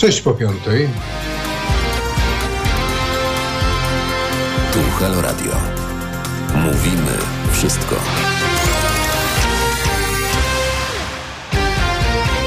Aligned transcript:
6 0.00 0.20
po 0.20 0.32
piątej. 0.32 0.88
Tu 4.72 4.78
Halo 4.98 5.22
Radio. 5.22 5.52
Mówimy 6.54 7.18
wszystko. 7.52 7.96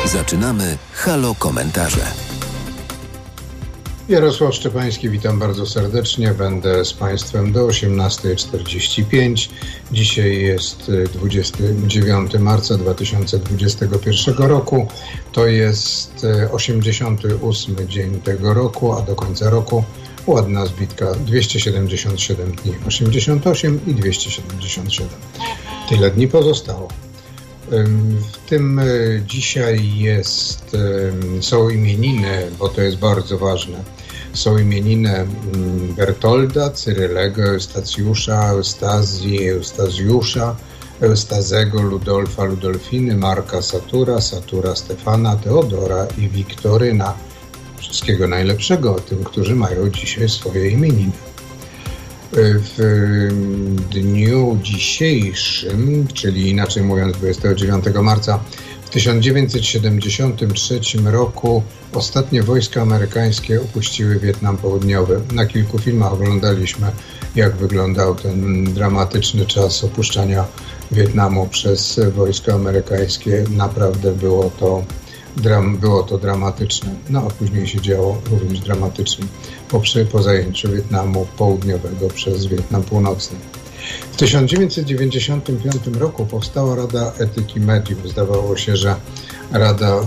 Zaczynamy 0.06 0.78
Halo 0.94 1.36
Komentarze. 1.36 2.23
Jarosław 4.14 4.56
Szczepański, 4.56 5.10
witam 5.10 5.40
bardzo 5.40 5.66
serdecznie. 5.66 6.34
Będę 6.34 6.86
z 6.86 6.94
Państwem 6.94 7.52
do 7.52 7.68
18.45. 7.68 9.50
Dzisiaj 9.92 10.42
jest 10.42 10.92
29 11.14 12.34
marca 12.40 12.78
2021 12.78 14.36
roku. 14.38 14.88
To 15.32 15.48
jest 15.48 16.26
88 16.52 17.76
dzień 17.88 18.22
tego 18.22 18.54
roku, 18.54 18.94
a 18.94 19.02
do 19.02 19.16
końca 19.16 19.50
roku 19.50 19.84
ładna 20.28 20.66
zbitka 20.66 21.14
277 21.14 22.52
dni. 22.52 22.74
88 22.88 23.80
i 23.88 23.94
277. 23.94 25.08
Tyle 25.90 26.12
dni 26.12 26.28
pozostało. 26.28 26.88
W 28.34 28.50
tym 28.50 28.80
e, 28.80 28.84
dzisiaj 29.28 29.98
jest, 29.98 30.78
są 31.42 31.70
imieniny, 31.70 32.52
bo 32.60 32.70
to 32.70 32.82
jest 32.82 32.98
bardzo 32.98 33.38
ważne. 33.38 33.84
Są 34.34 34.58
imieniny 34.58 35.28
Bertolda, 35.98 36.70
Cyrylego, 36.70 37.44
Eustacjusza, 37.44 38.50
Eustazji, 38.50 39.50
Eustazjusza, 39.50 40.56
Eustazego, 41.02 41.82
Ludolfa, 41.82 42.44
Ludolfiny, 42.44 43.16
Marka, 43.16 43.62
Satura, 43.62 44.22
Satura, 44.22 44.76
Stefana, 44.76 45.36
Teodora 45.36 46.08
i 46.18 46.30
Wiktoryna. 46.30 47.14
Wszystkiego 47.78 48.28
najlepszego 48.28 48.96
tym, 48.96 49.24
którzy 49.24 49.56
mają 49.56 49.90
dzisiaj 49.90 50.30
swoje 50.30 50.70
imieniny. 50.70 51.12
W 52.78 52.78
dniu 53.92 54.58
dzisiejszym, 54.62 56.08
czyli 56.14 56.50
inaczej 56.50 56.84
mówiąc 56.84 57.18
29 57.18 57.86
marca 58.02 58.40
1973 58.94 60.80
roku 61.04 61.64
ostatnie 61.94 62.44
wojska 62.44 62.82
amerykańskie 62.82 63.62
opuściły 63.62 64.20
Wietnam 64.20 64.58
Południowy. 64.58 65.22
Na 65.32 65.46
kilku 65.46 65.80
filmach 65.80 66.14
oglądaliśmy, 66.14 66.92
jak 67.36 67.56
wyglądał 67.56 68.16
ten 68.16 68.64
dramatyczny 68.74 69.46
czas 69.46 69.84
opuszczania 69.84 70.46
Wietnamu 70.92 71.48
przez 71.48 72.00
wojska 72.16 72.54
amerykańskie. 72.54 73.44
Naprawdę 73.50 74.12
było 74.12 74.50
to 74.60 74.84
dram, 75.38 75.78
było 75.78 76.04
to 76.04 76.18
dramatyczne. 76.18 76.96
No 77.10 77.20
a 77.28 77.30
później 77.30 77.68
się 77.68 77.82
działo 77.82 78.22
również 78.32 78.60
dramatycznie 78.60 79.26
po, 79.70 79.82
po 80.12 80.24
zajęciu 80.24 80.72
Wietnamu 80.72 81.28
Południowego 81.38 82.08
przez 82.08 82.46
Wietnam 82.46 82.84
Północny. 82.84 83.38
W 84.12 84.16
1995 84.16 85.76
roku 86.00 86.26
powstała 86.26 86.76
Rada 86.76 87.14
Etyki 87.18 87.60
Mediów. 87.60 88.10
Zdawało 88.10 88.58
się, 88.58 88.78
że 88.78 88.96
Rada 89.52 90.00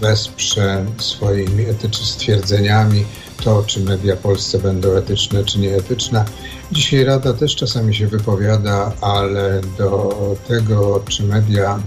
wesprze 0.00 0.86
swoimi 0.98 1.64
etycznymi 1.64 2.06
stwierdzeniami 2.06 3.04
to, 3.44 3.64
czy 3.66 3.80
media 3.80 4.16
polsce 4.16 4.58
będą 4.58 4.92
etyczne, 4.92 5.44
czy 5.44 5.58
nieetyczne. 5.58 6.24
Dzisiaj 6.72 7.04
Rada 7.04 7.32
też 7.32 7.56
czasami 7.56 7.94
się 7.94 8.06
wypowiada, 8.06 8.92
ale 9.00 9.60
do 9.78 10.14
tego, 10.48 11.02
czy 11.08 11.22
media 11.22 11.80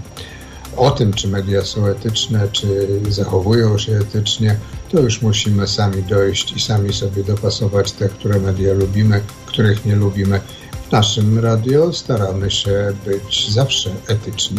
o 0.76 0.90
tym, 0.90 1.12
czy 1.12 1.28
media 1.28 1.64
są 1.64 1.86
etyczne, 1.86 2.48
czy 2.52 2.88
zachowują 3.08 3.78
się 3.78 3.92
etycznie, 3.92 4.56
to 4.92 5.00
już 5.00 5.22
musimy 5.22 5.66
sami 5.66 6.02
dojść 6.02 6.52
i 6.52 6.60
sami 6.60 6.92
sobie 6.92 7.24
dopasować 7.24 7.92
te, 7.92 8.08
które 8.08 8.40
media 8.40 8.74
lubimy, 8.74 9.20
których 9.46 9.84
nie 9.84 9.96
lubimy. 9.96 10.40
W 10.88 10.92
naszym 10.92 11.38
radio 11.38 11.92
staramy 11.92 12.50
się 12.50 12.92
być 13.06 13.50
zawsze 13.50 13.90
etyczni, 14.08 14.58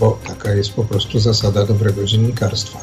bo 0.00 0.18
taka 0.26 0.54
jest 0.54 0.72
po 0.72 0.84
prostu 0.84 1.18
zasada 1.18 1.66
dobrego 1.66 2.04
dziennikarstwa. 2.04 2.78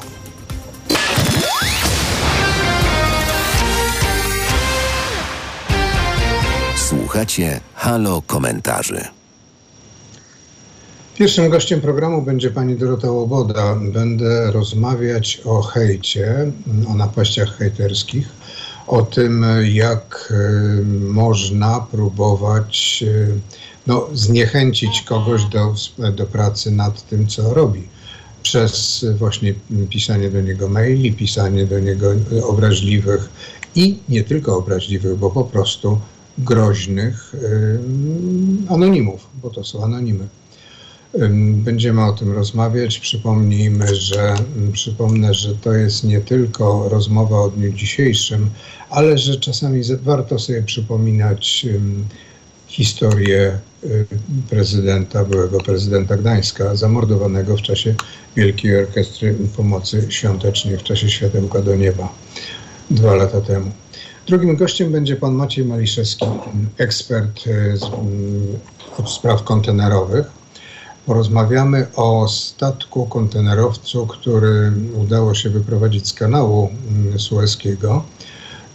Słuchacie 6.75 7.59
Halo 7.73 8.21
Komentarzy. 8.27 9.05
Pierwszym 11.15 11.49
gościem 11.49 11.81
programu 11.81 12.21
będzie 12.21 12.51
pani 12.51 12.75
Dorota 12.75 13.11
Łoboda. 13.11 13.75
Będę 13.75 14.51
rozmawiać 14.51 15.41
o 15.45 15.61
hejcie, 15.61 16.51
o 16.87 16.93
napaściach 16.93 17.57
hejterskich, 17.57 18.29
o 18.87 19.01
tym, 19.01 19.45
jak 19.63 20.29
y, 20.31 20.85
można 20.99 21.79
próbować 21.91 23.03
y, 23.07 23.39
no, 23.87 24.07
zniechęcić 24.13 25.01
kogoś 25.01 25.45
do, 25.45 25.75
do 26.11 26.25
pracy 26.25 26.71
nad 26.71 27.07
tym, 27.07 27.27
co 27.27 27.53
robi. 27.53 27.83
Przez 28.43 29.05
właśnie 29.17 29.53
pisanie 29.89 30.29
do 30.29 30.41
niego 30.41 30.69
maili, 30.69 31.13
pisanie 31.13 31.65
do 31.65 31.79
niego 31.79 32.07
obraźliwych 32.43 33.29
i 33.75 33.99
nie 34.09 34.23
tylko 34.23 34.57
obraźliwych, 34.57 35.17
bo 35.17 35.29
po 35.29 35.43
prostu 35.43 35.99
groźnych 36.37 37.35
anonimów, 38.69 39.27
bo 39.43 39.49
to 39.49 39.63
są 39.63 39.83
anonimy. 39.83 40.27
Będziemy 41.55 42.05
o 42.05 42.13
tym 42.13 42.31
rozmawiać. 42.31 42.99
Przypomnijmy, 42.99 43.95
że 43.95 44.35
przypomnę, 44.71 45.33
że 45.33 45.55
to 45.55 45.73
jest 45.73 46.03
nie 46.03 46.21
tylko 46.21 46.89
rozmowa 46.89 47.39
o 47.39 47.49
dniu 47.49 47.71
dzisiejszym, 47.71 48.49
ale 48.95 49.17
że 49.17 49.35
czasami 49.35 49.81
warto 50.01 50.39
sobie 50.39 50.63
przypominać 50.63 51.65
historię 52.67 53.59
y, 53.83 54.05
prezydenta, 54.49 55.25
byłego 55.25 55.57
prezydenta 55.57 56.17
Gdańska, 56.17 56.75
zamordowanego 56.75 57.57
w 57.57 57.61
czasie 57.61 57.95
Wielkiej 58.35 58.77
Orkiestry 58.77 59.35
Pomocy 59.57 60.07
Świątecznej, 60.09 60.77
w 60.77 60.83
czasie 60.83 61.09
Światełka 61.09 61.61
do 61.61 61.75
Nieba 61.75 62.09
dwa 62.89 63.15
lata 63.15 63.41
temu. 63.41 63.71
Drugim 64.27 64.55
gościem 64.55 64.91
będzie 64.91 65.15
pan 65.15 65.33
Maciej 65.33 65.65
Maliszewski, 65.65 66.25
ekspert 66.77 67.47
y, 67.47 67.77
z, 67.77 67.83
od 68.99 69.09
spraw 69.09 69.43
kontenerowych 69.43 70.25
Porozmawiamy 71.05 71.87
o 71.95 72.27
statku 72.27 73.05
kontenerowcu, 73.05 74.07
który 74.07 74.71
udało 74.95 75.33
się 75.35 75.49
wyprowadzić 75.49 76.07
z 76.07 76.13
kanału 76.13 76.69
mm, 76.89 77.19
sueskiego. 77.19 78.03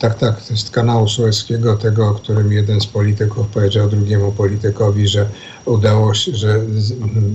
Tak, 0.00 0.18
tak, 0.18 0.42
to 0.42 0.52
jest 0.52 0.70
kanału 0.70 1.08
sueskiego, 1.08 1.76
tego, 1.76 2.08
o 2.08 2.14
którym 2.14 2.52
jeden 2.52 2.80
z 2.80 2.86
polityków 2.86 3.46
powiedział 3.46 3.88
drugiemu 3.88 4.32
politykowi, 4.32 5.08
że 5.08 5.28
udało 5.64 6.14
się, 6.14 6.34
że 6.34 6.60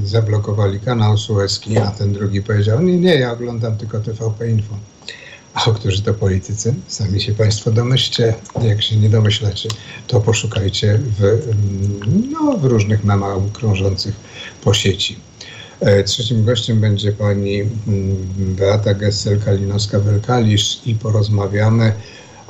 zablokowali 0.04 0.80
kanał 0.80 1.18
sueski, 1.18 1.78
a 1.78 1.92
ten 1.92 2.14
drugi 2.14 2.42
powiedział, 2.42 2.82
nie, 2.82 2.98
nie, 2.98 3.16
ja 3.16 3.32
oglądam 3.32 3.78
tylko 3.78 4.00
TVP 4.00 4.50
Info. 4.50 4.76
A 5.54 5.72
którzy 5.72 6.02
to 6.02 6.14
politycy? 6.14 6.74
Sami 6.88 7.22
się 7.22 7.34
Państwo 7.34 7.72
domyślcie. 7.72 8.34
Jak 8.62 8.82
się 8.82 8.96
nie 8.96 9.10
domyślacie, 9.10 9.70
to 10.08 10.22
poszukajcie 10.22 11.00
w, 11.20 11.40
no, 12.32 12.58
w 12.58 12.66
różnych 12.66 13.04
memach 13.04 13.38
krążących 13.54 14.16
po 14.64 14.74
sieci. 14.74 15.20
E, 15.80 16.04
trzecim 16.04 16.46
gościem 16.46 16.82
będzie 16.82 17.12
pani 17.12 17.62
mm, 17.62 17.76
Beata 18.38 18.94
Gessel-Kalinowska-Welkalisz 18.94 20.80
i 20.86 20.96
porozmawiamy 20.96 21.94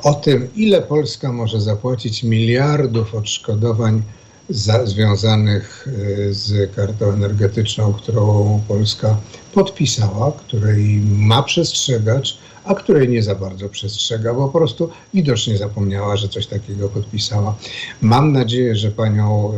o 0.02 0.14
tym, 0.14 0.48
ile 0.56 0.82
Polska 0.82 1.32
może 1.32 1.60
zapłacić 1.60 2.22
miliardów 2.22 3.14
odszkodowań 3.14 4.02
za, 4.48 4.86
związanych 4.86 5.88
e, 6.28 6.34
z 6.34 6.74
kartą 6.76 7.12
energetyczną, 7.12 7.92
którą 7.92 8.60
Polska 8.68 9.16
podpisała, 9.54 10.32
której 10.32 11.00
ma 11.06 11.42
przestrzegać, 11.42 12.38
a 12.64 12.74
której 12.74 13.08
nie 13.08 13.22
za 13.22 13.34
bardzo 13.34 13.68
przestrzega, 13.68 14.34
bo 14.34 14.48
po 14.48 14.58
prostu 14.58 14.90
widocznie 15.14 15.58
zapomniała, 15.58 16.16
że 16.16 16.28
coś 16.28 16.46
takiego 16.46 16.88
podpisała. 16.88 17.56
Mam 18.00 18.32
nadzieję, 18.32 18.76
że 18.76 18.90
panią 18.90 19.52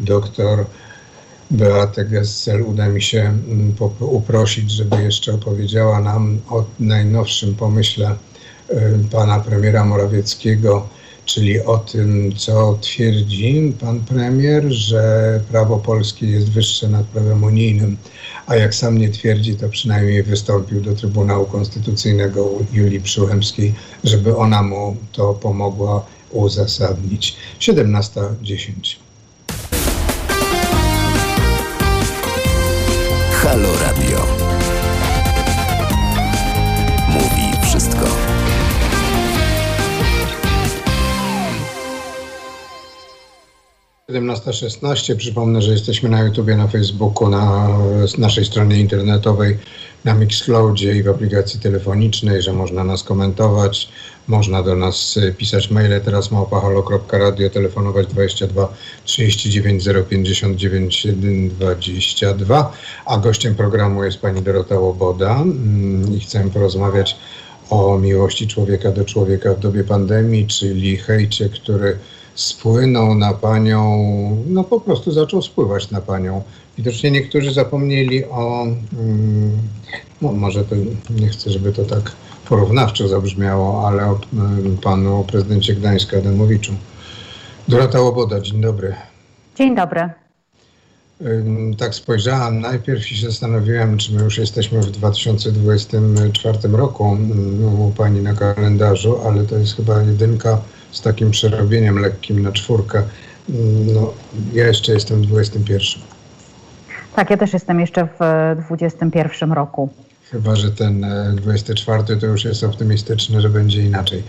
doktor 0.00 0.64
Beatę 1.50 2.04
Gessel 2.04 2.62
uda 2.62 2.88
mi 2.88 3.02
się 3.02 3.32
uprosić, 4.00 4.70
żeby 4.70 5.02
jeszcze 5.02 5.34
opowiedziała 5.34 6.00
nam 6.00 6.38
o 6.50 6.64
najnowszym 6.80 7.54
pomyśle 7.54 8.16
pana 9.10 9.40
premiera 9.40 9.84
Morawieckiego, 9.84 10.88
czyli 11.24 11.60
o 11.60 11.78
tym, 11.78 12.32
co 12.36 12.78
twierdzi 12.80 13.74
pan 13.80 14.00
premier, 14.00 14.64
że 14.68 15.40
prawo 15.50 15.76
polskie 15.76 16.26
jest 16.26 16.50
wyższe 16.50 16.88
nad 16.88 17.06
prawem 17.06 17.44
unijnym, 17.44 17.96
a 18.46 18.56
jak 18.56 18.74
sam 18.74 18.98
nie 18.98 19.08
twierdzi, 19.08 19.56
to 19.56 19.68
przynajmniej 19.68 20.22
wystąpił 20.22 20.80
do 20.80 20.94
Trybunału 20.94 21.46
Konstytucyjnego 21.46 22.50
Julii 22.72 23.00
Przyłębskiej, 23.00 23.74
żeby 24.04 24.36
ona 24.36 24.62
mu 24.62 24.96
to 25.12 25.34
pomogła 25.34 26.06
uzasadnić. 26.30 27.36
17.10. 27.60 28.96
Halo 33.32 33.68
Radio. 33.82 34.26
Mówi 37.08 37.39
17.16. 44.10 45.16
Przypomnę, 45.16 45.62
że 45.62 45.72
jesteśmy 45.72 46.08
na 46.08 46.20
YouTubie, 46.20 46.56
na 46.56 46.68
Facebooku, 46.68 47.28
na 47.28 47.68
naszej 48.18 48.44
stronie 48.44 48.80
internetowej, 48.80 49.58
na 50.04 50.14
Mixcloudzie 50.14 50.94
i 50.94 51.02
w 51.02 51.08
aplikacji 51.08 51.60
telefonicznej, 51.60 52.42
że 52.42 52.52
można 52.52 52.84
nas 52.84 53.02
komentować, 53.02 53.88
można 54.28 54.62
do 54.62 54.76
nas 54.76 55.18
pisać 55.36 55.70
maile 55.70 56.00
teraz 56.00 56.30
małpahalo.radio, 56.30 57.50
telefonować 57.50 58.06
22 58.06 58.68
39 59.04 59.88
059 60.08 61.06
22, 61.50 62.72
a 63.06 63.16
gościem 63.16 63.54
programu 63.54 64.04
jest 64.04 64.18
pani 64.18 64.42
Dorota 64.42 64.78
Łoboda 64.78 65.36
mm, 65.36 66.16
i 66.16 66.20
chcę 66.20 66.50
porozmawiać 66.50 67.16
o 67.70 67.98
miłości 67.98 68.48
człowieka 68.48 68.92
do 68.92 69.04
człowieka 69.04 69.54
w 69.54 69.60
dobie 69.60 69.84
pandemii, 69.84 70.46
czyli 70.46 70.96
hejcie, 70.96 71.48
który 71.48 71.98
spłynął 72.34 73.14
na 73.14 73.32
panią, 73.32 74.06
no 74.46 74.64
po 74.64 74.80
prostu 74.80 75.12
zaczął 75.12 75.42
spływać 75.42 75.90
na 75.90 76.00
panią. 76.00 76.42
Widocznie 76.78 77.10
niektórzy 77.10 77.52
zapomnieli 77.52 78.24
o, 78.24 78.66
mm, 78.92 79.58
no 80.22 80.32
może 80.32 80.64
to 80.64 80.76
nie 81.10 81.28
chcę, 81.28 81.50
żeby 81.50 81.72
to 81.72 81.84
tak 81.84 82.12
porównawczo 82.48 83.08
zabrzmiało, 83.08 83.88
ale 83.88 84.06
o 84.06 84.18
mm, 84.32 84.76
panu 84.76 85.24
prezydencie 85.24 85.74
Gdańska 85.74 86.18
Adamowiczu. 86.18 86.72
Dorota 87.68 88.00
Łoboda, 88.00 88.40
dzień 88.40 88.60
dobry. 88.60 88.94
Dzień 89.56 89.76
dobry. 89.76 90.10
Tak 91.78 91.94
spojrzałam 91.94 92.60
najpierw 92.60 93.12
i 93.12 93.16
się 93.16 93.26
zastanowiłem, 93.26 93.98
czy 93.98 94.12
my 94.14 94.22
już 94.22 94.38
jesteśmy 94.38 94.80
w 94.80 94.90
2024 94.90 96.58
roku 96.72 97.16
u 97.78 97.92
Pani 97.96 98.20
na 98.20 98.34
kalendarzu, 98.34 99.20
ale 99.26 99.44
to 99.44 99.56
jest 99.56 99.76
chyba 99.76 100.02
jedynka 100.02 100.58
z 100.92 101.00
takim 101.00 101.30
przerobieniem 101.30 101.98
lekkim 101.98 102.42
na 102.42 102.52
czwórkę. 102.52 103.02
No, 103.94 104.12
ja 104.52 104.66
jeszcze 104.66 104.92
jestem 104.92 105.22
w 105.22 105.26
21. 105.26 106.02
Tak, 107.16 107.30
ja 107.30 107.36
też 107.36 107.52
jestem 107.52 107.80
jeszcze 107.80 108.08
w 108.20 108.56
21 108.66 109.52
roku. 109.52 109.88
Chyba, 110.30 110.56
że 110.56 110.70
ten 110.70 111.06
24 111.36 112.02
e, 112.02 112.16
to 112.16 112.26
już 112.26 112.44
jest 112.44 112.64
optymistyczny, 112.64 113.40
że 113.40 113.48
będzie 113.48 113.82
inaczej. 113.82 114.22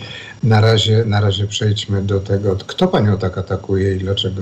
Na 0.43 0.61
razie, 0.61 1.05
na 1.05 1.21
razie 1.21 1.47
przejdźmy 1.47 2.01
do 2.01 2.19
tego, 2.19 2.55
kto 2.67 2.87
Panią 2.87 3.17
tak 3.17 3.37
atakuje 3.37 3.95
i 3.95 3.99
dlaczego. 3.99 4.41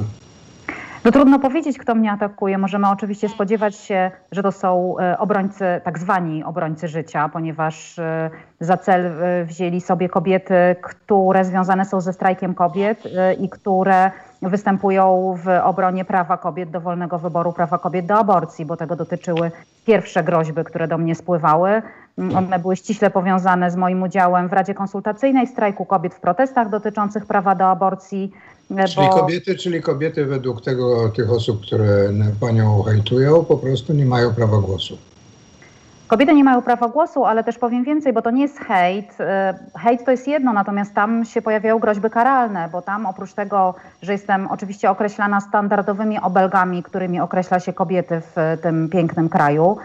No 1.05 1.11
trudno 1.11 1.39
powiedzieć, 1.39 1.77
kto 1.77 1.95
mnie 1.95 2.11
atakuje. 2.11 2.57
Możemy 2.57 2.89
oczywiście 2.89 3.29
spodziewać 3.29 3.75
się, 3.75 4.11
że 4.31 4.43
to 4.43 4.51
są 4.51 4.95
e, 4.99 5.17
obrońcy, 5.17 5.65
tak 5.83 5.99
zwani 5.99 6.43
obrońcy 6.43 6.87
życia, 6.87 7.29
ponieważ 7.29 7.99
e, 7.99 8.29
za 8.59 8.77
cel 8.77 9.05
e, 9.05 9.45
wzięli 9.45 9.81
sobie 9.81 10.09
kobiety, 10.09 10.75
które 10.81 11.45
związane 11.45 11.85
są 11.85 12.01
ze 12.01 12.13
strajkiem 12.13 12.53
kobiet 12.53 13.03
i 13.39 13.49
które 13.49 14.11
występują 14.41 15.35
w 15.43 15.47
obronie 15.63 16.05
prawa 16.05 16.37
kobiet 16.37 16.69
do 16.69 16.81
wolnego 16.81 17.19
wyboru, 17.19 17.53
prawa 17.53 17.77
kobiet 17.77 18.05
do 18.05 18.15
aborcji, 18.15 18.65
bo 18.65 18.77
tego 18.77 18.95
dotyczyły 18.95 19.51
pierwsze 19.85 20.23
groźby, 20.23 20.63
które 20.63 20.87
do 20.87 20.97
mnie 20.97 21.15
spływały. 21.15 21.81
Mm, 22.17 22.37
one 22.37 22.59
były 22.59 22.75
ściśle 22.75 23.09
powiązane 23.09 23.71
z 23.71 23.75
moim 23.75 24.03
udziałem 24.03 24.49
w 24.49 24.53
Radzie 24.53 24.73
Konsultacyjnej 24.73 25.47
strajku 25.47 25.85
kobiet 25.85 26.15
w 26.15 26.19
protestach 26.19 26.69
dotyczących 26.69 27.25
prawa 27.25 27.55
do 27.55 27.69
aborcji. 27.69 28.31
Czyli 28.69 29.07
bo... 29.07 29.09
kobiety, 29.09 29.55
czyli 29.55 29.81
kobiety 29.81 30.25
według 30.25 30.61
tego, 30.61 31.09
tych 31.09 31.31
osób, 31.31 31.61
które 31.61 32.09
panią 32.39 32.83
hejtują, 32.83 33.45
po 33.45 33.57
prostu 33.57 33.93
nie 33.93 34.05
mają 34.05 34.33
prawa 34.33 34.57
głosu. 34.57 34.97
Kobiety 36.07 36.33
nie 36.33 36.43
mają 36.43 36.61
prawa 36.61 36.87
głosu, 36.87 37.25
ale 37.25 37.43
też 37.43 37.57
powiem 37.57 37.83
więcej, 37.83 38.13
bo 38.13 38.21
to 38.21 38.31
nie 38.31 38.41
jest 38.41 38.59
hejt. 38.59 39.17
Y, 39.75 39.79
hejt 39.79 40.05
to 40.05 40.11
jest 40.11 40.27
jedno, 40.27 40.53
natomiast 40.53 40.93
tam 40.93 41.25
się 41.25 41.41
pojawiają 41.41 41.79
groźby 41.79 42.09
karalne, 42.09 42.69
bo 42.71 42.81
tam 42.81 43.05
oprócz 43.05 43.33
tego, 43.33 43.75
że 44.01 44.11
jestem 44.11 44.47
oczywiście 44.47 44.89
określana 44.89 45.41
standardowymi 45.41 46.19
obelgami, 46.19 46.83
którymi 46.83 47.19
określa 47.19 47.59
się 47.59 47.73
kobiety 47.73 48.21
w 48.35 48.57
tym 48.61 48.89
pięknym 48.89 49.29
kraju, 49.29 49.77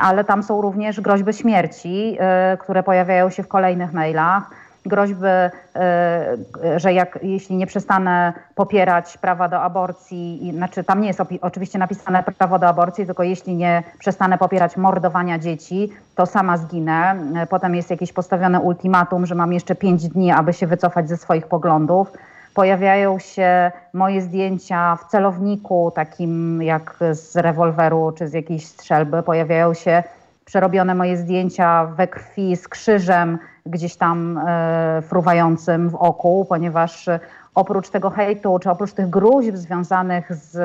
ale 0.00 0.24
tam 0.24 0.42
są 0.42 0.62
również 0.62 1.00
groźby 1.00 1.32
śmierci, 1.32 2.18
y, 2.54 2.58
które 2.58 2.82
pojawiają 2.82 3.30
się 3.30 3.42
w 3.42 3.48
kolejnych 3.48 3.92
mailach 3.92 4.50
groźby, 4.86 5.26
e, 5.26 6.36
że 6.76 6.92
jak, 6.92 7.18
jeśli 7.22 7.56
nie 7.56 7.66
przestanę 7.66 8.32
popierać 8.54 9.18
prawa 9.18 9.48
do 9.48 9.60
aborcji, 9.62 10.52
znaczy 10.54 10.84
tam 10.84 11.00
nie 11.00 11.08
jest 11.08 11.20
oczywiście 11.40 11.78
napisane 11.78 12.22
prawo 12.22 12.58
do 12.58 12.68
aborcji, 12.68 13.06
tylko 13.06 13.22
jeśli 13.22 13.54
nie 13.54 13.82
przestanę 13.98 14.38
popierać 14.38 14.76
mordowania 14.76 15.38
dzieci, 15.38 15.90
to 16.14 16.26
sama 16.26 16.56
zginę. 16.56 17.16
Potem 17.50 17.74
jest 17.74 17.90
jakieś 17.90 18.12
postawione 18.12 18.60
ultimatum, 18.60 19.26
że 19.26 19.34
mam 19.34 19.52
jeszcze 19.52 19.74
pięć 19.74 20.08
dni, 20.08 20.32
aby 20.32 20.52
się 20.52 20.66
wycofać 20.66 21.08
ze 21.08 21.16
swoich 21.16 21.46
poglądów. 21.46 22.12
Pojawiają 22.54 23.18
się 23.18 23.72
moje 23.94 24.22
zdjęcia 24.22 24.96
w 24.96 25.10
celowniku, 25.10 25.92
takim 25.94 26.62
jak 26.62 26.96
z 27.12 27.36
rewolweru 27.36 28.12
czy 28.12 28.28
z 28.28 28.32
jakiejś 28.32 28.66
strzelby. 28.66 29.22
Pojawiają 29.22 29.74
się 29.74 30.02
przerobione 30.44 30.94
moje 30.94 31.16
zdjęcia 31.16 31.86
we 31.86 32.08
krwi 32.08 32.56
z 32.56 32.68
krzyżem 32.68 33.38
gdzieś 33.66 33.96
tam 33.96 34.40
e, 34.46 35.02
fruwającym 35.02 35.90
w 35.90 35.94
oku, 35.94 36.46
ponieważ 36.48 37.08
oprócz 37.54 37.88
tego 37.88 38.10
hejtu, 38.10 38.58
czy 38.58 38.70
oprócz 38.70 38.92
tych 38.92 39.10
gruźb 39.10 39.56
związanych 39.56 40.34
z, 40.34 40.56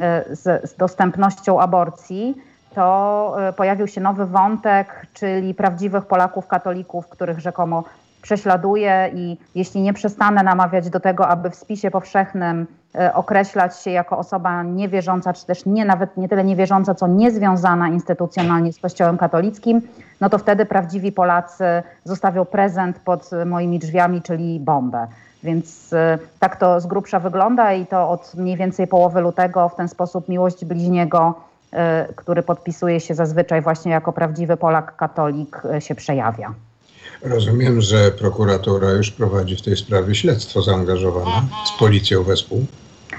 e, 0.00 0.24
z, 0.36 0.70
z 0.70 0.76
dostępnością 0.76 1.60
aborcji, 1.60 2.34
to 2.74 3.36
e, 3.48 3.52
pojawił 3.52 3.86
się 3.86 4.00
nowy 4.00 4.26
wątek, 4.26 5.06
czyli 5.12 5.54
prawdziwych 5.54 6.06
Polaków 6.06 6.46
katolików, 6.46 7.08
których 7.08 7.40
rzekomo 7.40 7.84
prześladuje 8.26 9.10
i 9.14 9.38
jeśli 9.54 9.80
nie 9.80 9.92
przestanę 9.92 10.42
namawiać 10.42 10.90
do 10.90 11.00
tego, 11.00 11.28
aby 11.28 11.50
w 11.50 11.54
spisie 11.54 11.90
powszechnym 11.90 12.66
e, 12.94 13.14
określać 13.14 13.82
się 13.82 13.90
jako 13.90 14.18
osoba 14.18 14.62
niewierząca, 14.62 15.32
czy 15.32 15.46
też 15.46 15.66
nie 15.66 15.84
nawet 15.84 16.16
nie 16.16 16.28
tyle 16.28 16.44
niewierząca, 16.44 16.94
co 16.94 17.06
niezwiązana 17.06 17.88
instytucjonalnie 17.88 18.72
z 18.72 18.78
Kościołem 18.78 19.18
katolickim, 19.18 19.82
no 20.20 20.30
to 20.30 20.38
wtedy 20.38 20.66
prawdziwi 20.66 21.12
Polacy 21.12 21.64
zostawią 22.04 22.44
prezent 22.44 22.98
pod 22.98 23.30
moimi 23.46 23.78
drzwiami, 23.78 24.22
czyli 24.22 24.60
bombę. 24.60 25.06
Więc 25.42 25.92
e, 25.92 26.18
tak 26.40 26.56
to 26.56 26.80
z 26.80 26.86
grubsza 26.86 27.20
wygląda 27.20 27.72
i 27.72 27.86
to 27.86 28.10
od 28.10 28.34
mniej 28.34 28.56
więcej 28.56 28.86
połowy 28.86 29.20
lutego 29.20 29.68
w 29.68 29.74
ten 29.74 29.88
sposób 29.88 30.28
miłość 30.28 30.64
bliźniego, 30.64 31.34
e, 31.72 32.08
który 32.16 32.42
podpisuje 32.42 33.00
się 33.00 33.14
zazwyczaj 33.14 33.62
właśnie 33.62 33.92
jako 33.92 34.12
prawdziwy 34.12 34.56
Polak 34.56 34.96
katolik, 34.96 35.62
się 35.78 35.94
przejawia. 35.94 36.54
Rozumiem, 37.22 37.80
że 37.80 38.10
prokuratura 38.10 38.90
już 38.90 39.10
prowadzi 39.10 39.56
w 39.56 39.62
tej 39.62 39.76
sprawie 39.76 40.14
śledztwo 40.14 40.62
zaangażowane 40.62 41.42
z 41.74 41.78
policją 41.78 42.22
wespół. 42.22 42.66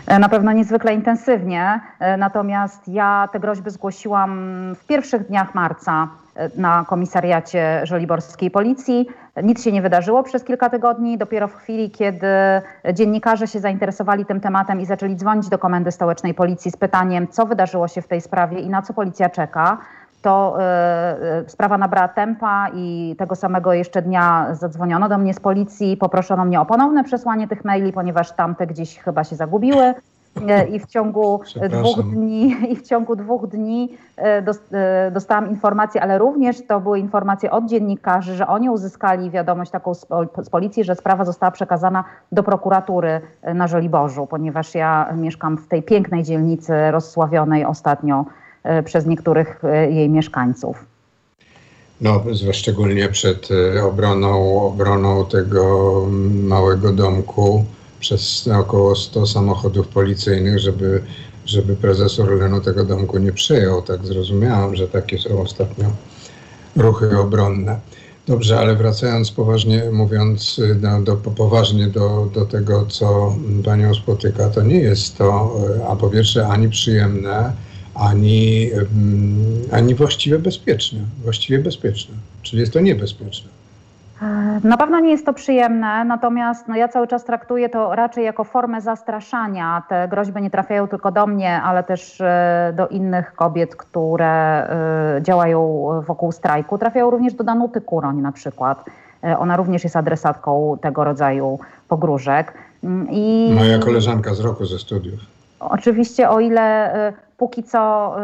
E, 0.08 0.20
na 0.20 0.30
pewno 0.30 0.52
niezwykle 0.52 0.94
intensywnie, 0.94 1.80
e, 2.00 2.18
natomiast 2.18 2.88
ja 2.88 3.30
te 3.32 3.40
groźby 3.40 3.72
zgłosiłam 3.72 4.32
w 4.76 4.86
pierwszych 4.86 5.28
dniach 5.28 5.56
marca 5.56 6.08
e, 6.36 6.50
na 6.56 6.86
komisariacie 6.90 7.82
żoliborskiej 7.84 8.52
policji. 8.52 9.08
Nic 9.44 9.64
się 9.64 9.72
nie 9.72 9.82
wydarzyło 9.82 10.24
przez 10.24 10.44
kilka 10.44 10.70
tygodni. 10.70 11.18
Dopiero 11.18 11.48
w 11.48 11.56
chwili, 11.56 11.92
kiedy 11.92 12.28
dziennikarze 12.94 13.48
się 13.48 13.60
zainteresowali 13.60 14.26
tym 14.26 14.40
tematem 14.40 14.82
i 14.82 14.86
zaczęli 14.86 15.16
dzwonić 15.16 15.50
do 15.50 15.58
Komendy 15.58 15.92
Stołecznej 15.92 16.34
Policji 16.34 16.72
z 16.72 16.78
pytaniem, 16.78 17.28
co 17.28 17.46
wydarzyło 17.46 17.88
się 17.88 18.02
w 18.02 18.08
tej 18.08 18.22
sprawie 18.22 18.60
i 18.60 18.70
na 18.70 18.82
co 18.82 18.94
policja 18.94 19.30
czeka, 19.30 19.78
to 20.28 20.58
y, 21.46 21.50
sprawa 21.50 21.78
nabrała 21.78 22.08
tempa 22.08 22.68
i 22.74 23.16
tego 23.18 23.36
samego 23.36 23.74
jeszcze 23.74 24.02
dnia 24.02 24.48
zadzwoniono 24.52 25.10
do 25.10 25.18
mnie 25.18 25.34
z 25.34 25.40
policji, 25.40 25.98
poproszono 25.98 26.46
mnie 26.46 26.62
o 26.62 26.66
ponowne 26.66 27.04
przesłanie 27.04 27.48
tych 27.48 27.66
maili, 27.66 27.94
ponieważ 27.94 28.32
tamte 28.32 28.68
gdzieś 28.68 29.00
chyba 29.00 29.24
się 29.24 29.36
zagubiły. 29.36 29.94
I 30.74 30.80
w 30.80 30.86
ciągu 30.86 31.42
dwóch 31.70 32.04
dni, 32.04 32.56
i 32.72 32.76
w 32.76 32.82
ciągu 32.82 33.16
dwóch 33.16 33.48
dni 33.48 33.98
dostałam 35.12 35.50
informację, 35.50 36.02
ale 36.02 36.18
również 36.18 36.68
to 36.68 36.80
były 36.80 37.00
informacje 37.00 37.52
od 37.52 37.66
dziennikarzy, 37.66 38.36
że 38.36 38.48
oni 38.48 38.70
uzyskali 38.70 39.32
wiadomość 39.32 39.72
taką 39.72 39.94
z, 40.44 40.50
policji, 40.52 40.84
że 40.84 40.96
sprawa 40.96 41.26
została 41.26 41.52
przekazana 41.52 42.04
do 42.32 42.44
prokuratury 42.44 43.22
na 43.54 43.68
Żoliborzu, 43.68 44.28
ponieważ 44.28 44.76
ja 44.76 45.14
mieszkam 45.16 45.58
w 45.58 45.68
tej 45.68 45.84
pięknej 45.84 46.24
dzielnicy 46.24 46.92
rozsławionej 46.92 47.66
ostatnio 47.66 48.26
E, 48.26 48.47
przez 48.86 49.06
niektórych 49.06 49.64
e, 49.64 49.92
jej 49.92 50.10
mieszkańców. 50.10 50.86
No, 52.02 52.24
szczególnie 52.52 53.10
przed 53.10 53.50
e, 53.76 53.84
obroną, 53.84 54.62
obroną 54.62 55.26
tego 55.26 56.06
małego 56.44 56.94
domku 56.94 57.66
przez 58.00 58.48
około 58.48 58.96
100 58.96 59.28
samochodów 59.28 59.88
policyjnych, 59.88 60.60
żeby, 60.60 61.02
żeby 61.46 61.76
prezes 61.76 62.20
Orlenu 62.20 62.62
tego 62.62 62.86
domku 62.86 63.18
nie 63.18 63.34
przejął. 63.34 63.82
Tak 63.82 64.06
zrozumiałam, 64.06 64.76
że 64.76 64.88
takie 64.88 65.20
są 65.20 65.42
ostatnio 65.42 65.86
ruchy 66.76 67.20
obronne. 67.20 67.80
Dobrze, 68.28 68.60
ale 68.60 68.76
wracając 68.76 69.32
poważnie, 69.32 69.84
mówiąc 69.92 70.62
no, 70.82 71.02
do, 71.02 71.16
poważnie 71.16 71.88
do, 71.88 72.30
do 72.34 72.46
tego, 72.46 72.86
co 72.86 73.36
panią 73.66 73.94
spotyka, 73.94 74.50
to 74.50 74.62
nie 74.62 74.80
jest 74.80 75.18
to, 75.18 75.56
a 75.90 75.96
po 75.96 76.10
pierwsze, 76.10 76.48
ani 76.48 76.70
przyjemne, 76.70 77.54
ani, 78.00 78.70
ani 79.72 79.96
właściwie 79.96 80.40
bezpieczne. 80.40 81.00
Właściwie 81.24 81.60
bezpieczne, 81.60 82.16
czyli 82.42 82.60
jest 82.60 82.74
to 82.74 82.80
niebezpieczne. 82.80 83.50
Na 84.64 84.78
pewno 84.78 85.00
nie 85.00 85.12
jest 85.12 85.26
to 85.26 85.34
przyjemne, 85.34 86.06
natomiast 86.06 86.68
no 86.68 86.76
ja 86.76 86.88
cały 86.88 87.08
czas 87.08 87.26
traktuję 87.26 87.70
to 87.70 87.96
raczej 87.96 88.26
jako 88.26 88.44
formę 88.44 88.82
zastraszania. 88.82 89.84
Te 89.90 90.08
groźby 90.08 90.42
nie 90.42 90.50
trafiają 90.50 90.88
tylko 90.88 91.12
do 91.12 91.28
mnie, 91.28 91.62
ale 91.62 91.84
też 91.84 92.22
e, 92.22 92.74
do 92.76 92.88
innych 92.88 93.36
kobiet, 93.36 93.76
które 93.76 94.68
e, 94.70 95.22
działają 95.22 95.88
wokół 96.08 96.32
strajku. 96.32 96.78
Trafiają 96.78 97.10
również 97.10 97.34
do 97.34 97.44
Danuty 97.44 97.82
Kuroń 97.82 98.18
na 98.18 98.32
przykład. 98.32 98.86
E, 99.24 99.40
ona 99.40 99.58
również 99.58 99.84
jest 99.84 99.96
adresatką 99.96 100.78
tego 100.82 101.04
rodzaju 101.04 101.60
pogróżek. 101.88 102.54
Mm, 102.84 103.08
I... 103.12 103.52
Moja 103.56 103.80
koleżanka 103.80 104.34
z 104.34 104.40
roku 104.40 104.66
ze 104.66 104.80
studiów. 104.80 105.20
Oczywiście, 105.60 106.30
o 106.30 106.40
ile 106.40 106.92
póki 107.38 107.64
co 107.64 108.16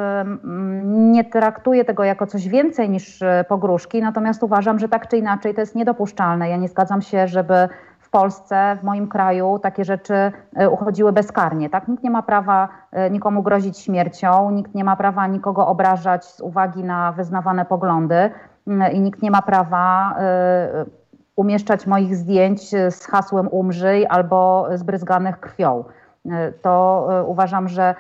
nie 0.83 1.23
traktuję 1.23 1.85
tego 1.85 2.03
jako 2.03 2.27
coś 2.27 2.47
więcej 2.47 2.89
niż 2.89 3.21
e, 3.21 3.45
pogróżki, 3.49 4.01
natomiast 4.01 4.43
uważam, 4.43 4.79
że 4.79 4.89
tak 4.89 5.07
czy 5.07 5.17
inaczej 5.17 5.53
to 5.53 5.61
jest 5.61 5.75
niedopuszczalne. 5.75 6.49
Ja 6.49 6.57
nie 6.57 6.67
zgadzam 6.67 7.01
się, 7.01 7.27
żeby 7.27 7.53
w 7.99 8.09
Polsce, 8.09 8.77
w 8.81 8.83
moim 8.83 9.07
kraju 9.07 9.59
takie 9.59 9.85
rzeczy 9.85 10.31
e, 10.55 10.69
uchodziły 10.69 11.11
bezkarnie. 11.11 11.69
Tak? 11.69 11.87
Nikt 11.87 12.03
nie 12.03 12.09
ma 12.09 12.21
prawa 12.21 12.69
e, 12.91 13.09
nikomu 13.09 13.43
grozić 13.43 13.79
śmiercią, 13.79 14.51
nikt 14.51 14.75
nie 14.75 14.83
ma 14.83 14.95
prawa 14.95 15.27
nikogo 15.27 15.67
obrażać 15.67 16.25
z 16.25 16.41
uwagi 16.41 16.83
na 16.83 17.11
wyznawane 17.11 17.65
poglądy 17.65 18.31
i 18.93 19.01
nikt 19.01 19.21
nie 19.21 19.31
ma 19.31 19.41
prawa 19.41 20.15
umieszczać 21.35 21.87
moich 21.87 22.15
zdjęć 22.15 22.69
z 22.69 23.05
hasłem 23.05 23.47
umrzyj 23.47 24.05
albo 24.09 24.67
zbryzganych 24.75 25.39
krwią. 25.39 25.83
To 26.61 27.07
uważam, 27.27 27.67
że 27.67 27.95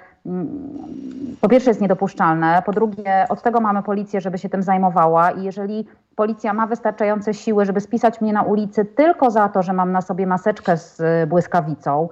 po 1.41 1.49
pierwsze 1.49 1.69
jest 1.69 1.81
niedopuszczalne, 1.81 2.63
po 2.65 2.71
drugie 2.71 3.25
od 3.29 3.41
tego 3.41 3.59
mamy 3.61 3.83
policję, 3.83 4.21
żeby 4.21 4.37
się 4.37 4.49
tym 4.49 4.63
zajmowała 4.63 5.31
i 5.31 5.43
jeżeli 5.43 5.87
policja 6.15 6.53
ma 6.53 6.67
wystarczające 6.67 7.33
siły, 7.33 7.65
żeby 7.65 7.81
spisać 7.81 8.21
mnie 8.21 8.33
na 8.33 8.41
ulicy 8.41 8.85
tylko 8.85 9.31
za 9.31 9.49
to, 9.49 9.63
że 9.63 9.73
mam 9.73 9.91
na 9.91 10.01
sobie 10.01 10.27
maseczkę 10.27 10.77
z 10.77 10.99
y, 10.99 11.27
błyskawicą, 11.27 12.09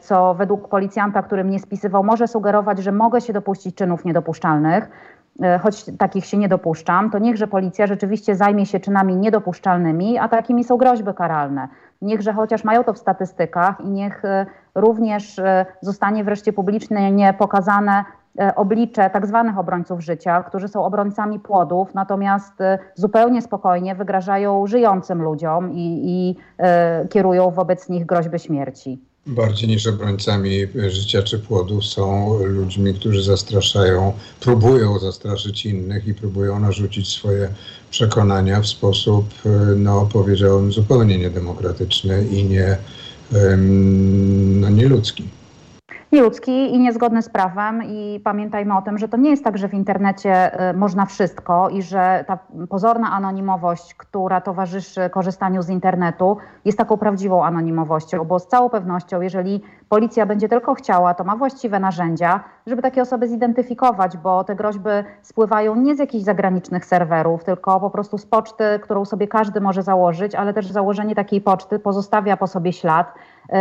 co 0.00 0.34
według 0.34 0.68
policjanta, 0.68 1.22
który 1.22 1.44
mnie 1.44 1.60
spisywał, 1.60 2.04
może 2.04 2.28
sugerować, 2.28 2.78
że 2.78 2.92
mogę 2.92 3.20
się 3.20 3.32
dopuścić 3.32 3.74
czynów 3.74 4.04
niedopuszczalnych, 4.04 4.88
choć 5.62 5.84
takich 5.98 6.26
się 6.26 6.38
nie 6.38 6.48
dopuszczam, 6.48 7.10
to 7.10 7.18
niechże 7.18 7.46
policja 7.46 7.86
rzeczywiście 7.86 8.36
zajmie 8.36 8.66
się 8.66 8.80
czynami 8.80 9.16
niedopuszczalnymi, 9.16 10.18
a 10.18 10.28
takimi 10.28 10.64
są 10.64 10.76
groźby 10.76 11.14
karalne. 11.14 11.68
Niechże 12.02 12.32
chociaż 12.32 12.64
mają 12.64 12.84
to 12.84 12.92
w 12.92 12.98
statystykach 12.98 13.80
i 13.80 13.90
niech 13.90 14.24
y, 14.24 14.46
również 14.74 15.38
e, 15.38 15.66
zostanie 15.80 16.24
wreszcie 16.24 16.52
publicznie 16.52 17.34
pokazane 17.38 18.04
e, 18.40 18.54
oblicze 18.54 19.10
tak 19.10 19.26
zwanych 19.26 19.58
obrońców 19.58 20.00
życia, 20.00 20.42
którzy 20.42 20.68
są 20.68 20.84
obrońcami 20.84 21.40
płodów, 21.40 21.94
natomiast 21.94 22.60
e, 22.60 22.78
zupełnie 22.94 23.42
spokojnie 23.42 23.94
wygrażają 23.94 24.66
żyjącym 24.66 25.22
ludziom 25.22 25.72
i, 25.72 26.02
i 26.04 26.36
kierują 27.08 27.50
wobec 27.50 27.88
nich 27.88 28.06
groźby 28.06 28.38
śmierci. 28.38 29.11
Bardziej 29.26 29.68
niż 29.68 29.86
obrońcami 29.86 30.50
życia 30.88 31.22
czy 31.22 31.38
płodów 31.38 31.84
są 31.84 32.38
ludźmi, 32.44 32.94
którzy 32.94 33.22
zastraszają, 33.22 34.12
próbują 34.40 34.98
zastraszyć 34.98 35.66
innych 35.66 36.06
i 36.06 36.14
próbują 36.14 36.60
narzucić 36.60 37.08
swoje 37.08 37.48
przekonania 37.90 38.60
w 38.60 38.66
sposób, 38.66 39.28
no 39.76 40.08
powiedziałem, 40.12 40.72
zupełnie 40.72 41.18
niedemokratyczny 41.18 42.26
i 42.30 42.44
nie 42.44 42.76
no, 44.60 44.70
nieludzki 44.70 45.24
nieludzki 46.12 46.74
i 46.74 46.78
niezgodny 46.78 47.22
z 47.22 47.28
prawem. 47.28 47.82
I 47.84 48.20
pamiętajmy 48.24 48.76
o 48.76 48.82
tym, 48.82 48.98
że 48.98 49.08
to 49.08 49.16
nie 49.16 49.30
jest 49.30 49.44
tak, 49.44 49.58
że 49.58 49.68
w 49.68 49.74
internecie 49.74 50.60
y, 50.70 50.74
można 50.74 51.06
wszystko 51.06 51.68
i 51.68 51.82
że 51.82 52.24
ta 52.28 52.38
pozorna 52.68 53.12
anonimowość, 53.12 53.94
która 53.94 54.40
towarzyszy 54.40 55.10
korzystaniu 55.10 55.62
z 55.62 55.68
internetu, 55.68 56.36
jest 56.64 56.78
taką 56.78 56.96
prawdziwą 56.96 57.44
anonimowością, 57.44 58.24
bo 58.24 58.38
z 58.38 58.46
całą 58.46 58.70
pewnością, 58.70 59.20
jeżeli 59.20 59.62
policja 59.88 60.26
będzie 60.26 60.48
tylko 60.48 60.74
chciała, 60.74 61.14
to 61.14 61.24
ma 61.24 61.36
właściwe 61.36 61.80
narzędzia, 61.80 62.40
żeby 62.66 62.82
takie 62.82 63.02
osoby 63.02 63.28
zidentyfikować, 63.28 64.16
bo 64.16 64.44
te 64.44 64.54
groźby 64.54 64.90
spływają 65.22 65.76
nie 65.76 65.96
z 65.96 65.98
jakichś 65.98 66.24
zagranicznych 66.24 66.84
serwerów, 66.84 67.44
tylko 67.44 67.80
po 67.80 67.90
prostu 67.90 68.18
z 68.18 68.26
poczty, 68.26 68.64
którą 68.82 69.04
sobie 69.04 69.28
każdy 69.28 69.60
może 69.60 69.82
założyć, 69.82 70.34
ale 70.34 70.54
też 70.54 70.66
założenie 70.66 71.14
takiej 71.14 71.40
poczty 71.40 71.78
pozostawia 71.78 72.36
po 72.36 72.46
sobie 72.46 72.72
ślad 72.72 73.14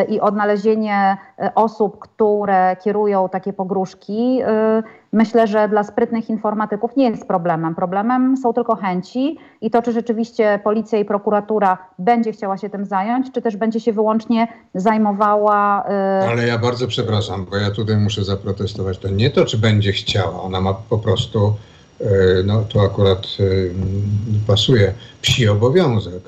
i 0.08 0.20
odnalezienie 0.20 1.18
y, 1.44 1.54
osób, 1.56 2.00
które 2.00 2.76
kierują 2.84 3.30
takie 3.30 3.54
pogróżki, 3.54 4.42
y, 4.42 4.84
myślę, 5.14 5.48
że 5.48 5.70
dla 5.70 5.84
sprytnych 5.84 6.30
informatyków 6.30 6.96
nie 6.96 7.10
jest 7.10 7.28
problemem. 7.28 7.76
Problemem 7.76 8.38
są 8.38 8.54
tylko 8.54 8.76
chęci 8.76 9.38
i 9.62 9.72
to, 9.72 9.82
czy 9.82 9.92
rzeczywiście 9.92 10.60
policja 10.64 11.00
i 11.00 11.06
prokuratura 11.06 11.78
będzie 12.00 12.32
chciała 12.32 12.58
się 12.58 12.70
tym 12.70 12.86
zająć, 12.86 13.32
czy 13.32 13.42
też 13.42 13.58
będzie 13.58 13.80
się 13.80 13.94
wyłącznie 13.94 14.48
zajmowała. 14.76 15.84
Ale 16.30 16.48
ja 16.48 16.58
bardzo 16.58 16.88
przepraszam, 16.88 17.46
bo 17.46 17.58
ja 17.58 17.72
tutaj 17.72 17.98
muszę 17.98 18.24
zaprotestować. 18.24 18.98
To 18.98 19.10
nie 19.10 19.30
to, 19.30 19.46
czy 19.46 19.58
będzie 19.58 19.92
chciała, 19.92 20.42
ona 20.42 20.62
ma 20.62 20.74
po 20.74 20.98
prostu, 20.98 21.54
no 22.46 22.64
to 22.74 22.82
akurat 22.82 23.28
pasuje, 24.48 24.94
psi 25.22 25.48
obowiązek. 25.48 26.24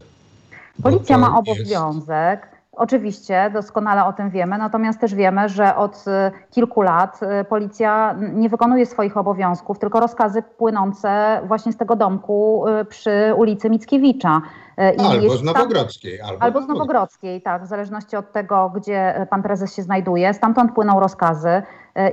Policja 0.84 1.18
ma 1.18 1.40
obowiązek. 1.40 2.53
Oczywiście, 2.76 3.50
doskonale 3.54 4.06
o 4.06 4.14
tym 4.14 4.30
wiemy, 4.30 4.58
natomiast 4.58 5.00
też 5.00 5.16
wiemy, 5.16 5.50
że 5.50 5.76
od 5.76 6.06
y, 6.08 6.52
kilku 6.52 6.82
lat 6.82 7.20
y, 7.42 7.46
policja 7.46 8.16
nie 8.34 8.50
wykonuje 8.50 8.86
swoich 8.86 9.18
obowiązków, 9.18 9.80
tylko 9.80 10.00
rozkazy 10.00 10.42
płynące 10.42 11.42
właśnie 11.48 11.72
z 11.72 11.78
tego 11.78 11.96
domku 11.96 12.66
y, 12.68 12.86
przy 12.86 13.34
ulicy 13.38 13.70
Mickiewicza. 13.70 14.42
I 14.78 15.06
albo 15.06 15.38
z 15.38 15.44
Nowogrodzkiej. 15.44 16.22
Albo, 16.22 16.44
albo 16.44 16.62
z 16.62 16.68
Nowogrodzkiej, 16.68 17.42
tak, 17.42 17.64
w 17.64 17.68
zależności 17.68 18.16
od 18.16 18.32
tego, 18.32 18.72
gdzie 18.76 19.28
pan 19.30 19.44
prezes 19.44 19.76
się 19.76 19.82
znajduje. 19.82 20.34
Stamtąd 20.34 20.72
płyną 20.72 21.00
rozkazy 21.00 21.62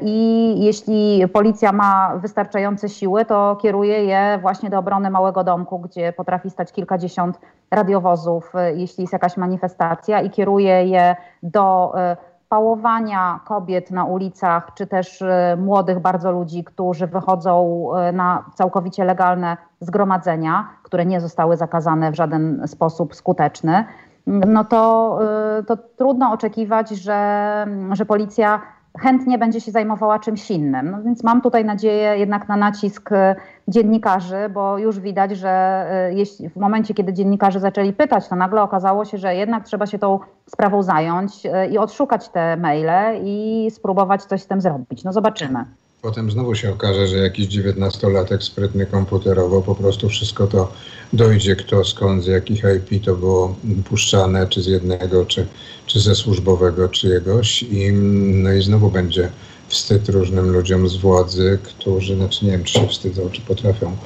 i 0.02 0.54
jeśli 0.64 1.28
policja 1.32 1.72
ma 1.72 2.16
wystarczające 2.16 2.88
siły, 2.88 3.24
to 3.24 3.56
kieruje 3.62 4.04
je 4.04 4.38
właśnie 4.42 4.70
do 4.70 4.78
obrony 4.78 5.10
małego 5.10 5.44
domku, 5.44 5.78
gdzie 5.78 6.12
potrafi 6.12 6.50
stać 6.50 6.72
kilkadziesiąt 6.72 7.38
radiowozów, 7.70 8.52
jeśli 8.74 9.02
jest 9.02 9.12
jakaś 9.12 9.36
manifestacja 9.36 10.20
i 10.20 10.30
kieruje 10.30 10.84
je 10.84 11.16
do 11.42 11.92
e, 11.98 12.16
pałowania 12.50 13.40
kobiet 13.44 13.90
na 13.90 14.04
ulicach, 14.04 14.70
czy 14.74 14.86
też 14.86 15.22
e, 15.22 15.56
młodych 15.60 16.00
bardzo 16.00 16.32
ludzi, 16.32 16.64
którzy 16.64 17.06
wychodzą 17.06 17.86
e, 17.96 18.12
na 18.12 18.44
całkowicie 18.54 19.04
legalne 19.04 19.56
zgromadzenia, 19.80 20.68
które 20.82 21.06
nie 21.06 21.20
zostały 21.20 21.56
zakazane 21.56 22.12
w 22.12 22.14
żaden 22.14 22.68
sposób 22.68 23.14
skuteczny, 23.14 23.84
no 24.26 24.64
to, 24.64 25.18
to 25.66 25.76
trudno 25.76 26.32
oczekiwać, 26.32 26.90
że, 26.90 27.66
że 27.92 28.06
policja 28.06 28.60
chętnie 28.98 29.38
będzie 29.38 29.60
się 29.60 29.72
zajmowała 29.72 30.18
czymś 30.18 30.50
innym. 30.50 30.90
No 30.90 31.02
więc 31.02 31.24
mam 31.24 31.40
tutaj 31.40 31.64
nadzieję 31.64 32.18
jednak 32.18 32.48
na 32.48 32.56
nacisk 32.56 33.12
e, 33.12 33.36
dziennikarzy, 33.68 34.48
bo 34.54 34.78
już 34.78 35.00
widać, 35.00 35.36
że 35.36 35.50
e, 35.50 36.14
jeśli, 36.14 36.48
w 36.48 36.56
momencie, 36.56 36.94
kiedy 36.94 37.12
dziennikarze 37.12 37.60
zaczęli 37.60 37.92
pytać, 37.92 38.28
to 38.28 38.36
nagle 38.36 38.62
okazało 38.62 39.04
się, 39.04 39.18
że 39.18 39.34
jednak 39.34 39.64
trzeba 39.64 39.86
się 39.86 39.98
tą 39.98 40.18
sprawą 40.46 40.82
zająć 40.82 41.46
e, 41.46 41.68
i 41.68 41.78
odszukać 41.78 42.28
te 42.28 42.56
maile 42.56 43.20
i 43.24 43.68
spróbować 43.70 44.24
coś 44.24 44.42
z 44.42 44.46
tym 44.46 44.60
zrobić. 44.60 45.04
No 45.04 45.12
zobaczymy. 45.12 45.64
Potem 46.02 46.30
znowu 46.30 46.54
się 46.54 46.72
okaże, 46.72 47.06
że 47.06 47.16
jakiś 47.16 47.46
dziewiętnastolatek 47.46 48.42
sprytny 48.42 48.86
komputerowo 48.86 49.62
po 49.62 49.74
prostu 49.74 50.08
wszystko 50.08 50.46
to 50.46 50.72
dojdzie, 51.12 51.56
kto 51.56 51.84
skąd, 51.84 52.24
z 52.24 52.26
jakich 52.26 52.62
IP 52.76 53.04
to 53.04 53.16
było 53.16 53.56
puszczane, 53.84 54.46
czy 54.46 54.62
z 54.62 54.66
jednego, 54.66 55.26
czy, 55.26 55.46
czy 55.86 56.00
ze 56.00 56.14
służbowego 56.14 56.88
czyjegoś 56.88 57.62
i, 57.62 57.92
no 57.92 58.52
i 58.52 58.62
znowu 58.62 58.90
będzie 58.90 59.30
wstyd 59.68 60.08
różnym 60.08 60.50
ludziom 60.50 60.88
z 60.88 60.96
władzy, 60.96 61.58
którzy, 61.62 62.16
znaczy 62.16 62.44
nie 62.44 62.50
wiem, 62.50 62.64
czy 62.64 62.72
się 62.72 62.88
wstydzą, 62.88 63.30
czy 63.30 63.40
potrafią, 63.40 63.96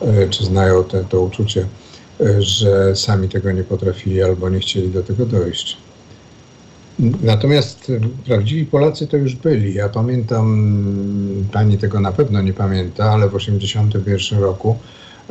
e, 0.00 0.28
czy 0.28 0.44
znają 0.44 0.84
te, 0.84 1.04
to 1.04 1.20
uczucie, 1.20 1.66
e, 2.20 2.42
że 2.42 2.96
sami 2.96 3.28
tego 3.28 3.52
nie 3.52 3.64
potrafili 3.64 4.22
albo 4.22 4.48
nie 4.48 4.60
chcieli 4.60 4.88
do 4.88 5.02
tego 5.02 5.26
dojść. 5.26 5.83
Natomiast 6.98 7.92
prawdziwi 8.26 8.66
Polacy 8.66 9.06
to 9.06 9.16
już 9.16 9.34
byli. 9.34 9.74
Ja 9.74 9.88
pamiętam, 9.88 10.74
pani 11.52 11.78
tego 11.78 12.00
na 12.00 12.12
pewno 12.12 12.42
nie 12.42 12.52
pamięta, 12.52 13.10
ale 13.10 13.28
w 13.28 13.32
1981 13.32 14.38
roku 14.38 14.76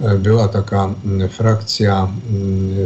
e, 0.01 0.17
była 0.17 0.48
taka 0.48 0.93
frakcja 1.29 2.08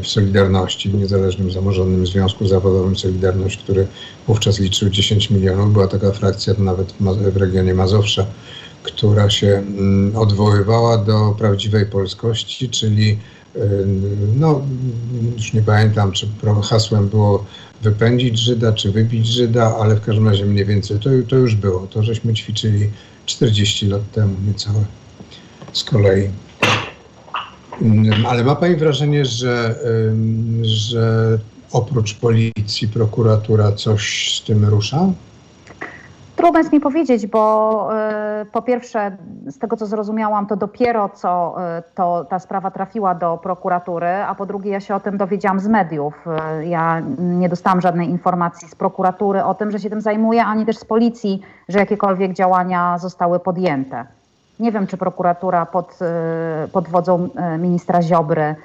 w 0.03 0.07
Solidarności, 0.07 0.89
w 0.89 0.93
Niezależnym 0.93 1.51
Samorządnym 1.51 2.07
Związku 2.07 2.48
Zawodowym 2.48 2.96
Solidarność, 2.96 3.57
który 3.57 3.88
wówczas 4.27 4.60
liczył 4.60 4.89
10 4.89 5.29
milionów. 5.29 5.74
Była 5.74 5.88
taka 5.88 6.12
frakcja 6.12 6.53
nawet 6.60 6.93
w 7.34 7.38
regionie 7.38 7.74
Mazowsza, 7.74 8.25
która 8.84 9.29
się 9.29 9.63
odwoływała 10.15 10.98
do 10.98 11.36
prawdziwej 11.38 11.86
polskości, 11.86 12.69
czyli 12.69 13.17
no, 14.36 14.62
już 15.38 15.53
nie 15.53 15.62
pamiętam, 15.62 16.12
czy 16.12 16.27
hasłem 16.63 17.07
było 17.07 17.46
wypędzić 17.81 18.39
Żyda, 18.39 18.74
czy 18.74 18.91
wybić 18.91 19.27
Żyda, 19.27 19.75
ale 19.81 19.96
w 19.96 20.01
każdym 20.01 20.27
razie 20.27 20.46
mniej 20.46 20.65
więcej 20.65 21.00
to, 21.00 21.10
to 21.29 21.36
już 21.36 21.55
było. 21.55 21.88
To 21.88 22.03
żeśmy 22.03 22.34
ćwiczyli 22.34 22.89
40 23.25 23.88
lat 23.88 24.12
temu 24.12 24.36
niecałe 24.48 24.86
z 25.74 25.84
kolei. 25.84 26.29
Ale 28.27 28.43
ma 28.43 28.55
Pani 28.55 28.75
wrażenie, 28.75 29.25
że, 29.25 29.75
że 30.62 31.38
oprócz 31.72 32.13
policji 32.13 32.88
prokuratura 32.88 33.72
coś 33.72 34.34
z 34.38 34.46
tym 34.46 34.65
rusza? 34.65 35.12
Trudno 36.38 36.60
jest 36.60 36.74
mi 36.74 36.79
powiedzieć, 36.79 37.27
bo 37.27 37.89
y, 38.41 38.46
po 38.46 38.62
pierwsze, 38.62 39.17
z 39.48 39.60
tego 39.60 39.77
co 39.77 39.86
zrozumiałam, 39.86 40.48
to 40.48 40.56
dopiero 40.56 41.10
co 41.10 41.56
y, 41.79 41.84
to, 41.96 42.25
ta 42.25 42.39
sprawa 42.39 42.72
trafiła 42.72 43.15
do 43.15 43.38
prokuratury, 43.38 44.08
a 44.08 44.36
po 44.36 44.46
drugie, 44.46 44.72
ja 44.72 44.79
się 44.79 44.96
o 44.96 45.00
tym 45.00 45.17
dowiedziałam 45.17 45.60
z 45.60 45.67
mediów. 45.67 46.13
Y, 46.60 46.65
ja 46.65 47.01
nie 47.20 47.50
dostałam 47.50 47.82
żadnej 47.82 48.10
informacji 48.10 48.67
z 48.67 48.75
prokuratury 48.75 49.44
o 49.44 49.53
tym, 49.53 49.72
że 49.72 49.79
się 49.79 49.89
tym 49.89 50.01
zajmuje, 50.01 50.46
ani 50.46 50.65
też 50.65 50.77
z 50.77 50.86
policji, 50.86 51.41
że 51.70 51.79
jakiekolwiek 51.79 52.34
działania 52.34 52.98
zostały 52.98 53.39
podjęte. 53.39 54.06
Nie 54.60 54.72
wiem, 54.72 54.88
czy 54.88 54.98
prokuratura 54.98 55.65
pod, 55.65 56.00
pod 56.72 56.88
wodzą 56.88 57.29
ministra 57.60 58.01
Ziobry 58.01 58.56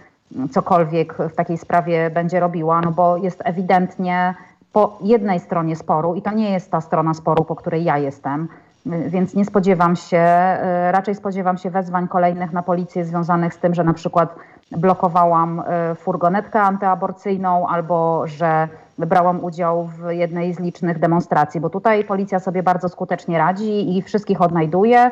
cokolwiek 0.50 1.14
w 1.14 1.34
takiej 1.34 1.58
sprawie 1.58 2.10
będzie 2.10 2.40
robiła, 2.40 2.80
no 2.80 2.92
bo 2.92 3.16
jest 3.16 3.42
ewidentnie 3.44 4.34
po 4.72 4.98
jednej 5.00 5.40
stronie 5.40 5.76
sporu 5.76 6.14
i 6.14 6.22
to 6.22 6.30
nie 6.30 6.50
jest 6.50 6.70
ta 6.70 6.80
strona 6.80 7.14
sporu, 7.14 7.44
po 7.44 7.56
której 7.56 7.84
ja 7.84 7.98
jestem, 7.98 8.48
więc 8.86 9.34
nie 9.34 9.44
spodziewam 9.44 9.96
się, 9.96 10.18
e, 10.18 10.92
raczej 10.92 11.14
spodziewam 11.14 11.58
się 11.58 11.70
wezwań 11.70 12.08
kolejnych 12.08 12.52
na 12.52 12.62
policję 12.62 13.04
związanych 13.04 13.54
z 13.54 13.58
tym, 13.58 13.74
że 13.74 13.84
na 13.84 13.94
przykład 13.94 14.36
blokowałam 14.70 15.62
e, 15.66 15.94
furgonetkę 15.94 16.60
antyaborcyjną 16.60 17.68
albo 17.68 18.26
że 18.26 18.68
brałam 18.98 19.44
udział 19.44 19.84
w 19.84 20.10
jednej 20.10 20.54
z 20.54 20.60
licznych 20.60 20.98
demonstracji, 20.98 21.60
bo 21.60 21.70
tutaj 21.70 22.04
policja 22.04 22.40
sobie 22.40 22.62
bardzo 22.62 22.88
skutecznie 22.88 23.38
radzi 23.38 23.96
i 23.96 24.02
wszystkich 24.02 24.42
odnajduje. 24.42 25.10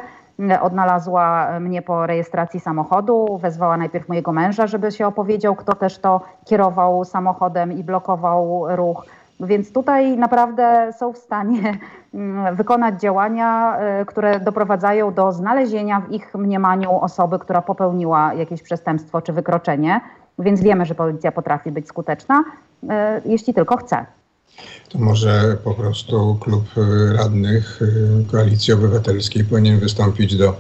Odnalazła 0.61 1.49
mnie 1.61 1.83
po 1.83 2.07
rejestracji 2.07 2.61
samochodu, 2.61 3.39
wezwała 3.43 3.77
najpierw 3.77 4.09
mojego 4.09 4.33
męża, 4.33 4.67
żeby 4.67 4.93
się 4.93 5.07
opowiedział, 5.07 5.57
kto 5.57 5.75
też 5.75 5.99
to 5.99 6.21
kierował 6.45 7.05
samochodem 7.05 7.73
i 7.73 7.85
blokował 7.85 8.65
ruch 8.77 9.07
więc 9.41 9.73
tutaj 9.73 10.17
naprawdę 10.17 10.93
są 10.99 11.13
w 11.13 11.19
stanie 11.19 11.79
mm, 12.15 12.57
wykonać 12.57 13.01
działania, 13.01 13.79
y, 14.03 14.07
które 14.07 14.41
doprowadzają 14.41 15.15
do 15.15 15.33
znalezienia 15.33 16.01
w 16.01 16.13
ich 16.13 16.35
mniemaniu 16.35 17.01
osoby, 17.01 17.39
która 17.39 17.63
popełniła 17.63 18.35
jakieś 18.35 18.63
przestępstwo 18.63 19.23
czy 19.23 19.33
wykroczenie. 19.33 20.01
Więc 20.39 20.61
wiemy, 20.61 20.87
że 20.87 20.95
policja 20.95 21.33
potrafi 21.33 21.73
być 21.73 21.89
skuteczna, 21.89 22.45
y, 22.83 22.87
jeśli 23.25 23.55
tylko 23.55 23.77
chce. 23.77 24.07
To 24.89 24.99
może 24.99 25.57
po 25.65 25.75
prostu 25.75 26.39
klub 26.41 26.65
y, 26.77 27.17
radnych 27.17 27.81
Koalicji 28.33 28.73
Obywatelskiej 28.73 29.45
powinien 29.45 29.81
wystąpić 29.81 30.37
do 30.37 30.57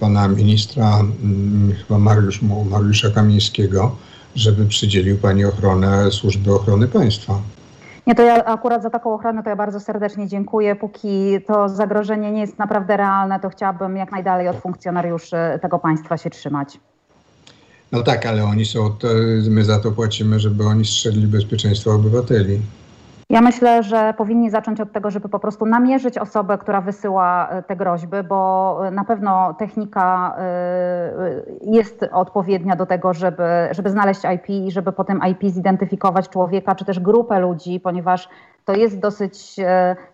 pana 0.00 0.28
ministra, 0.28 0.98
mm, 0.98 1.72
chyba 1.72 1.98
Mariusz, 1.98 2.42
Mariusza 2.70 3.10
Kamińskiego, 3.10 3.96
żeby 4.34 4.66
przydzielił 4.66 5.18
pani 5.18 5.44
ochronę 5.44 6.10
Służby 6.10 6.54
Ochrony 6.54 6.88
Państwa. 6.88 7.40
Nie, 8.08 8.14
to 8.14 8.22
ja 8.22 8.44
akurat 8.44 8.82
za 8.82 8.90
taką 8.90 9.14
ochronę 9.14 9.42
to 9.42 9.50
ja 9.50 9.56
bardzo 9.56 9.80
serdecznie 9.80 10.28
dziękuję. 10.28 10.76
Póki 10.76 11.40
to 11.46 11.68
zagrożenie 11.68 12.32
nie 12.32 12.40
jest 12.40 12.58
naprawdę 12.58 12.96
realne, 12.96 13.40
to 13.40 13.48
chciałabym 13.48 13.96
jak 13.96 14.12
najdalej 14.12 14.48
od 14.48 14.56
funkcjonariuszy 14.56 15.36
tego 15.62 15.78
państwa 15.78 16.16
się 16.16 16.30
trzymać. 16.30 16.80
No 17.92 18.02
tak, 18.02 18.26
ale 18.26 18.44
oni 18.44 18.64
są, 18.64 18.96
my 19.50 19.64
za 19.64 19.78
to 19.78 19.92
płacimy, 19.92 20.40
żeby 20.40 20.64
oni 20.64 20.84
strzegli 20.84 21.26
bezpieczeństwa 21.26 21.90
obywateli. 21.90 22.60
Ja 23.30 23.40
myślę, 23.40 23.82
że 23.82 24.14
powinni 24.18 24.50
zacząć 24.50 24.80
od 24.80 24.92
tego, 24.92 25.10
żeby 25.10 25.28
po 25.28 25.38
prostu 25.38 25.66
namierzyć 25.66 26.18
osobę, 26.18 26.58
która 26.58 26.80
wysyła 26.80 27.48
e, 27.48 27.62
te 27.62 27.76
groźby, 27.76 28.22
bo 28.28 28.80
e, 28.86 28.90
na 28.90 29.04
pewno 29.04 29.54
technika 29.54 30.36
e, 30.38 31.12
jest 31.62 32.04
odpowiednia 32.12 32.76
do 32.76 32.86
tego, 32.86 33.14
żeby, 33.14 33.44
żeby 33.70 33.90
znaleźć 33.90 34.20
IP 34.34 34.50
i 34.50 34.70
żeby 34.70 34.92
po 34.92 35.04
tym 35.04 35.20
IP 35.30 35.52
zidentyfikować 35.52 36.28
człowieka, 36.28 36.74
czy 36.74 36.84
też 36.84 37.00
grupę 37.00 37.40
ludzi, 37.40 37.80
ponieważ 37.80 38.28
to 38.68 38.74
jest 38.74 38.98
dosyć 38.98 39.56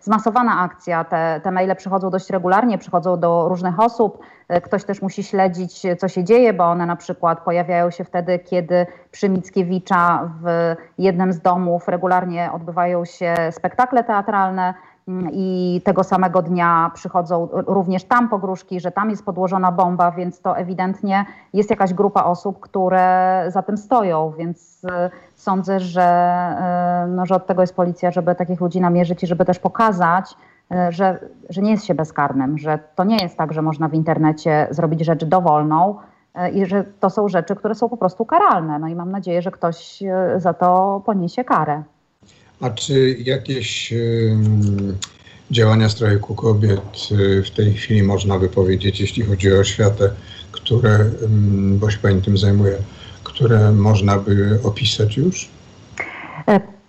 zmasowana 0.01 0.59
akcja. 0.59 1.03
Te, 1.03 1.41
te 1.43 1.51
maile 1.51 1.75
przychodzą 1.75 2.09
dość 2.09 2.29
regularnie, 2.29 2.77
przychodzą 2.77 3.19
do 3.19 3.49
różnych 3.49 3.79
osób. 3.79 4.19
Ktoś 4.63 4.83
też 4.83 5.01
musi 5.01 5.23
śledzić, 5.23 5.81
co 5.99 6.07
się 6.07 6.23
dzieje, 6.23 6.53
bo 6.53 6.63
one 6.63 6.85
na 6.85 6.95
przykład 6.95 7.39
pojawiają 7.39 7.91
się 7.91 8.03
wtedy, 8.03 8.39
kiedy 8.39 8.85
przy 9.11 9.29
Mickiewicza 9.29 10.29
w 10.41 10.75
jednym 10.97 11.33
z 11.33 11.39
domów 11.39 11.87
regularnie 11.87 12.51
odbywają 12.51 13.05
się 13.05 13.35
spektakle 13.51 14.03
teatralne 14.03 14.73
i 15.31 15.81
tego 15.83 16.03
samego 16.03 16.41
dnia 16.41 16.91
przychodzą 16.93 17.47
również 17.51 18.03
tam 18.03 18.29
pogróżki, 18.29 18.79
że 18.79 18.91
tam 18.91 19.09
jest 19.09 19.25
podłożona 19.25 19.71
bomba, 19.71 20.11
więc 20.11 20.41
to 20.41 20.57
ewidentnie 20.57 21.25
jest 21.53 21.69
jakaś 21.69 21.93
grupa 21.93 22.23
osób, 22.23 22.59
które 22.59 23.45
za 23.47 23.61
tym 23.61 23.77
stoją, 23.77 24.33
więc 24.37 24.83
y, 24.83 24.89
sądzę, 25.35 25.79
że, 25.79 26.05
y, 27.05 27.07
no, 27.07 27.25
że 27.25 27.35
od 27.35 27.47
tego 27.47 27.61
jest 27.61 27.75
policja, 27.75 28.11
żeby 28.11 28.35
takich 28.35 28.61
ludzi 28.61 28.81
namierzyć 28.81 29.23
i 29.23 29.27
żeby 29.27 29.45
też 29.45 29.59
pokazać, 29.59 30.37
y, 30.71 30.91
że, 30.91 31.19
że 31.49 31.61
nie 31.61 31.71
jest 31.71 31.85
się 31.85 31.95
bezkarnym, 31.95 32.57
że 32.57 32.79
to 32.95 33.03
nie 33.03 33.17
jest 33.17 33.37
tak, 33.37 33.53
że 33.53 33.61
można 33.61 33.87
w 33.87 33.93
internecie 33.93 34.67
zrobić 34.71 35.05
rzecz 35.05 35.25
dowolną, 35.25 35.95
E, 36.35 36.49
i 36.49 36.65
że 36.65 36.83
to 36.83 37.09
są 37.09 37.27
rzeczy, 37.27 37.55
które 37.55 37.75
są 37.75 37.89
po 37.89 37.97
prostu 37.97 38.25
karalne. 38.25 38.79
No 38.79 38.87
i 38.87 38.95
mam 38.95 39.11
nadzieję, 39.11 39.41
że 39.41 39.51
ktoś 39.51 40.03
e, 40.03 40.39
za 40.39 40.53
to 40.53 41.01
poniesie 41.05 41.43
karę. 41.43 41.83
A 42.65 42.69
czy 42.69 43.17
jakieś 43.19 43.93
działania 45.51 45.89
strajku 45.89 46.35
kobiet 46.35 46.79
e, 47.11 47.41
w 47.41 47.51
tej 47.51 47.73
chwili 47.73 48.03
można 48.03 48.39
by 48.39 48.49
powiedzieć, 48.49 48.99
jeśli 48.99 49.23
chodzi 49.23 49.53
o 49.53 49.59
oświatę, 49.59 50.09
które, 50.51 51.05
bo 51.69 51.89
się 51.91 51.97
Pani 51.97 52.21
tym 52.21 52.37
zajmuje, 52.37 52.77
które 53.23 53.71
można 53.71 54.17
by 54.17 54.59
opisać 54.63 55.17
już? 55.17 55.49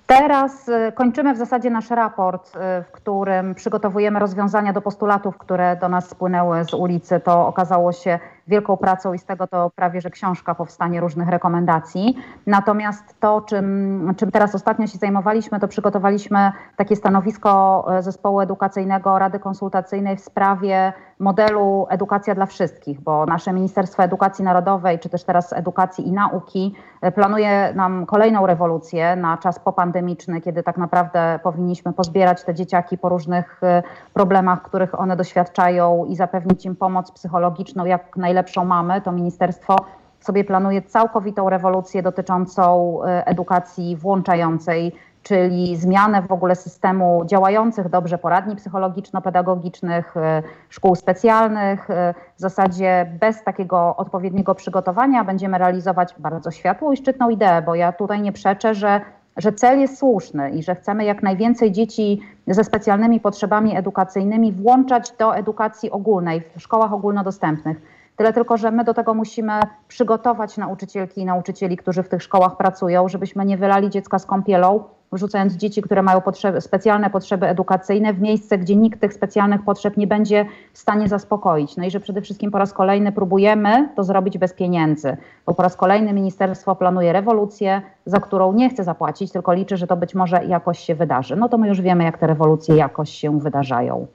Teraz 0.06 0.70
kończymy 0.94 1.34
w 1.34 1.38
zasadzie 1.38 1.70
nasz 1.70 1.90
raport, 1.90 2.52
w 2.88 2.92
którym 2.92 3.54
przygotowujemy 3.54 4.18
rozwiązania 4.18 4.72
do 4.72 4.80
postulatów, 4.80 5.38
które 5.38 5.76
do 5.80 5.88
nas 5.88 6.08
spłynęły 6.08 6.64
z 6.64 6.74
ulicy. 6.74 7.20
To 7.20 7.46
okazało 7.46 7.92
się 7.92 8.18
wielką 8.48 8.76
pracą 8.76 9.12
i 9.12 9.18
z 9.18 9.24
tego 9.24 9.46
to 9.46 9.70
prawie, 9.70 10.00
że 10.00 10.10
książka 10.10 10.54
powstanie 10.54 11.00
różnych 11.00 11.28
rekomendacji. 11.28 12.16
Natomiast 12.46 13.20
to, 13.20 13.40
czym, 13.40 14.14
czym 14.16 14.30
teraz 14.30 14.54
ostatnio 14.54 14.86
się 14.86 14.98
zajmowaliśmy, 14.98 15.60
to 15.60 15.68
przygotowaliśmy 15.68 16.52
takie 16.76 16.96
stanowisko 16.96 17.84
e, 17.98 18.02
zespołu 18.02 18.40
edukacyjnego 18.40 19.18
Rady 19.18 19.38
Konsultacyjnej 19.38 20.16
w 20.16 20.20
sprawie 20.20 20.92
modelu 21.18 21.86
edukacja 21.90 22.34
dla 22.34 22.46
wszystkich, 22.46 23.00
bo 23.00 23.26
nasze 23.26 23.52
Ministerstwo 23.52 24.02
Edukacji 24.02 24.44
Narodowej, 24.44 24.98
czy 24.98 25.08
też 25.08 25.24
teraz 25.24 25.52
Edukacji 25.52 26.08
i 26.08 26.12
Nauki 26.12 26.74
e, 27.00 27.12
planuje 27.12 27.72
nam 27.74 28.06
kolejną 28.06 28.46
rewolucję 28.46 29.16
na 29.16 29.36
czas 29.36 29.58
popandemiczny, 29.58 30.40
kiedy 30.40 30.62
tak 30.62 30.76
naprawdę 30.76 31.40
powinniśmy 31.42 31.92
pozbierać 31.92 32.44
te 32.44 32.54
dzieciaki 32.54 32.98
po 32.98 33.08
różnych 33.08 33.62
e, 33.62 33.82
problemach, 34.14 34.62
których 34.62 35.00
one 35.00 35.16
doświadczają 35.16 36.04
i 36.04 36.16
zapewnić 36.16 36.64
im 36.66 36.76
pomoc 36.76 37.12
psychologiczną 37.12 37.84
jak 37.84 38.16
najlepiej 38.16 38.35
najlepszą 38.36 38.64
mamy, 38.64 39.00
to 39.00 39.12
ministerstwo 39.12 39.76
sobie 40.20 40.44
planuje 40.44 40.82
całkowitą 40.82 41.50
rewolucję 41.50 42.02
dotyczącą 42.02 42.98
e, 43.04 43.26
edukacji 43.26 43.96
włączającej, 43.96 44.92
czyli 45.22 45.76
zmianę 45.76 46.22
w 46.22 46.32
ogóle 46.32 46.56
systemu 46.56 47.24
działających 47.24 47.88
dobrze 47.88 48.18
poradni 48.18 48.56
psychologiczno-pedagogicznych, 48.56 50.16
e, 50.16 50.42
szkół 50.68 50.94
specjalnych. 50.94 51.90
E, 51.90 52.14
w 52.36 52.40
zasadzie 52.40 53.10
bez 53.20 53.44
takiego 53.44 53.96
odpowiedniego 53.96 54.54
przygotowania 54.54 55.24
będziemy 55.24 55.58
realizować 55.58 56.14
bardzo 56.18 56.50
światłą 56.50 56.92
i 56.92 56.96
szczytną 56.96 57.30
ideę, 57.30 57.62
bo 57.62 57.74
ja 57.74 57.92
tutaj 57.92 58.20
nie 58.20 58.32
przeczę, 58.32 58.74
że 58.74 59.00
że 59.36 59.52
cel 59.52 59.80
jest 59.80 59.98
słuszny 59.98 60.50
i 60.50 60.62
że 60.62 60.74
chcemy 60.74 61.04
jak 61.04 61.22
najwięcej 61.22 61.72
dzieci 61.72 62.20
ze 62.46 62.64
specjalnymi 62.64 63.20
potrzebami 63.20 63.76
edukacyjnymi 63.76 64.52
włączać 64.52 65.12
do 65.18 65.36
edukacji 65.36 65.90
ogólnej 65.90 66.42
w 66.56 66.62
szkołach 66.62 66.92
ogólnodostępnych. 66.92 67.95
Tyle 68.16 68.32
tylko, 68.32 68.56
że 68.56 68.70
my 68.70 68.84
do 68.84 68.94
tego 68.94 69.14
musimy 69.14 69.52
przygotować 69.88 70.56
nauczycielki 70.56 71.20
i 71.20 71.24
nauczycieli, 71.24 71.76
którzy 71.76 72.02
w 72.02 72.08
tych 72.08 72.22
szkołach 72.22 72.56
pracują, 72.56 73.08
żebyśmy 73.08 73.44
nie 73.44 73.56
wylali 73.56 73.90
dziecka 73.90 74.18
z 74.18 74.26
kąpielą, 74.26 74.84
wrzucając 75.12 75.52
dzieci, 75.52 75.82
które 75.82 76.02
mają 76.02 76.20
potrzeby, 76.20 76.60
specjalne 76.60 77.10
potrzeby 77.10 77.48
edukacyjne 77.48 78.12
w 78.12 78.20
miejsce, 78.20 78.58
gdzie 78.58 78.76
nikt 78.76 79.00
tych 79.00 79.14
specjalnych 79.14 79.62
potrzeb 79.62 79.96
nie 79.96 80.06
będzie 80.06 80.46
w 80.72 80.78
stanie 80.78 81.08
zaspokoić. 81.08 81.76
No 81.76 81.84
i 81.84 81.90
że 81.90 82.00
przede 82.00 82.20
wszystkim 82.20 82.50
po 82.50 82.58
raz 82.58 82.72
kolejny 82.72 83.12
próbujemy 83.12 83.88
to 83.96 84.04
zrobić 84.04 84.38
bez 84.38 84.52
pieniędzy, 84.52 85.16
bo 85.46 85.54
po 85.54 85.62
raz 85.62 85.76
kolejny 85.76 86.12
ministerstwo 86.12 86.76
planuje 86.76 87.12
rewolucję, 87.12 87.82
za 88.06 88.20
którą 88.20 88.52
nie 88.52 88.70
chce 88.70 88.84
zapłacić, 88.84 89.32
tylko 89.32 89.52
liczy, 89.52 89.76
że 89.76 89.86
to 89.86 89.96
być 89.96 90.14
może 90.14 90.44
jakoś 90.44 90.78
się 90.78 90.94
wydarzy. 90.94 91.36
No 91.36 91.48
to 91.48 91.58
my 91.58 91.68
już 91.68 91.80
wiemy, 91.80 92.04
jak 92.04 92.18
te 92.18 92.26
rewolucje 92.26 92.76
jakoś 92.76 93.10
się 93.10 93.40
wydarzają. 93.40 94.06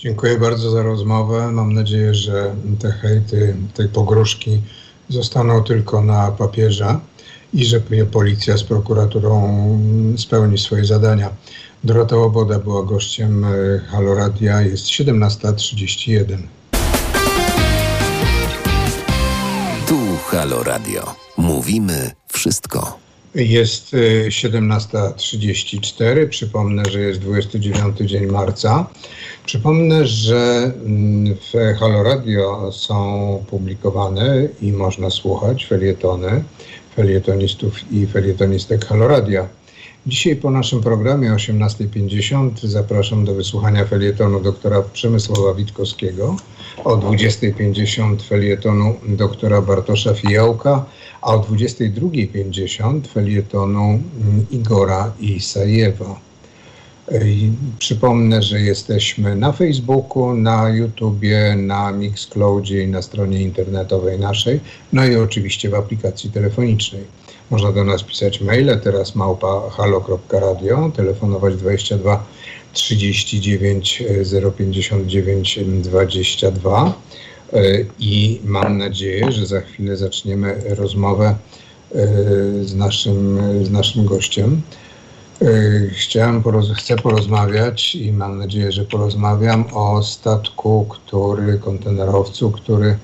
Dziękuję 0.00 0.38
bardzo 0.38 0.70
za 0.70 0.82
rozmowę. 0.82 1.52
Mam 1.52 1.72
nadzieję, 1.72 2.14
że 2.14 2.54
te 2.78 2.92
hejty, 2.92 3.56
te 3.74 3.88
pogróżki 3.88 4.60
zostaną 5.08 5.64
tylko 5.64 6.02
na 6.02 6.32
papierze 6.32 6.98
i 7.54 7.64
że 7.64 7.80
policja 8.12 8.56
z 8.56 8.62
prokuraturą 8.62 9.78
spełni 10.16 10.58
swoje 10.58 10.84
zadania. 10.84 11.30
Dorota 11.84 12.16
Łoboda 12.16 12.58
była 12.58 12.82
gościem 12.82 13.44
e, 13.44 13.48
Halo 13.90 14.14
Radia, 14.14 14.62
jest 14.62 14.84
17.31. 14.84 16.38
Tu 19.88 19.98
Halo 20.26 20.62
Radio. 20.62 21.14
Mówimy 21.36 22.10
wszystko. 22.32 22.98
Jest 23.34 23.92
17.34. 24.28 26.28
Przypomnę, 26.28 26.82
że 26.90 27.00
jest 27.00 27.20
29 27.20 27.98
dzień 27.98 28.26
marca. 28.26 28.86
Przypomnę, 29.46 30.06
że 30.06 30.72
mm, 30.86 31.34
w 31.34 31.78
Halo 31.78 32.02
Radio 32.02 32.72
są 32.72 33.44
publikowane 33.50 34.48
i 34.62 34.72
można 34.72 35.10
słuchać 35.10 35.66
felietony 35.66 36.44
felietonistów 36.96 37.92
i 37.92 38.06
felietonistek 38.06 38.86
Halo 38.86 39.08
Radio. 39.08 39.46
Dzisiaj 40.06 40.36
po 40.36 40.50
naszym 40.50 40.80
programie 40.80 41.30
18.50 41.32 42.50
zapraszam 42.66 43.24
do 43.24 43.34
wysłuchania 43.34 43.84
felietonu 43.84 44.40
doktora 44.40 44.82
Przemysława 44.82 45.54
Witkowskiego, 45.54 46.36
o 46.84 46.96
20.50 46.96 48.22
felietonu 48.22 48.94
doktora 49.08 49.62
Bartosza 49.62 50.14
Fijałka, 50.14 50.84
a 51.22 51.34
o 51.34 51.40
22.50 51.40 53.06
felietonu 53.06 53.80
mm, 53.80 54.46
Igora 54.50 55.12
Isajewa. 55.20 56.29
Przypomnę, 57.78 58.42
że 58.42 58.60
jesteśmy 58.60 59.36
na 59.36 59.52
Facebooku, 59.52 60.34
na 60.34 60.68
YouTubie, 60.68 61.56
na 61.56 61.92
Mixcloudzie 61.92 62.82
i 62.82 62.88
na 62.88 63.02
stronie 63.02 63.42
internetowej 63.42 64.18
naszej, 64.18 64.60
no 64.92 65.06
i 65.06 65.16
oczywiście 65.16 65.68
w 65.68 65.74
aplikacji 65.74 66.30
telefonicznej. 66.30 67.04
Można 67.50 67.72
do 67.72 67.84
nas 67.84 68.02
pisać 68.02 68.40
maile, 68.40 68.80
teraz 68.82 69.14
małpa 69.14 69.70
halo.radio, 69.70 70.92
telefonować 70.96 71.56
22 71.56 72.24
39 72.72 74.02
059 74.58 75.58
22 75.82 76.94
i 77.98 78.40
mam 78.44 78.78
nadzieję, 78.78 79.32
że 79.32 79.46
za 79.46 79.60
chwilę 79.60 79.96
zaczniemy 79.96 80.60
rozmowę 80.68 81.36
e, 81.94 82.06
z 82.64 82.74
naszym, 82.74 83.40
z 83.64 83.70
naszym 83.70 84.04
gościem. 84.06 84.62
E, 85.42 85.90
chciałem, 85.90 86.42
poroz 86.42 86.72
chcę 86.76 86.96
porozmawiać 86.96 87.94
i 87.94 88.12
mam 88.12 88.38
nadzieję, 88.38 88.72
że 88.72 88.84
porozmawiam 88.84 89.64
o 89.72 90.02
statku, 90.02 90.86
który, 90.88 91.58
kontenerowcu, 91.58 92.50
który, 92.50 92.98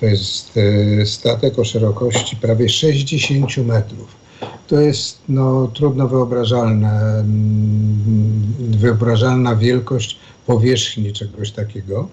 To 0.00 0.06
jest 0.06 0.58
statek 1.04 1.58
o 1.58 1.64
szerokości 1.64 2.36
prawie 2.36 2.68
60 2.68 3.56
metrów 3.56 4.18
to 4.68 4.80
jest 4.80 5.18
no, 5.28 5.68
trudno 5.74 6.08
wyobrażalne, 6.08 7.00
mm, 7.00 8.54
wyobrażalna 8.58 9.56
wielkość 9.56 10.18
powierzchni 10.46 11.12
czegoś 11.12 11.50
takiego, 11.50 12.08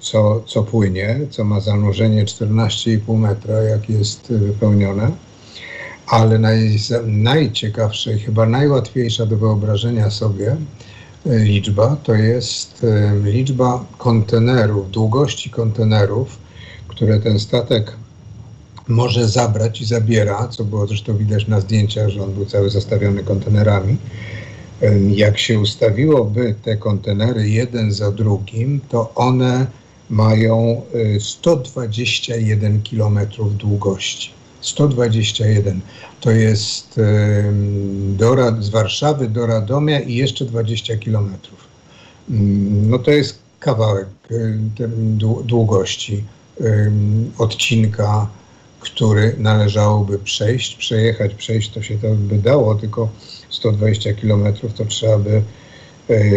co, 0.00 0.42
co 0.46 0.62
płynie, 0.62 1.20
co 1.30 1.44
ma 1.44 1.60
zanurzenie 1.60 2.24
14,5 2.24 3.18
metra, 3.18 3.62
jak 3.62 3.90
jest 3.90 4.32
wypełnione. 4.32 5.10
Ale 6.10 6.38
naj, 6.38 6.78
najciekawsza 7.06 8.12
i 8.12 8.18
chyba 8.18 8.46
najłatwiejsza 8.46 9.26
do 9.26 9.36
wyobrażenia 9.36 10.10
sobie 10.10 10.56
e, 11.26 11.38
liczba 11.38 11.96
to 12.02 12.14
jest 12.14 12.86
liczba 13.24 13.84
kontenerów, 13.98 14.90
długości 14.90 15.50
kontenerów, 15.50 16.38
które 16.88 17.20
ten 17.20 17.38
statek 17.38 17.92
może 18.88 19.28
zabrać 19.28 19.80
i 19.80 19.84
zabiera, 19.84 20.48
co 20.48 20.64
było 20.64 20.86
zresztą 20.86 21.16
widać 21.16 21.48
na 21.48 21.60
zdjęciach, 21.60 22.08
że 22.08 22.22
on 22.22 22.32
był 22.32 22.46
cały 22.46 22.70
zastawiony 22.70 23.22
kontenerami. 23.24 23.96
Jak 25.08 25.38
się 25.38 25.60
ustawiłoby 25.60 26.54
te 26.62 26.76
kontenery 26.76 27.48
jeden 27.48 27.92
za 27.92 28.12
drugim, 28.12 28.80
to 28.88 29.14
one 29.14 29.66
mają 30.10 30.82
121 31.20 32.76
y, 32.76 32.80
km 32.90 33.18
długości. 33.58 34.37
121 34.68 35.80
to 36.20 36.30
jest 36.30 37.00
do, 38.16 38.36
z 38.60 38.68
Warszawy 38.68 39.28
do 39.28 39.46
Radomia 39.46 40.00
i 40.00 40.14
jeszcze 40.14 40.44
20 40.44 40.96
km. 40.96 41.36
No 42.88 42.98
to 42.98 43.10
jest 43.10 43.38
kawałek 43.60 44.08
długości 45.44 46.24
odcinka 47.38 48.28
który 48.80 49.34
należałoby 49.38 50.18
przejść, 50.18 50.76
przejechać, 50.76 51.34
przejść 51.34 51.70
to 51.70 51.82
się 51.82 51.98
to 51.98 52.14
by 52.14 52.38
dało, 52.38 52.74
tylko 52.74 53.08
120 53.50 54.12
km 54.12 54.44
to 54.76 54.84
trzeba 54.84 55.18
by 55.18 55.42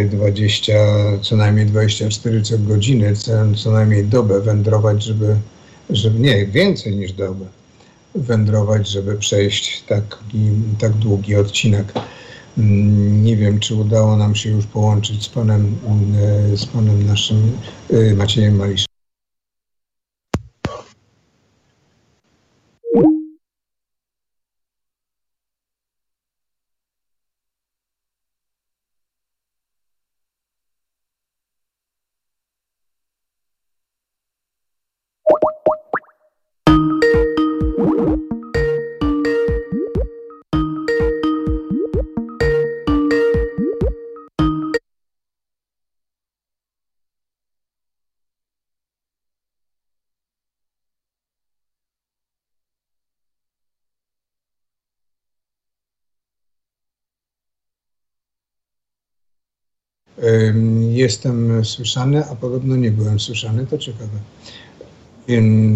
20, 0.10 0.74
e, 0.74 1.20
co 1.22 1.36
najmniej 1.36 1.66
24 1.66 2.42
godziny, 2.60 3.16
co, 3.16 3.32
co 3.56 3.72
najmniej 3.72 4.06
dobę 4.06 4.42
wędrować, 4.42 5.04
żeby, 5.04 5.36
żeby, 5.90 6.20
nie, 6.20 6.46
więcej 6.46 6.96
niż 6.96 7.14
dobę 7.14 7.46
wędrować, 8.16 8.88
żeby 8.88 9.18
przejść 9.18 9.84
taki, 9.84 10.52
tak 10.80 10.92
długi 10.92 11.36
odcinek. 11.36 11.94
Mm, 12.58 13.24
nie 13.24 13.38
wiem, 13.38 13.60
czy 13.60 13.76
udało 13.76 14.18
nam 14.18 14.36
się 14.36 14.50
już 14.50 14.66
połączyć 14.66 15.24
z 15.24 15.30
panem, 15.30 15.76
e, 16.54 16.58
z 16.58 16.66
panem 16.66 17.08
naszym 17.08 17.58
e, 17.90 18.14
Maciejem 18.14 18.56
Maliszem. 18.56 18.91
Jestem 60.90 61.66
słyszany, 61.66 62.26
a 62.26 62.36
podobno 62.36 62.76
nie 62.76 62.92
byłem 62.92 63.20
słyszany. 63.20 63.68
To 63.68 63.78
ciekawe. 63.78 64.18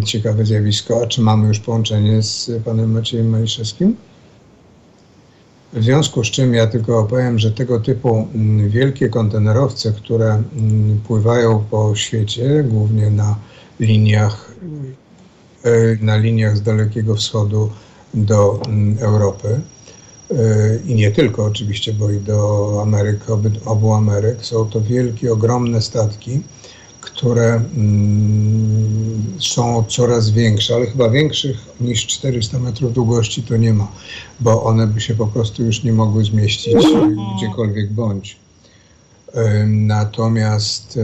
Ciekawe 0.05 0.45
zjawisko. 0.45 1.03
A 1.03 1.07
czy 1.07 1.21
mamy 1.21 1.47
już 1.47 1.59
połączenie 1.59 2.21
z 2.21 2.51
panem 2.65 2.91
Maciejem 2.91 3.29
Maliszewskim? 3.29 3.95
W 5.75 5.83
związku 5.83 6.23
z 6.23 6.27
czym 6.27 6.53
ja 6.53 6.67
tylko 6.67 6.99
opowiem, 6.99 7.39
że 7.39 7.51
tego 7.51 7.79
typu 7.79 8.27
mm, 8.35 8.69
wielkie 8.69 9.09
kontenerowce, 9.09 9.91
które 9.91 10.43
mm, 10.57 10.99
pływają 11.07 11.63
po 11.71 11.95
świecie, 11.95 12.63
głównie 12.63 13.11
na 13.11 13.35
liniach, 13.79 14.51
e, 15.63 15.71
na 16.01 16.17
liniach 16.17 16.57
z 16.57 16.61
Dalekiego 16.61 17.15
Wschodu 17.15 17.69
do 18.13 18.61
mm, 18.67 18.97
Europy, 18.99 19.61
i 20.85 20.95
nie 20.95 21.11
tylko 21.11 21.45
oczywiście, 21.45 21.93
bo 21.93 22.11
i 22.11 22.19
do 22.19 22.79
Ameryk, 22.81 23.19
obu 23.65 23.93
Ameryk. 23.93 24.45
Są 24.45 24.65
to 24.65 24.81
wielkie, 24.81 25.33
ogromne 25.33 25.81
statki, 25.81 26.41
które 27.01 27.61
mm, 27.77 29.23
są 29.39 29.83
coraz 29.87 30.29
większe, 30.29 30.75
ale 30.75 30.85
chyba 30.85 31.09
większych 31.09 31.57
niż 31.79 32.07
400 32.07 32.59
metrów 32.59 32.93
długości 32.93 33.43
to 33.43 33.57
nie 33.57 33.73
ma, 33.73 33.87
bo 34.39 34.63
one 34.63 34.87
by 34.87 35.01
się 35.01 35.15
po 35.15 35.27
prostu 35.27 35.63
już 35.63 35.83
nie 35.83 35.93
mogły 35.93 36.25
zmieścić 36.25 36.75
gdziekolwiek 37.37 37.93
bądź. 37.93 38.37
Natomiast 39.67 40.99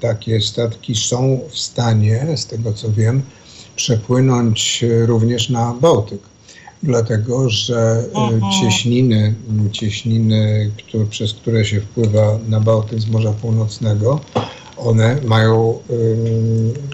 takie 0.00 0.40
statki 0.40 0.94
są 0.94 1.40
w 1.50 1.58
stanie, 1.58 2.26
z 2.36 2.46
tego 2.46 2.72
co 2.72 2.92
wiem, 2.92 3.22
przepłynąć 3.76 4.84
również 5.06 5.50
na 5.50 5.74
Bałtyk 5.80 6.33
dlatego 6.84 7.50
że 7.50 8.04
e, 8.14 8.18
mhm. 8.18 8.52
cieśniny, 8.60 9.34
cieśniny 9.72 10.70
które, 10.78 11.06
przez 11.06 11.32
które 11.32 11.64
się 11.64 11.80
wpływa 11.80 12.38
na 12.48 12.60
Bałtyk 12.60 13.00
z 13.00 13.06
Morza 13.06 13.32
Północnego, 13.32 14.20
one 14.76 15.16
mają 15.24 15.60
um, 15.60 15.80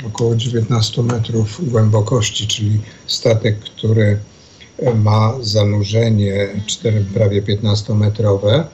około 0.07 0.37
19 0.37 1.03
metrów 1.03 1.71
głębokości, 1.71 2.47
czyli 2.47 2.81
statek, 3.07 3.59
który 3.59 4.19
ma 4.95 5.35
zanurzenie 5.41 6.49
4, 6.67 7.05
prawie 7.15 7.43
15-metrowe, 7.43 8.65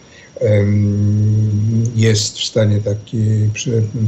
jest 1.97 2.39
w 2.39 2.45
stanie 2.45 2.79
taki 2.79 3.19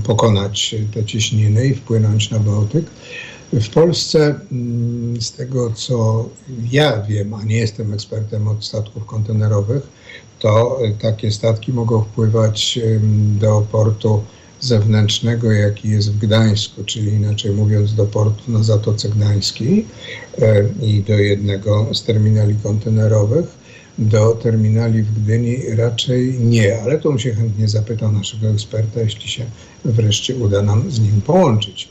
pokonać 0.04 0.74
te 0.94 1.04
ciśniny 1.04 1.66
i 1.66 1.74
wpłynąć 1.74 2.30
na 2.30 2.38
Bałtyk. 2.38 2.84
W 3.52 3.68
Polsce, 3.68 4.34
mm, 4.52 5.20
z 5.20 5.32
tego 5.32 5.70
co 5.70 6.28
ja 6.70 7.02
wiem, 7.02 7.34
a 7.34 7.44
nie 7.44 7.56
jestem 7.56 7.94
ekspertem 7.94 8.48
od 8.48 8.64
statków 8.64 9.06
kontenerowych, 9.06 9.82
to 10.38 10.78
takie 11.00 11.32
statki 11.32 11.72
mogą 11.72 12.02
wpływać 12.02 12.78
do 13.40 13.66
portu 13.72 14.22
zewnętrznego, 14.60 15.52
jaki 15.52 15.88
jest 15.88 16.12
w 16.12 16.18
Gdańsku, 16.18 16.84
czyli 16.84 17.12
inaczej 17.12 17.50
mówiąc 17.50 17.94
do 17.94 18.06
portu 18.06 18.52
na 18.52 18.62
Zatoce 18.62 19.08
Gdańskiej 19.08 19.86
i 20.82 21.02
do 21.02 21.14
jednego 21.14 21.94
z 21.94 22.02
terminali 22.02 22.54
kontenerowych. 22.62 23.58
Do 23.98 24.30
terminali 24.30 25.02
w 25.02 25.22
Gdyni 25.22 25.56
raczej 25.76 26.38
nie, 26.38 26.82
ale 26.82 26.98
to 26.98 27.18
się 27.18 27.34
chętnie 27.34 27.68
zapyta 27.68 28.12
naszego 28.12 28.48
eksperta, 28.48 29.00
jeśli 29.00 29.28
się 29.28 29.44
wreszcie 29.84 30.36
uda 30.36 30.62
nam 30.62 30.90
z 30.90 31.00
nim 31.00 31.20
połączyć. 31.20 31.88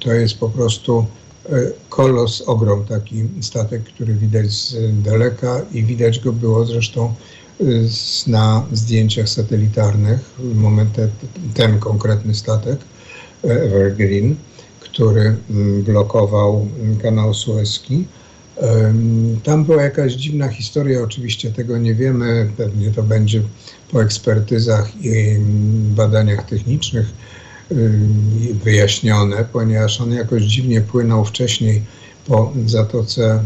To 0.00 0.12
jest 0.12 0.38
po 0.38 0.48
prostu 0.48 1.06
e, 1.46 1.50
kolos, 1.88 2.42
ogrom, 2.46 2.84
taki 2.84 3.24
statek, 3.40 3.82
który 3.82 4.14
widać 4.14 4.52
z 4.52 4.76
daleka 5.02 5.60
i 5.72 5.82
widać 5.82 6.20
go 6.20 6.32
było 6.32 6.66
zresztą 6.66 7.14
e, 7.60 7.64
na 8.26 8.66
zdjęciach 8.72 9.28
satelitarnych. 9.28 10.20
Moment 10.54 10.96
ten 11.54 11.78
konkretny 11.78 12.34
statek, 12.34 12.78
e, 13.44 13.48
Evergreen, 13.48 14.36
który 14.80 15.36
blokował 15.84 16.68
kanał 17.02 17.34
Suezki. 17.34 18.04
Tam 19.44 19.64
była 19.64 19.82
jakaś 19.82 20.12
dziwna 20.12 20.48
historia, 20.48 21.02
oczywiście 21.02 21.50
tego 21.50 21.78
nie 21.78 21.94
wiemy, 21.94 22.50
pewnie 22.56 22.90
to 22.90 23.02
będzie 23.02 23.42
po 23.92 24.02
ekspertyzach 24.02 25.04
i 25.04 25.36
badaniach 25.96 26.46
technicznych 26.46 27.06
wyjaśnione, 28.64 29.44
ponieważ 29.52 30.00
on 30.00 30.12
jakoś 30.12 30.42
dziwnie 30.42 30.80
płynął 30.80 31.24
wcześniej 31.24 31.82
po 32.26 32.52
Zatoce 32.66 33.42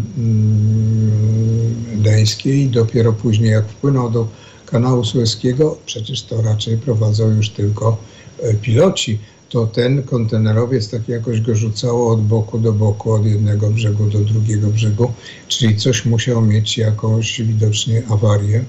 Gdańskiej 1.97 2.61
i 2.61 2.69
dopiero 2.69 3.13
później 3.13 3.51
jak 3.51 3.69
wpłynął 3.69 4.11
do 4.11 4.29
kanału 4.67 5.05
Suezkiego, 5.05 5.79
przecież 5.87 6.23
to 6.23 6.43
raczej 6.43 6.77
prowadzą 6.77 7.31
już 7.31 7.51
tylko 7.51 7.97
e, 8.43 8.55
piloci, 8.55 9.19
to 9.49 9.67
ten 9.67 10.03
kontenerowiec 10.03 10.91
tak 10.91 11.09
jakoś 11.09 11.41
go 11.41 11.55
rzucało 11.55 12.13
od 12.13 12.23
boku 12.23 12.59
do 12.59 12.73
boku, 12.73 13.13
od 13.13 13.27
jednego 13.27 13.71
brzegu 13.71 14.11
do 14.11 14.19
drugiego 14.19 14.69
brzegu, 14.69 15.13
czyli 15.49 15.77
coś 15.77 16.05
musiał 16.05 16.43
mieć 16.43 16.79
jakąś 16.79 17.43
widocznie 17.43 18.03
awarię, 18.11 18.65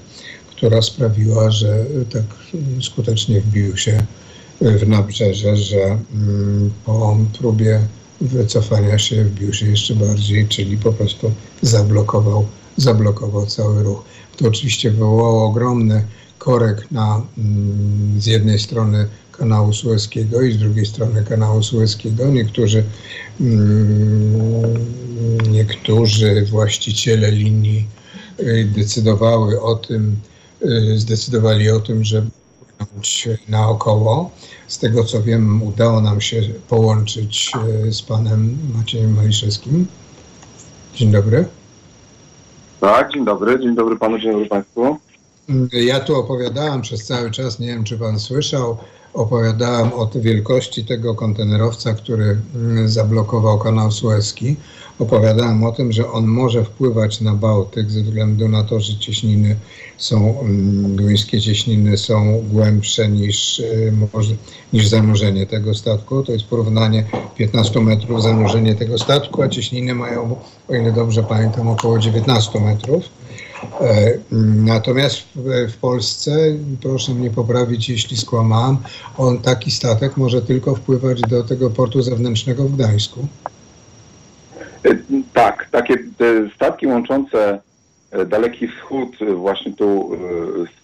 która 0.50 0.82
sprawiła, 0.82 1.50
że 1.50 1.86
tak 2.12 2.22
skutecznie 2.80 3.40
wbił 3.40 3.76
się 3.76 4.06
w 4.60 4.88
nabrzeże, 4.88 5.56
że 5.56 5.98
mm, 6.14 6.70
po 6.86 7.16
próbie 7.38 7.80
wycofania 8.20 8.98
się 8.98 9.24
wbił 9.24 9.52
się 9.52 9.66
jeszcze 9.66 9.94
bardziej, 9.94 10.48
czyli 10.48 10.76
po 10.76 10.92
prostu 10.92 11.32
zablokował, 11.62 12.46
zablokował 12.76 13.46
cały 13.46 13.82
ruch. 13.82 14.04
To 14.36 14.48
oczywiście 14.48 14.90
wywołało 14.90 15.44
ogromny 15.44 16.04
korek 16.38 16.90
na, 16.90 17.22
mm, 17.38 18.20
z 18.20 18.26
jednej 18.26 18.58
strony 18.58 19.06
kanału 19.32 19.72
Suezkiego 19.72 20.42
i 20.42 20.52
z 20.52 20.58
drugiej 20.58 20.86
strony 20.86 21.24
kanału 21.24 21.62
Suezkiego. 21.62 22.26
Niektórzy, 22.26 22.84
mm, 23.40 24.74
niektórzy 25.50 26.46
właściciele 26.50 27.30
linii 27.30 27.86
y, 28.40 28.72
decydowały 28.76 29.60
o 29.60 29.74
tym, 29.74 30.16
y, 30.62 30.98
zdecydowali 30.98 31.70
o 31.70 31.80
tym, 31.80 32.04
że 32.04 32.26
płynąć 32.86 33.28
naokoło. 33.48 34.30
Z 34.68 34.78
tego 34.78 35.04
co 35.04 35.22
wiem, 35.22 35.62
udało 35.62 36.00
nam 36.00 36.20
się 36.20 36.42
połączyć 36.68 37.52
y, 37.86 37.92
z 37.92 38.02
panem 38.02 38.58
Maciejem 38.74 39.14
Maliszewskim. 39.14 39.86
Dzień 40.94 41.12
dobry. 41.12 41.48
Tak, 42.80 43.12
dzień 43.12 43.24
dobry. 43.24 43.60
Dzień 43.60 43.74
dobry 43.74 43.96
panu, 43.96 44.18
dzień 44.18 44.32
dobry 44.32 44.48
państwu. 44.48 44.98
Ja 45.72 46.00
tu 46.00 46.16
opowiadałem 46.16 46.82
przez 46.82 47.06
cały 47.06 47.30
czas, 47.30 47.58
nie 47.58 47.66
wiem 47.66 47.84
czy 47.84 47.98
pan 47.98 48.20
słyszał, 48.20 48.76
opowiadałem 49.14 49.92
o 49.92 50.10
wielkości 50.14 50.84
tego 50.84 51.14
kontenerowca, 51.14 51.94
który 51.94 52.36
mm, 52.54 52.88
zablokował 52.88 53.58
kanał 53.58 53.92
Suezki. 53.92 54.56
Opowiadałem 55.00 55.64
o 55.64 55.72
tym, 55.72 55.92
że 55.92 56.10
on 56.10 56.26
może 56.26 56.64
wpływać 56.64 57.20
na 57.20 57.34
Bałtyk 57.34 57.90
ze 57.90 58.02
względu 58.02 58.48
na 58.48 58.64
to, 58.64 58.80
że 58.80 58.98
cieśniny 58.98 59.56
są, 59.98 60.40
mm, 60.40 60.96
duńskie 60.96 61.40
cieśniny 61.40 61.96
są 61.96 62.44
głębsze 62.52 63.08
niż, 63.08 63.58
y, 63.58 63.92
niż 64.72 64.88
zanurzenie 64.88 65.46
tego 65.46 65.74
statku. 65.74 66.22
To 66.22 66.32
jest 66.32 66.44
porównanie 66.44 67.04
15 67.36 67.80
metrów 67.80 68.22
zanurzenie 68.22 68.74
tego 68.74 68.98
statku, 68.98 69.42
a 69.42 69.48
cieśniny 69.48 69.94
mają, 69.94 70.36
o 70.68 70.74
ile 70.74 70.92
dobrze 70.92 71.22
pamiętam, 71.22 71.68
około 71.68 71.98
19 71.98 72.60
metrów. 72.60 73.04
E, 73.80 74.18
natomiast 74.64 75.22
w, 75.68 75.76
Polsce, 75.76 76.36
proszę 76.82 77.14
mnie 77.14 77.30
poprawić, 77.30 77.88
jeśli 77.88 78.16
skłamałem, 78.16 78.76
on 79.18 79.38
taki 79.38 79.70
statek 79.70 80.16
może 80.16 80.42
tylko 80.42 80.74
wpływać 80.74 81.20
do 81.20 81.44
tego 81.44 81.70
portu 81.70 82.02
zewnętrznego 82.02 82.64
w 82.64 82.74
Gdańsku. 82.74 83.26
E, 84.84 84.96
tak, 85.32 85.68
takie 85.70 85.98
statki 86.54 86.86
łączące 86.86 87.60
e, 88.10 88.26
Daleki 88.26 88.68
Wschód 88.68 89.16
właśnie 89.34 89.72
tu 89.72 90.10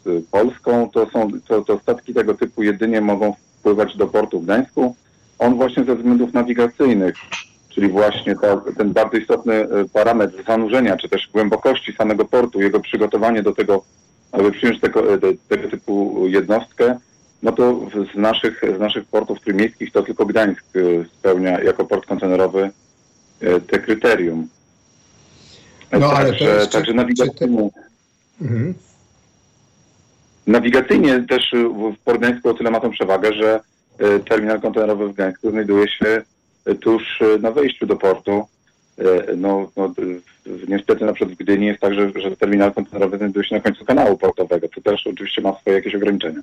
z 0.05 0.25
Polską, 0.31 0.91
to 0.91 1.11
są 1.11 1.31
to, 1.49 1.63
to 1.63 1.79
statki 1.79 2.15
tego 2.15 2.35
typu 2.35 2.63
jedynie 2.63 3.01
mogą 3.01 3.35
wpływać 3.59 3.97
do 3.97 4.07
portu 4.07 4.41
w 4.41 4.45
Gdańsku. 4.45 4.97
On 5.39 5.55
właśnie 5.55 5.85
ze 5.85 5.97
względów 5.97 6.33
nawigacyjnych 6.33 7.15
czyli 7.77 7.89
właśnie 7.89 8.37
to, 8.37 8.65
ten 8.79 8.93
bardzo 8.93 9.17
istotny 9.17 9.55
e, 9.55 9.69
parametr 9.93 10.45
zanurzenia, 10.47 10.97
czy 10.97 11.09
też 11.09 11.29
głębokości 11.33 11.93
samego 11.93 12.25
portu, 12.25 12.61
jego 12.61 12.81
przygotowanie 12.81 13.43
do 13.43 13.53
tego, 13.53 13.85
aby 14.33 14.53
przyjąć 14.53 14.81
tego, 14.81 15.15
e, 15.15 15.19
tego 15.49 15.69
typu 15.69 16.23
jednostkę, 16.27 16.99
no 17.43 17.53
to 17.53 17.81
z 18.15 18.17
naszych, 18.17 18.63
z 18.77 18.81
naszych 18.81 19.05
portów 19.05 19.41
trójmiejskich 19.41 19.93
to 19.93 20.03
tylko 20.03 20.27
Gdańsk 20.27 20.65
e, 20.77 20.81
spełnia 21.19 21.63
jako 21.63 21.85
port 21.85 22.07
kontenerowy 22.07 22.71
te 23.67 23.79
kryterium. 23.79 24.49
No, 25.93 26.13
ale 26.13 26.31
także, 26.31 26.45
jest, 26.45 26.73
także 26.73 26.95
nawigacyjnie, 26.95 27.69
mhm. 28.43 28.75
nawigacyjnie 30.47 31.25
też 31.29 31.53
w 31.93 31.99
Port 32.05 32.19
Gdańsku 32.19 32.49
o 32.49 32.55
tyle 32.55 32.71
ma 32.71 32.81
tą 32.81 32.91
przewagę, 32.91 33.33
że 33.33 33.61
terminal 34.29 34.61
kontenerowy 34.61 35.09
w 35.09 35.15
Gdańsku 35.15 35.51
znajduje 35.51 35.89
się 35.89 36.23
tuż 36.75 37.23
e, 37.23 37.39
na 37.39 37.51
wejściu 37.51 37.87
do 37.87 37.97
portu. 37.97 38.47
E, 38.99 39.37
no, 39.37 39.71
no, 39.77 39.95
niestety 40.69 41.05
na 41.05 41.13
przykład 41.13 41.35
w 41.35 41.39
Gdyni 41.39 41.67
jest 41.67 41.81
tak, 41.81 41.95
że, 41.95 42.13
że 42.17 42.37
terminal 42.37 42.73
kontenerowy 42.73 43.19
znajduje 43.19 43.45
się 43.45 43.55
na 43.55 43.61
końcu 43.61 43.85
kanału 43.85 44.19
portowego. 44.19 44.69
To 44.69 44.81
też 44.81 45.07
oczywiście 45.07 45.43
ma 45.43 45.53
swoje 45.61 45.77
jakieś 45.77 45.95
ograniczenia. 45.95 46.41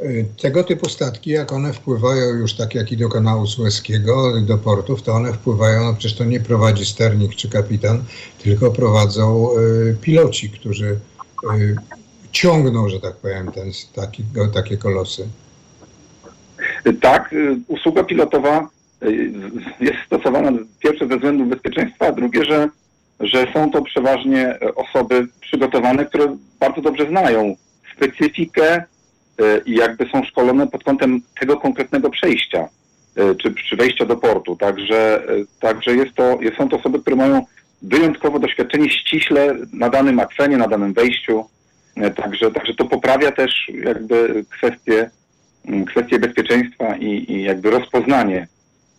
E, 0.00 0.24
tego 0.42 0.64
typu 0.64 0.88
statki, 0.88 1.30
jak 1.30 1.52
one 1.52 1.72
wpływają 1.72 2.34
już 2.34 2.54
tak 2.54 2.74
jak 2.74 2.92
i 2.92 2.96
do 2.96 3.08
kanału 3.08 3.46
Suezkiego, 3.46 4.40
do 4.40 4.58
portów, 4.58 5.02
to 5.02 5.12
one 5.12 5.32
wpływają, 5.32 5.84
no 5.84 5.94
przecież 5.94 6.18
to 6.18 6.24
nie 6.24 6.40
prowadzi 6.40 6.84
sternik 6.84 7.34
czy 7.34 7.50
kapitan, 7.50 8.04
tylko 8.42 8.70
prowadzą 8.70 9.48
y, 9.58 9.96
piloci, 10.00 10.50
którzy 10.50 10.86
y, 11.54 11.76
ciągną, 12.32 12.88
że 12.88 13.00
tak 13.00 13.16
powiem, 13.16 13.52
ten, 13.52 13.70
taki, 13.94 14.24
takie 14.54 14.76
kolosy. 14.76 15.28
Tak, 17.00 17.34
usługa 17.68 18.04
pilotowa 18.04 18.68
jest 19.80 19.98
stosowana 20.06 20.52
pierwsze 20.78 21.08
ze 21.08 21.16
względów 21.16 21.48
bezpieczeństwa, 21.48 22.06
a 22.06 22.12
drugie, 22.12 22.44
że, 22.44 22.68
że 23.20 23.46
są 23.54 23.70
to 23.70 23.82
przeważnie 23.82 24.58
osoby 24.74 25.26
przygotowane, 25.40 26.04
które 26.04 26.36
bardzo 26.60 26.80
dobrze 26.80 27.08
znają 27.08 27.56
specyfikę 27.96 28.84
i 29.66 29.74
jakby 29.74 30.06
są 30.08 30.24
szkolone 30.24 30.66
pod 30.66 30.84
kątem 30.84 31.20
tego 31.40 31.56
konkretnego 31.56 32.10
przejścia 32.10 32.68
e, 33.16 33.34
czy, 33.34 33.54
czy 33.54 33.76
wejścia 33.76 34.04
do 34.04 34.16
portu. 34.16 34.56
Także, 34.56 35.22
e, 35.28 35.44
także 35.60 35.96
jest 35.96 36.14
to, 36.14 36.38
są 36.58 36.68
to 36.68 36.76
osoby, 36.76 37.00
które 37.00 37.16
mają 37.16 37.46
wyjątkowo 37.82 38.38
doświadczenie 38.38 38.90
ściśle 38.90 39.56
na 39.72 39.90
danym 39.90 40.20
akwenie, 40.20 40.56
na 40.56 40.68
danym 40.68 40.92
wejściu. 40.92 41.44
Także, 42.16 42.50
także 42.50 42.74
to 42.74 42.84
poprawia 42.84 43.32
też 43.32 43.70
jakby 43.84 44.44
kwestie, 44.50 45.10
kwestie 45.86 46.18
bezpieczeństwa 46.18 46.96
i, 46.96 47.32
i 47.32 47.42
jakby 47.42 47.70
rozpoznanie 47.70 48.46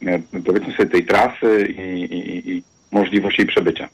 E, 0.06 0.20
powiedzmy 0.46 0.74
sobie 0.74 0.90
tej 0.90 1.06
trasy 1.06 1.68
i, 1.68 2.04
i, 2.04 2.52
i 2.52 2.64
możliwości 2.92 3.42
jej 3.42 3.48
przebycia. 3.48 3.90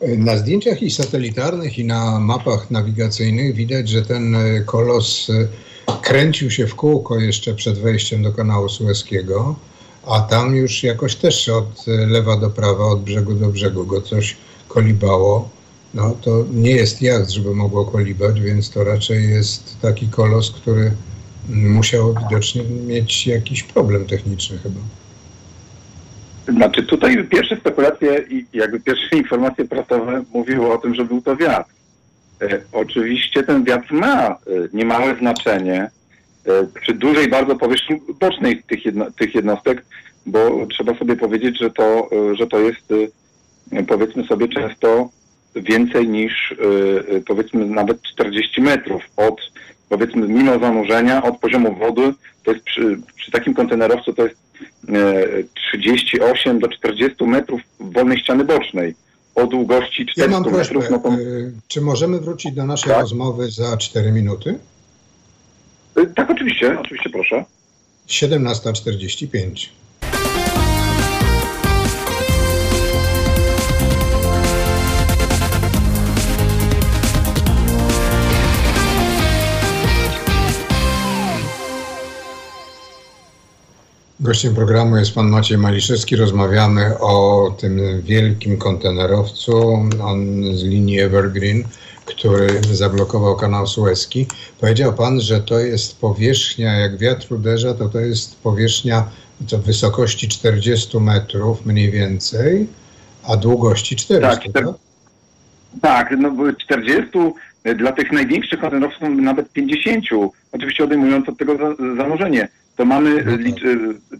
Na 0.00 0.36
zdjęciach 0.36 0.82
i 0.82 0.90
satelitarnych, 0.90 1.78
i 1.78 1.84
na 1.84 2.20
mapach 2.20 2.70
nawigacyjnych 2.70 3.54
widać, 3.54 3.88
że 3.88 4.02
ten 4.02 4.34
e, 4.34 4.60
kolos 4.60 5.30
e, 5.30 5.48
kręcił 6.02 6.50
się 6.50 6.66
w 6.66 6.74
kółko 6.74 7.20
jeszcze 7.20 7.54
przed 7.54 7.78
wejściem 7.78 8.22
do 8.22 8.32
kanału 8.32 8.68
Suezkiego. 8.68 9.56
a 10.06 10.20
tam 10.20 10.56
już 10.56 10.82
jakoś 10.82 11.16
też 11.16 11.48
od 11.48 11.86
lewa 11.86 12.36
do 12.36 12.50
prawa, 12.50 12.84
od 12.84 13.02
brzegu 13.02 13.34
do 13.34 13.48
brzegu 13.48 13.86
go 13.86 14.00
coś 14.00 14.36
kolibało. 14.68 15.48
No 15.94 16.16
to 16.22 16.44
nie 16.52 16.70
jest 16.70 17.02
jacht, 17.02 17.30
żeby 17.30 17.54
mogło 17.54 17.84
kolibać, 17.84 18.40
więc 18.40 18.70
to 18.70 18.84
raczej 18.84 19.30
jest 19.30 19.80
taki 19.80 20.08
kolos, 20.08 20.50
który 20.50 20.92
musiał 21.48 22.14
widocznie 22.14 22.62
mieć 22.62 23.26
jakiś 23.26 23.62
problem 23.62 24.06
techniczny 24.06 24.58
chyba. 24.58 24.80
Znaczy 26.48 26.82
tutaj 26.82 27.24
pierwsze 27.24 27.56
spekulacje 27.56 28.24
i 28.30 28.46
jakby 28.52 28.80
pierwsze 28.80 29.16
informacje 29.16 29.64
prasowe 29.64 30.22
mówiły 30.34 30.72
o 30.72 30.78
tym, 30.78 30.94
że 30.94 31.04
był 31.04 31.22
to 31.22 31.36
wiatr. 31.36 31.70
E, 32.42 32.60
oczywiście 32.72 33.42
ten 33.42 33.64
wiatr 33.64 33.92
ma 33.92 34.28
e, 34.28 34.36
niemałe 34.72 35.16
znaczenie 35.16 35.90
e, 36.46 36.66
przy 36.80 36.94
dużej 36.94 37.28
bardzo 37.28 37.56
powierzchni 37.56 38.00
bocznej 38.20 38.62
tych, 38.62 38.84
jedno, 38.84 39.10
tych 39.10 39.34
jednostek, 39.34 39.84
bo 40.26 40.66
trzeba 40.66 40.94
sobie 40.94 41.16
powiedzieć, 41.16 41.58
że 41.58 41.70
to, 41.70 42.10
że 42.32 42.46
to 42.46 42.58
jest 42.58 42.92
powiedzmy 43.88 44.24
sobie 44.24 44.48
często 44.48 45.08
więcej 45.56 46.08
niż 46.08 46.54
powiedzmy 47.26 47.66
nawet 47.66 48.02
40 48.02 48.60
metrów 48.60 49.02
od 49.16 49.40
powiedzmy 49.88 50.28
mimo 50.28 50.58
zanurzenia 50.58 51.22
od 51.22 51.38
poziomu 51.38 51.74
wody, 51.74 52.14
to 52.44 52.52
jest 52.52 52.64
przy, 52.64 52.98
przy 53.16 53.30
takim 53.30 53.54
kontenerowcu 53.54 54.12
to 54.12 54.24
jest 54.24 54.36
38 55.72 56.58
do 56.58 56.68
40 56.68 57.24
metrów 57.24 57.60
wolnej 57.80 58.18
ściany 58.18 58.44
bocznej 58.44 58.94
o 59.34 59.46
długości 59.46 60.06
400 60.06 60.22
ja 60.22 60.28
mam 60.28 60.44
prośbę, 60.44 60.78
metrów. 60.78 60.90
No 60.90 60.98
to... 60.98 61.16
Czy 61.68 61.80
możemy 61.80 62.20
wrócić 62.20 62.54
do 62.54 62.66
naszej 62.66 62.92
tak? 62.92 63.00
rozmowy 63.00 63.50
za 63.50 63.76
4 63.76 64.12
minuty? 64.12 64.58
Tak, 66.14 66.30
oczywiście, 66.30 66.80
oczywiście 66.80 67.10
proszę. 67.10 67.44
17.45. 68.08 69.68
Gościem 84.26 84.54
programu 84.54 84.96
jest 84.96 85.14
pan 85.14 85.28
Maciej 85.28 85.58
Maliszewski. 85.58 86.16
Rozmawiamy 86.16 86.98
o 86.98 87.50
tym 87.60 88.02
wielkim 88.02 88.58
kontenerowcu 88.58 89.88
on 90.02 90.42
z 90.54 90.62
linii 90.62 91.00
Evergreen, 91.00 91.64
który 92.04 92.46
zablokował 92.72 93.36
kanał 93.36 93.66
Suezki. 93.66 94.26
Powiedział 94.60 94.92
pan, 94.92 95.20
że 95.20 95.40
to 95.40 95.58
jest 95.58 96.00
powierzchnia, 96.00 96.72
jak 96.72 96.98
wiatr 96.98 97.32
uderza, 97.32 97.74
to 97.74 97.88
to 97.88 98.00
jest 98.00 98.40
powierzchnia 98.40 99.04
to 99.48 99.58
wysokości 99.58 100.28
40 100.28 101.00
metrów 101.00 101.66
mniej 101.66 101.90
więcej, 101.90 102.66
a 103.28 103.36
długości 103.36 103.96
400, 103.96 104.36
tak? 104.36 104.52
Tak, 104.52 104.64
tak 105.82 106.14
no 106.18 106.52
40 106.58 107.10
dla 107.76 107.92
tych 107.92 108.12
największych 108.12 108.60
kontenerowców 108.60 109.08
nawet 109.22 109.52
50, 109.52 110.04
oczywiście 110.52 110.84
odejmując 110.84 111.28
od 111.28 111.38
tego 111.38 111.76
zanurzenie 111.96 112.48
to 112.76 112.84
mamy, 112.84 113.24
no 113.24 113.38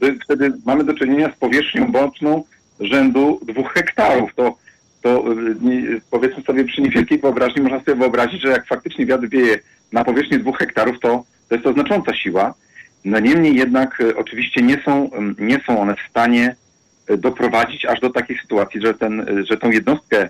tak. 0.01 0.15
wtedy 0.25 0.53
mamy 0.67 0.85
do 0.85 0.95
czynienia 0.95 1.33
z 1.37 1.39
powierzchnią 1.39 1.93
boczną 1.93 2.45
rzędu 2.81 3.41
dwóch 3.43 3.73
hektarów. 3.73 4.35
To, 4.35 4.57
to 5.03 5.25
powiedzmy 6.11 6.43
sobie 6.43 6.65
przy 6.65 6.83
niewielkiej 6.83 7.19
wyobraźni 7.19 7.63
można 7.63 7.79
sobie 7.79 7.95
wyobrazić, 7.95 8.43
że 8.43 8.49
jak 8.49 8.67
faktycznie 8.67 9.07
wiatr 9.07 9.29
wieje 9.29 9.59
na 9.93 10.05
powierzchni 10.05 10.39
dwóch 10.39 10.59
hektarów, 10.59 11.01
to, 11.01 11.25
to 11.49 11.55
jest 11.55 11.65
to 11.65 11.73
znacząca 11.73 12.15
siła. 12.15 12.55
No 13.05 13.21
niemniej 13.21 13.57
jednak 13.57 14.03
oczywiście 14.17 14.63
nie 14.63 14.83
są, 14.85 15.11
nie 15.39 15.61
są 15.67 15.81
one 15.81 15.95
w 15.95 16.11
stanie 16.11 16.57
doprowadzić 17.19 17.85
aż 17.85 18.01
do 18.01 18.11
takiej 18.11 18.39
sytuacji, 18.39 18.81
że, 18.81 18.95
ten, 18.95 19.27
że 19.51 19.57
tą 19.57 19.71
jednostkę 19.71 20.29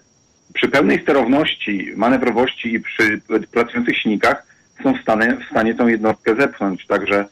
przy 0.55 0.69
pełnej 0.69 1.03
sterowności, 1.03 1.93
manewrowości 1.97 2.75
i 2.75 2.81
przy 2.81 3.21
pracujących 3.53 3.99
silnikach 3.99 4.47
są 4.83 4.95
w 4.95 5.03
stanie, 5.03 5.37
w 5.47 5.51
stanie 5.51 5.75
tą 5.75 5.89
jednostkę 5.89 6.37
zepchnąć. 6.37 6.87
Także 6.87 7.25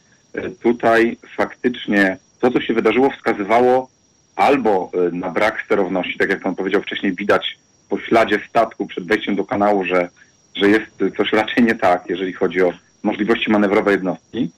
tutaj 0.62 1.16
faktycznie 1.36 2.16
to, 2.40 2.50
co 2.50 2.60
się 2.60 2.74
wydarzyło, 2.74 3.10
wskazywało 3.10 3.88
albo 4.36 4.90
e, 4.94 5.16
na 5.16 5.30
brak 5.30 5.62
sterowności, 5.64 6.18
tak 6.18 6.30
jak 6.30 6.40
pan 6.40 6.54
powiedział 6.54 6.82
wcześniej, 6.82 7.14
widać 7.14 7.58
po 7.88 7.98
śladzie 7.98 8.40
statku 8.48 8.86
przed 8.86 9.06
wejściem 9.06 9.36
do 9.36 9.44
kanału, 9.44 9.84
że, 9.84 10.08
że 10.54 10.68
jest 10.68 11.16
coś 11.16 11.32
raczej 11.32 11.64
nie 11.64 11.74
tak, 11.74 12.04
jeżeli 12.08 12.32
chodzi 12.32 12.62
o 12.62 12.72
możliwości 13.02 13.50
manewrowe 13.50 13.92
jednostki. 13.92 14.50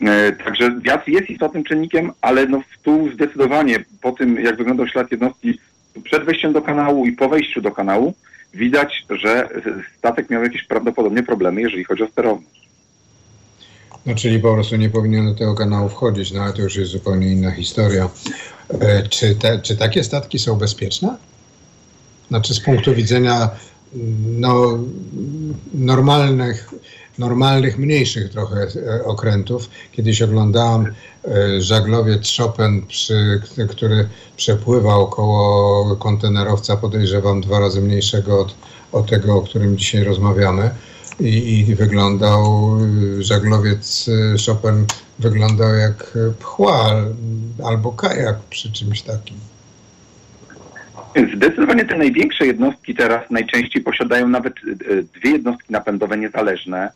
E, 0.00 0.32
także 0.32 0.80
wiatr 0.80 1.08
jest 1.08 1.30
istotnym 1.30 1.64
czynnikiem, 1.64 2.12
ale 2.20 2.46
no 2.46 2.62
tu 2.82 3.10
zdecydowanie 3.14 3.84
po 4.02 4.12
tym, 4.12 4.36
jak 4.40 4.56
wyglądał 4.56 4.88
ślad 4.88 5.10
jednostki 5.10 5.58
przed 6.04 6.24
wejściem 6.24 6.52
do 6.52 6.62
kanału 6.62 7.06
i 7.06 7.12
po 7.12 7.28
wejściu 7.28 7.60
do 7.60 7.70
kanału, 7.70 8.14
widać, 8.54 9.04
że 9.10 9.48
statek 9.98 10.30
miał 10.30 10.42
jakieś 10.42 10.64
prawdopodobnie 10.64 11.22
problemy, 11.22 11.60
jeżeli 11.60 11.84
chodzi 11.84 12.02
o 12.02 12.08
sterowność. 12.08 12.63
No 14.06 14.14
czyli 14.14 14.38
po 14.38 14.54
prostu 14.54 14.76
nie 14.76 14.90
powinien 14.90 15.26
do 15.26 15.34
tego 15.34 15.54
kanału 15.54 15.88
wchodzić, 15.88 16.32
no 16.32 16.42
ale 16.42 16.52
to 16.52 16.62
już 16.62 16.76
jest 16.76 16.92
zupełnie 16.92 17.32
inna 17.32 17.50
historia. 17.50 18.08
E, 18.80 19.08
czy, 19.08 19.34
te, 19.34 19.58
czy 19.58 19.76
takie 19.76 20.04
statki 20.04 20.38
są 20.38 20.56
bezpieczne? 20.56 21.16
Znaczy 22.28 22.54
z 22.54 22.60
punktu 22.60 22.94
widzenia 22.94 23.50
no, 24.38 24.78
normalnych, 25.74 26.70
normalnych, 27.18 27.78
mniejszych 27.78 28.30
trochę 28.30 28.66
e, 28.76 29.04
okrętów. 29.04 29.70
Kiedyś 29.92 30.22
oglądałem 30.22 30.94
e, 31.24 31.60
żaglowiec 31.60 32.36
Chopin, 32.36 32.86
przy, 32.86 33.42
który 33.70 34.08
przepływał 34.36 35.06
koło 35.06 35.96
kontenerowca, 35.96 36.76
podejrzewam 36.76 37.40
dwa 37.40 37.60
razy 37.60 37.80
mniejszego 37.80 38.40
od, 38.40 38.54
od 38.92 39.10
tego, 39.10 39.36
o 39.36 39.42
którym 39.42 39.78
dzisiaj 39.78 40.04
rozmawiamy 40.04 40.70
i, 41.20 41.58
i 41.68 41.74
wyglądał, 41.74 42.70
żaglowiec 43.18 44.08
y, 44.08 44.36
Chopin 44.46 44.86
wyglądał 45.18 45.74
jak 45.74 46.18
pchła 46.38 46.94
albo 47.64 47.92
kajak 47.92 48.36
przy 48.50 48.72
czymś 48.72 49.02
takim. 49.02 49.36
Zdecydowanie 51.34 51.84
te 51.84 51.96
największe 51.96 52.46
jednostki 52.46 52.94
teraz 52.94 53.30
najczęściej 53.30 53.82
posiadają 53.82 54.28
nawet 54.28 54.54
y, 54.64 55.06
dwie 55.14 55.30
jednostki 55.30 55.72
napędowe 55.72 56.18
niezależne. 56.18 56.90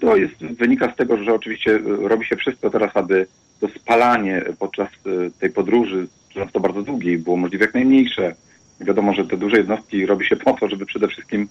To 0.00 0.16
jest, 0.16 0.34
wynika 0.44 0.92
z 0.92 0.96
tego, 0.96 1.24
że 1.24 1.34
oczywiście 1.34 1.78
robi 2.02 2.26
się 2.26 2.36
wszystko 2.36 2.70
teraz, 2.70 2.90
aby 2.96 3.26
to 3.60 3.68
spalanie 3.68 4.42
podczas 4.58 4.88
y, 5.06 5.30
tej 5.40 5.50
podróży, 5.50 6.06
często 6.28 6.60
bardzo 6.60 6.82
długiej, 6.82 7.18
było 7.18 7.36
możliwie 7.36 7.64
jak 7.64 7.74
najmniejsze. 7.74 8.34
Wiadomo, 8.80 9.14
że 9.14 9.24
te 9.24 9.36
duże 9.36 9.56
jednostki 9.56 10.06
robi 10.06 10.26
się 10.26 10.36
po 10.36 10.52
to, 10.52 10.68
żeby 10.68 10.86
przede 10.86 11.08
wszystkim 11.08 11.48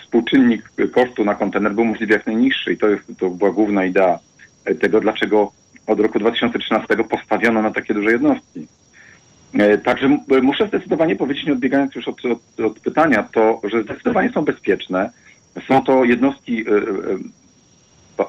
współczynnik 0.00 0.72
kosztu 0.92 1.24
na 1.24 1.34
kontener 1.34 1.74
był 1.74 1.84
możliwie 1.84 2.14
jak 2.14 2.26
najniższy 2.26 2.72
i 2.72 2.76
to, 2.76 2.88
jest, 2.88 3.12
to 3.18 3.30
była 3.30 3.50
główna 3.50 3.84
idea 3.84 4.18
tego, 4.80 5.00
dlaczego 5.00 5.52
od 5.86 6.00
roku 6.00 6.18
2013 6.18 6.96
postawiono 6.96 7.62
na 7.62 7.70
takie 7.70 7.94
duże 7.94 8.10
jednostki. 8.10 8.66
E, 9.54 9.78
także 9.78 10.18
muszę 10.42 10.68
zdecydowanie 10.68 11.16
powiedzieć, 11.16 11.46
nie 11.46 11.52
odbiegając 11.52 11.94
już 11.94 12.08
od, 12.08 12.24
od, 12.24 12.60
od, 12.60 12.80
pytania, 12.80 13.22
to, 13.22 13.60
że 13.64 13.82
zdecydowanie 13.82 14.30
są 14.30 14.42
bezpieczne. 14.42 15.10
Są 15.68 15.84
to 15.84 16.04
jednostki 16.04 16.64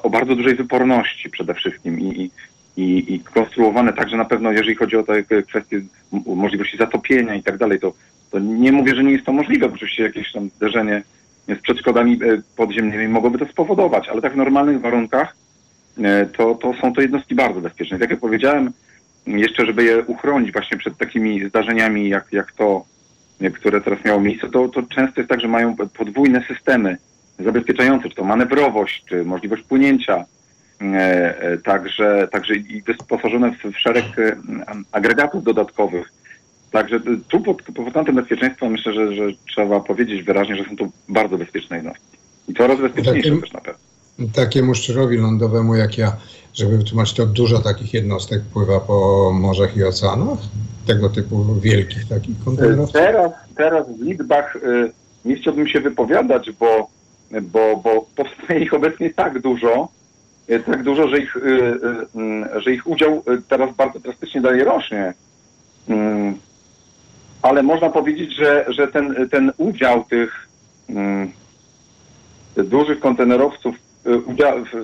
o 0.02 0.10
bardzo 0.10 0.36
dużej 0.36 0.54
wyporności 0.54 1.30
przede 1.30 1.54
wszystkim 1.54 2.00
i, 2.00 2.30
i, 2.76 3.14
i 3.14 3.20
konstruowane 3.20 3.92
także 3.92 4.16
na 4.16 4.24
pewno, 4.24 4.52
jeżeli 4.52 4.74
chodzi 4.74 4.96
o 4.96 5.02
te 5.02 5.42
kwestie 5.42 5.80
możliwości 6.26 6.76
zatopienia 6.76 7.34
i 7.34 7.42
tak 7.42 7.58
dalej, 7.58 7.80
to 7.80 7.92
to 8.32 8.38
nie 8.38 8.72
mówię, 8.72 8.94
że 8.94 9.04
nie 9.04 9.12
jest 9.12 9.26
to 9.26 9.32
możliwe, 9.32 9.68
bo 9.68 9.74
oczywiście 9.74 10.02
jakieś 10.02 10.32
tam 10.32 10.48
zderzenie 10.48 11.02
z 11.48 11.58
przedszkodami 11.58 12.12
e, 12.12 12.42
podziemnymi 12.56 13.08
mogłoby 13.08 13.38
to 13.38 13.46
spowodować, 13.46 14.08
ale 14.08 14.22
tak 14.22 14.32
w 14.32 14.36
normalnych 14.36 14.80
warunkach 14.80 15.36
e, 15.98 16.26
to, 16.26 16.54
to 16.54 16.74
są 16.80 16.92
to 16.92 17.00
jednostki 17.00 17.34
bardzo 17.34 17.60
bezpieczne. 17.60 17.98
tak 17.98 18.10
jak 18.10 18.20
powiedziałem, 18.20 18.72
jeszcze 19.26 19.66
żeby 19.66 19.84
je 19.84 20.02
uchronić 20.04 20.52
właśnie 20.52 20.78
przed 20.78 20.98
takimi 20.98 21.48
zdarzeniami 21.48 22.08
jak, 22.08 22.32
jak 22.32 22.52
to, 22.52 22.84
e, 23.40 23.50
które 23.50 23.80
teraz 23.80 24.04
miało 24.04 24.20
miejsce, 24.20 24.50
to, 24.50 24.68
to 24.68 24.82
często 24.82 25.20
jest 25.20 25.30
tak, 25.30 25.40
że 25.40 25.48
mają 25.48 25.76
podwójne 25.76 26.44
systemy 26.48 26.96
zabezpieczające, 27.38 28.08
czy 28.08 28.14
to 28.14 28.24
manewrowość, 28.24 29.04
czy 29.08 29.24
możliwość 29.24 29.62
płynięcia, 29.62 30.24
także, 31.64 32.28
także 32.32 32.54
i 32.54 32.82
wyposażone 32.82 33.52
w 33.52 33.78
szereg 33.78 34.04
agregatów 34.92 35.44
dodatkowych, 35.44 36.12
Także 36.72 37.00
tu 37.28 37.40
pod, 37.40 37.62
pod 37.62 37.92
kątem 37.94 38.14
bezpieczeństwa 38.14 38.68
myślę, 38.68 38.92
że, 38.92 39.14
że 39.14 39.22
trzeba 39.48 39.80
powiedzieć 39.80 40.22
wyraźnie, 40.22 40.56
że 40.56 40.64
są 40.64 40.76
to 40.76 40.84
bardzo 41.08 41.38
bezpieczne 41.38 41.76
jednostki. 41.76 42.18
I 42.48 42.54
coraz 42.54 42.80
bezpieczniejsze 42.80 43.22
Takim, 43.22 43.40
też 43.40 43.52
na 43.52 43.60
pewno. 43.60 43.80
Takiemu 44.34 44.74
szczurowi 44.74 45.16
lądowemu 45.16 45.74
jak 45.74 45.98
ja, 45.98 46.16
żeby 46.54 46.78
wytłumaczyć 46.78 47.16
to, 47.16 47.26
dużo 47.26 47.58
takich 47.58 47.94
jednostek 47.94 48.42
pływa 48.52 48.80
po 48.80 49.30
morzach 49.34 49.76
i 49.76 49.84
oceanach? 49.84 50.38
Tego 50.86 51.08
typu 51.08 51.54
wielkich 51.54 52.08
takich 52.08 52.44
kontenerów? 52.44 52.92
Teraz, 52.92 53.32
teraz 53.56 53.86
w 53.98 54.02
liczbach 54.02 54.56
y, 54.56 54.92
nie 55.24 55.36
chciałbym 55.36 55.68
się 55.68 55.80
wypowiadać, 55.80 56.50
bo, 56.50 56.88
bo, 57.42 57.76
bo 57.84 58.06
powstaje 58.16 58.60
ich 58.60 58.74
obecnie 58.74 59.10
tak 59.10 59.40
dużo, 59.40 59.88
tak 60.66 60.82
dużo, 60.82 61.08
że 61.08 61.18
ich, 61.18 61.36
że 62.56 62.72
ich 62.72 62.86
udział 62.86 63.22
teraz 63.48 63.76
bardzo 63.76 64.00
drastycznie 64.00 64.40
dalej 64.40 64.64
rośnie. 64.64 65.14
Mm, 67.42 67.50
ale 67.50 67.62
można 67.62 67.90
powiedzieć, 67.90 68.36
że, 68.36 68.64
że 68.68 68.88
ten, 68.88 69.28
ten 69.30 69.52
udział 69.56 70.04
tych 70.04 70.48
mm, 70.88 71.32
dużych 72.56 73.00
kontenerowców, 73.00 73.76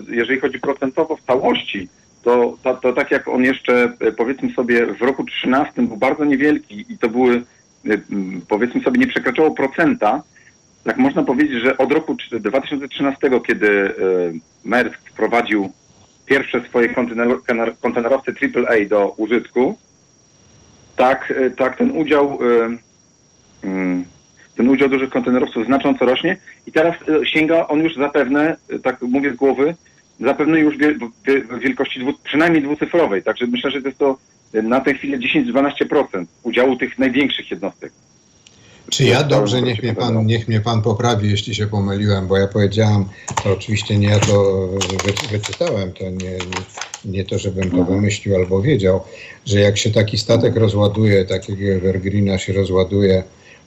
jeżeli 0.08 0.40
chodzi 0.40 0.60
procentowo 0.60 1.16
w 1.16 1.22
całości, 1.22 1.88
to, 2.22 2.56
to, 2.62 2.74
to, 2.74 2.92
tak 2.92 3.10
jak 3.10 3.28
on 3.28 3.42
jeszcze, 3.42 3.92
powiedzmy 4.16 4.52
sobie, 4.52 4.86
w 4.86 5.02
roku 5.02 5.24
13 5.24 5.82
był 5.82 5.96
bardzo 5.96 6.24
niewielki 6.24 6.84
i 6.88 6.98
to 6.98 7.08
były, 7.08 7.42
powiedzmy 8.48 8.82
sobie, 8.82 9.00
nie 9.00 9.06
przekraczało 9.06 9.50
procenta, 9.50 10.22
tak 10.84 10.96
można 10.96 11.22
powiedzieć, 11.22 11.62
że 11.62 11.78
od 11.78 11.92
roku 11.92 12.16
2013, 12.40 13.30
kiedy 13.46 13.68
e, 13.68 13.92
Maersk 14.64 14.98
wprowadził 15.10 15.72
pierwsze 16.26 16.60
swoje 16.68 16.94
kontenerowce 17.80 18.32
AAA 18.32 18.88
do 18.88 19.14
użytku, 19.16 19.78
tak, 20.98 21.30
e, 21.36 21.50
tak 21.50 21.76
ten 21.76 21.90
udział 21.90 22.38
e, 22.42 23.66
mm, 23.66 24.04
ten 24.56 24.68
udział 24.68 24.88
dużych 24.88 25.10
kontenerowców 25.10 25.66
znacząco 25.66 26.04
rośnie 26.04 26.36
i 26.66 26.72
teraz 26.72 26.94
sięga 27.24 27.66
on 27.66 27.80
już 27.80 27.96
zapewne, 27.96 28.56
tak 28.82 29.02
mówię 29.02 29.32
z 29.32 29.36
głowy, 29.36 29.74
zapewne 30.20 30.60
już 30.60 30.74
wielkości 31.60 32.00
dwu, 32.00 32.12
przynajmniej 32.24 32.62
dwucyfrowej. 32.62 33.22
Także 33.22 33.46
myślę, 33.46 33.70
że 33.70 33.82
to 33.82 33.88
jest 33.88 33.98
to 33.98 34.18
na 34.62 34.80
tę 34.80 34.94
chwilę 34.94 35.18
10-12% 35.18 36.24
udziału 36.42 36.76
tych 36.76 36.98
największych 36.98 37.50
jednostek. 37.50 37.92
Czy 38.90 39.04
ja 39.04 39.24
dobrze, 39.24 39.62
niech 39.62 39.82
mnie, 39.82 39.94
pan, 39.94 40.26
niech 40.26 40.48
mnie 40.48 40.60
pan 40.60 40.82
poprawi, 40.82 41.30
jeśli 41.30 41.54
się 41.54 41.66
pomyliłem, 41.66 42.26
bo 42.26 42.36
ja 42.36 42.46
powiedziałam, 42.46 43.08
to 43.44 43.52
oczywiście 43.52 43.98
nie 43.98 44.08
ja 44.08 44.20
to 44.20 44.68
wyczytałem, 45.30 45.92
to 45.92 46.04
nie, 46.04 46.38
nie 47.04 47.24
to, 47.24 47.38
żebym 47.38 47.70
to 47.70 47.76
mhm. 47.76 47.86
wymyślił 47.86 48.36
albo 48.36 48.62
wiedział, 48.62 49.00
że 49.46 49.60
jak 49.60 49.78
się 49.78 49.90
taki 49.90 50.18
statek 50.18 50.56
rozładuje, 50.56 51.24
takiego 51.24 51.62
Evergreena 51.64 52.38
się 52.38 52.52
rozładuje 52.52 53.22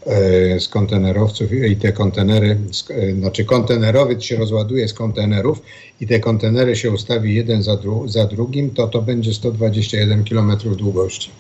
e, 0.06 0.60
z 0.60 0.68
kontenerowców 0.68 1.54
i 1.54 1.76
te 1.76 1.92
kontenery, 1.92 2.58
e, 2.90 3.14
znaczy 3.14 3.46
kontenerowiec 3.46 4.24
się 4.24 4.36
rozładuje 4.36 4.88
z 4.88 4.94
kontenerów 4.94 5.62
i 6.02 6.08
te 6.08 6.20
kontenery 6.20 6.76
się 6.76 6.92
ustawi 6.92 7.36
jeden 7.36 7.64
za, 7.64 7.78
dru 7.78 8.08
za 8.08 8.26
drugim, 8.26 8.70
to 8.70 8.88
to 8.88 9.02
będzie 9.02 9.34
121 9.34 10.24
km 10.24 10.58
długości. 10.78 11.32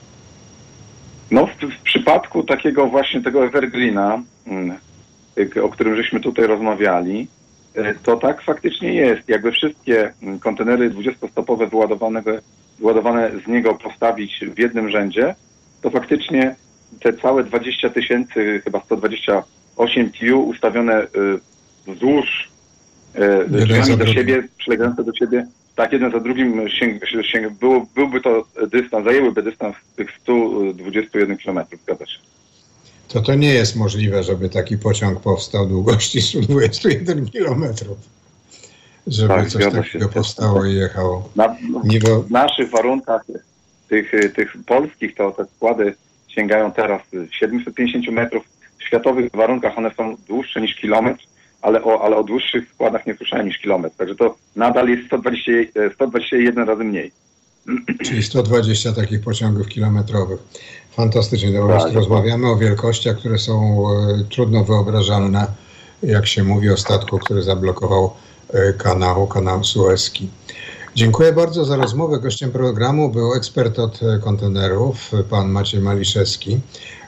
No 1.31 1.47
w, 1.47 1.55
w, 1.55 1.81
przypadku 1.81 2.43
takiego 2.43 2.87
właśnie 2.87 3.21
tego 3.21 3.45
Evergreena, 3.45 4.21
mm, 4.47 4.77
o 5.63 5.69
którym 5.69 5.95
żeśmy 5.95 6.19
tutaj 6.19 6.47
rozmawiali, 6.47 7.27
e, 7.75 7.95
to 7.95 8.17
tak 8.17 8.41
faktycznie 8.41 8.93
jest. 8.93 9.29
Jakby 9.29 9.51
wszystkie 9.51 10.13
mm, 10.23 10.39
kontenery 10.39 10.89
20-stopowe 10.89 11.69
wyładowane 12.79 13.31
z 13.45 13.47
niego 13.47 13.73
postawić 13.73 14.45
w 14.55 14.59
jednym 14.59 14.89
rzędzie, 14.89 15.35
to 15.81 15.89
faktycznie 15.89 16.55
te 16.99 17.13
całe 17.13 17.43
20 17.43 17.89
tysięcy, 17.89 18.61
chyba 18.63 18.79
128 18.79 20.11
TU 20.11 20.43
ustawione 20.43 21.03
y, 21.03 21.07
wzdłuż 21.87 22.51
drzwiami 23.47 23.97
do 23.97 24.05
siebie, 24.05 24.43
przylegające 24.57 25.03
do 25.03 25.13
siebie, 25.15 25.45
tak, 25.75 25.93
jeden 25.93 26.11
za 26.11 26.19
drugim 26.19 26.69
sięg, 26.69 27.01
sięg, 27.21 27.53
było, 27.53 27.87
byłby 27.95 28.21
to 28.21 28.43
dystans, 28.71 29.05
zajęłyby 29.05 29.43
dystans 29.43 29.75
tych 29.95 30.11
121 30.21 31.37
km, 31.37 31.59
zgadza 31.83 32.05
się. 32.05 32.19
To 33.07 33.21
to 33.21 33.35
nie 33.35 33.53
jest 33.53 33.75
możliwe, 33.75 34.23
żeby 34.23 34.49
taki 34.49 34.77
pociąg 34.77 35.19
powstał 35.19 35.67
długości 35.67 36.21
121 36.43 37.29
km. 37.29 37.63
Żeby 39.07 39.27
tak, 39.27 39.49
coś 39.49 39.71
takiego 39.71 40.09
powstało 40.09 40.65
i 40.65 40.75
jechało. 40.75 41.29
Na, 41.35 41.55
w 42.27 42.31
naszych 42.31 42.69
warunkach, 42.69 43.21
tych, 43.89 44.11
tych 44.35 44.53
polskich, 44.65 45.15
to 45.15 45.31
te 45.31 45.45
składy 45.55 45.93
sięgają 46.27 46.71
teraz 46.71 47.01
750 47.31 48.07
metrów. 48.11 48.43
W 48.77 48.83
światowych 48.83 49.31
warunkach 49.31 49.77
one 49.77 49.91
są 49.93 50.15
dłuższe 50.27 50.61
niż 50.61 50.75
kilometr 50.75 51.23
ale 51.61 51.83
o, 51.83 52.01
ale 52.03 52.15
o 52.15 52.23
dłuższych 52.23 52.69
składach 52.73 53.07
nie 53.07 53.15
słyszałem 53.15 53.47
niż 53.47 53.57
kilometr. 53.57 53.95
Także 53.95 54.15
to 54.15 54.35
nadal 54.55 54.89
jest 54.89 55.07
120, 55.07 55.51
121 55.93 56.67
razy 56.67 56.83
mniej. 56.83 57.11
Czyli 58.05 58.23
120 58.23 58.93
takich 58.93 59.21
pociągów 59.21 59.67
kilometrowych. 59.67 60.39
Fantastycznie. 60.91 61.59
Po 61.59 61.67
tak, 61.67 61.93
rozmawiamy 61.93 62.47
o 62.47 62.57
wielkościach, 62.57 63.17
które 63.17 63.37
są 63.37 63.83
e, 63.89 64.23
trudno 64.29 64.63
wyobrażalne, 64.63 65.47
jak 66.03 66.27
się 66.27 66.43
mówi 66.43 66.69
o 66.69 66.77
statku, 66.77 67.19
który 67.19 67.43
zablokował 67.43 68.13
e, 68.53 68.73
kanał, 68.73 69.27
kanał 69.27 69.63
Suezki. 69.63 70.29
Dziękuję 70.95 71.33
bardzo 71.33 71.65
za 71.65 71.75
rozmowę. 71.75 72.19
Gościem 72.19 72.51
programu 72.51 73.09
był 73.09 73.33
ekspert 73.33 73.79
od 73.79 74.03
e, 74.03 74.19
kontenerów, 74.19 75.11
pan 75.29 75.49
Maciej 75.49 75.81
Maliszewski. 75.81 76.59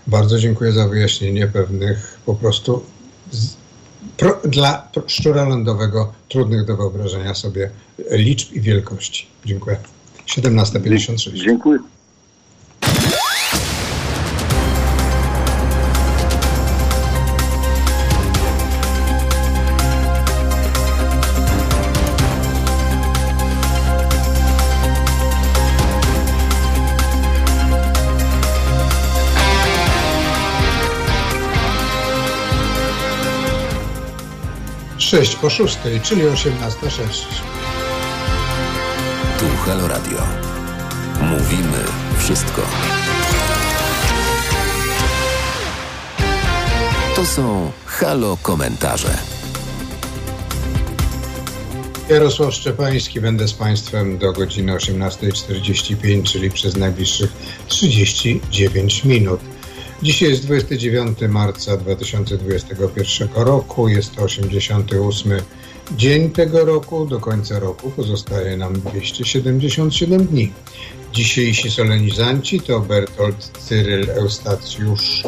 Bardzo 0.08 0.40
dziękuję 0.40 0.72
za 0.72 0.88
wyjaśnienie 0.88 1.48
pewnych 1.48 2.20
po 2.26 2.36
prostu 2.36 2.84
pro, 4.18 4.42
dla 4.46 4.88
szczura 5.08 5.46
lądowego 5.46 6.14
trudnych 6.30 6.66
do 6.66 6.78
wyobrażenia 6.78 7.34
sobie 7.34 7.70
liczb 8.12 8.52
i 8.54 8.62
wielkości. 8.62 9.28
Dziękuję. 9.46 9.78
17.56. 10.28 11.34
Dziękuję. 11.34 11.80
Sześć 35.14 35.36
po 35.36 35.50
szóstej, 35.50 36.02
czyli 36.02 36.22
18.06. 36.22 37.26
Tu 39.40 39.46
Halo 39.66 39.88
Radio. 39.88 40.18
Mówimy 41.22 41.78
wszystko. 42.18 42.62
To 47.16 47.26
są 47.26 47.72
Halo 47.86 48.38
komentarze. 48.42 49.18
Jarosław 52.10 52.54
Szczepański, 52.54 53.22
będę 53.22 53.48
z 53.48 53.54
Państwem 53.54 54.18
do 54.18 54.34
godziny 54.34 54.76
18.45, 54.76 56.24
czyli 56.24 56.52
przez 56.52 56.78
najbliższych 56.78 57.32
39 57.68 59.04
minut. 59.06 59.53
Dzisiaj 60.04 60.30
jest 60.30 60.46
29 60.46 61.18
marca 61.30 61.78
2021 61.78 63.30
roku, 63.36 63.88
jest 63.88 64.16
to 64.16 64.22
88 64.22 65.32
dzień 65.98 66.30
tego 66.30 66.66
roku. 66.66 67.06
Do 67.06 67.20
końca 67.20 67.60
roku 67.60 67.92
pozostaje 67.92 68.58
nam 68.58 68.74
277 68.82 70.26
dni. 70.26 70.52
Dzisiejsi 71.14 71.72
solenizanci 71.72 72.60
to 72.60 72.80
Bertolt 72.80 73.52
Cyryl 73.60 74.10
Eustacjusz, 74.12 75.24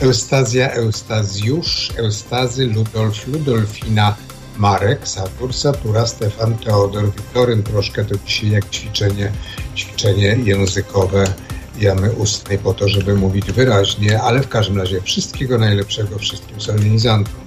Eustazja 0.00 0.70
Eustazjusz, 0.70 1.92
Eustazy 1.96 2.66
Ludolf, 2.66 3.26
Ludolfina 3.26 4.16
Marek, 4.56 5.08
Satur, 5.08 5.54
Satura, 5.54 6.06
Stefan, 6.06 6.58
Teodor, 6.58 7.04
Wiktoryn. 7.04 7.62
Troszkę 7.62 8.04
to 8.04 8.14
dzisiaj 8.26 8.50
jak 8.50 8.70
ćwiczenie, 8.70 9.32
ćwiczenie 9.76 10.38
językowe 10.44 11.34
jamy 11.78 12.12
ustnej 12.12 12.58
po 12.58 12.74
to, 12.74 12.88
żeby 12.88 13.14
mówić 13.14 13.52
wyraźnie, 13.52 14.22
ale 14.22 14.40
w 14.42 14.48
każdym 14.48 14.78
razie 14.78 15.00
wszystkiego 15.00 15.58
najlepszego 15.58 16.18
wszystkim 16.18 16.60
solenizantom. 16.60 17.46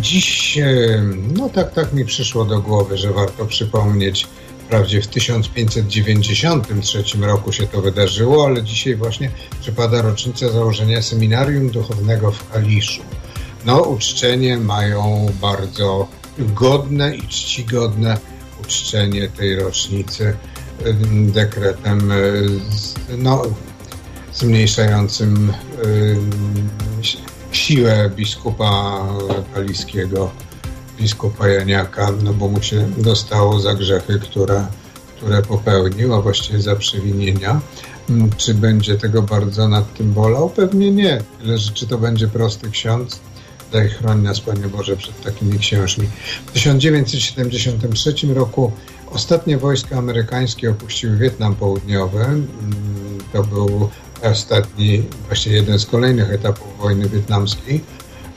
Dziś, 0.00 0.58
e, 0.58 1.02
no 1.32 1.48
tak, 1.48 1.74
tak 1.74 1.92
mi 1.92 2.04
przyszło 2.04 2.44
do 2.44 2.60
głowy, 2.60 2.98
że 2.98 3.12
warto 3.12 3.46
przypomnieć, 3.46 4.26
wprawdzie 4.64 5.02
w 5.02 5.06
1593 5.06 7.04
roku 7.20 7.52
się 7.52 7.66
to 7.66 7.82
wydarzyło, 7.82 8.46
ale 8.46 8.62
dzisiaj 8.62 8.94
właśnie 8.96 9.30
przypada 9.60 10.02
rocznica 10.02 10.48
założenia 10.48 11.02
seminarium 11.02 11.70
duchownego 11.70 12.32
w 12.32 12.50
Kaliszu. 12.50 13.02
No, 13.66 13.80
uczczenie 13.80 14.56
mają 14.56 15.32
bardzo 15.40 16.08
godne 16.38 17.16
i 17.16 17.28
czcigodne 17.28 18.18
uczczenie 18.60 19.28
tej 19.28 19.56
rocznicy 19.56 20.36
dekretem 21.32 22.12
e, 22.12 22.16
no, 23.18 23.42
zmniejszającym 24.34 25.50
e, 25.50 25.84
siłę 27.52 28.10
biskupa 28.16 29.02
kaliskiego, 29.54 30.30
biskupa 31.00 31.48
Janiaka, 31.48 32.12
no 32.22 32.34
bo 32.34 32.48
mu 32.48 32.62
się 32.62 32.88
dostało 32.98 33.60
za 33.60 33.74
grzechy, 33.74 34.18
które, 34.20 34.66
które 35.16 35.42
popełnił, 35.42 36.14
a 36.14 36.20
właściwie 36.20 36.60
za 36.60 36.76
przewinienia. 36.76 37.60
Mm, 38.10 38.30
czy 38.36 38.54
będzie 38.54 38.96
tego 38.96 39.22
bardzo 39.22 39.68
nad 39.68 39.94
tym 39.94 40.12
bolał? 40.12 40.50
Pewnie 40.50 40.90
nie. 40.90 41.22
Tyle, 41.40 41.58
że 41.58 41.72
czy 41.72 41.86
to 41.86 41.98
będzie 41.98 42.28
prosty 42.28 42.70
ksiądz, 42.70 43.20
Daj 43.72 43.88
chroń 43.88 44.22
nas, 44.22 44.40
Panie 44.40 44.68
Boże, 44.68 44.96
przed 44.96 45.22
takimi 45.22 45.58
księżmi. 45.58 46.08
W 46.46 46.52
1973 46.52 48.14
roku 48.34 48.72
ostatnie 49.10 49.58
wojska 49.58 49.96
amerykańskie 49.96 50.70
opuściły 50.70 51.16
Wietnam 51.16 51.54
Południowy. 51.54 52.24
Mm, 52.24 52.48
to 53.32 53.42
był 53.42 53.88
ostatni, 54.22 55.02
właśnie 55.26 55.52
jeden 55.52 55.78
z 55.78 55.86
kolejnych 55.86 56.32
etapów 56.32 56.78
wojny 56.78 57.08
wietnamskiej. 57.08 57.80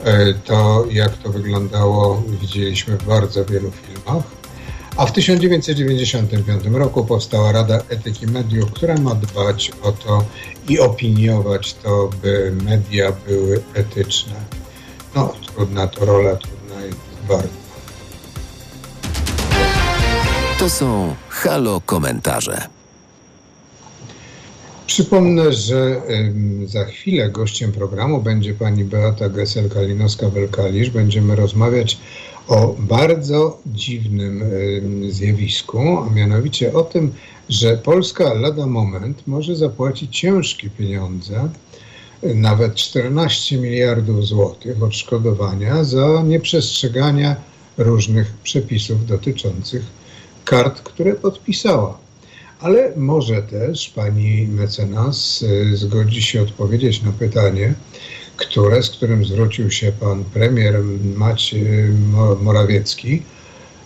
E, 0.04 0.34
to, 0.34 0.84
jak 0.90 1.16
to 1.16 1.28
wyglądało, 1.28 2.22
widzieliśmy 2.40 2.96
w 2.96 3.04
bardzo 3.04 3.44
wielu 3.44 3.70
filmach. 3.70 4.24
A 4.96 5.06
w 5.06 5.12
1995 5.12 6.64
roku 6.72 7.04
powstała 7.04 7.52
Rada 7.52 7.80
Etyki 7.88 8.26
Mediów, 8.26 8.72
która 8.72 8.94
ma 8.94 9.14
dbać 9.14 9.72
o 9.82 9.92
to 9.92 10.24
i 10.68 10.78
opiniować 10.80 11.74
to, 11.74 12.10
by 12.22 12.52
media 12.64 13.12
były 13.26 13.62
etyczne. 13.74 14.34
No, 15.14 15.32
trudna 15.46 15.86
to 15.86 16.04
rola, 16.04 16.36
trudna 16.36 16.84
jest 16.84 16.98
bardzo. 17.28 17.63
To 20.64 20.70
są 20.70 21.14
halo 21.28 21.80
komentarze. 21.80 22.66
Przypomnę, 24.86 25.52
że 25.52 26.02
za 26.66 26.84
chwilę 26.84 27.30
gościem 27.30 27.72
programu 27.72 28.22
będzie 28.22 28.54
pani 28.54 28.84
Beata 28.84 29.28
Gesel-Kalinowska-Welkalisz. 29.28 30.90
Będziemy 30.90 31.36
rozmawiać 31.36 31.98
o 32.48 32.74
bardzo 32.78 33.58
dziwnym 33.66 34.44
zjawisku, 35.08 35.98
a 35.98 36.14
mianowicie 36.14 36.72
o 36.72 36.82
tym, 36.82 37.12
że 37.48 37.76
Polska 37.76 38.34
lada 38.34 38.66
moment 38.66 39.22
może 39.26 39.56
zapłacić 39.56 40.20
ciężkie 40.20 40.70
pieniądze, 40.70 41.48
nawet 42.22 42.74
14 42.74 43.58
miliardów 43.58 44.26
złotych 44.26 44.82
odszkodowania 44.82 45.84
za 45.84 46.22
nieprzestrzeganie 46.22 47.36
różnych 47.78 48.32
przepisów 48.42 49.06
dotyczących 49.06 50.03
kart, 50.44 50.80
które 50.80 51.14
podpisała. 51.14 51.98
Ale 52.60 52.92
może 52.96 53.42
też 53.42 53.88
pani 53.88 54.48
mecenas 54.48 55.42
y, 55.42 55.76
zgodzi 55.76 56.22
się 56.22 56.42
odpowiedzieć 56.42 57.02
na 57.02 57.12
pytanie, 57.12 57.74
które, 58.36 58.82
z 58.82 58.90
którym 58.90 59.24
zwrócił 59.24 59.70
się 59.70 59.92
pan 59.92 60.24
premier 60.24 60.80
Maciej 61.16 61.64
Morawiecki 62.42 63.22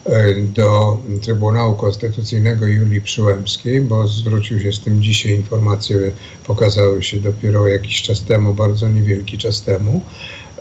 y, 0.06 0.46
do 0.54 0.98
Trybunału 1.22 1.74
Konstytucyjnego 1.74 2.66
Julii 2.66 3.00
Przyłębskiej, 3.00 3.80
bo 3.80 4.08
zwrócił 4.08 4.60
się 4.60 4.72
z 4.72 4.80
tym 4.80 5.02
dzisiaj, 5.02 5.32
informacje 5.32 6.12
pokazały 6.46 7.02
się 7.02 7.20
dopiero 7.20 7.68
jakiś 7.68 8.02
czas 8.02 8.22
temu, 8.22 8.54
bardzo 8.54 8.88
niewielki 8.88 9.38
czas 9.38 9.62
temu. 9.62 10.02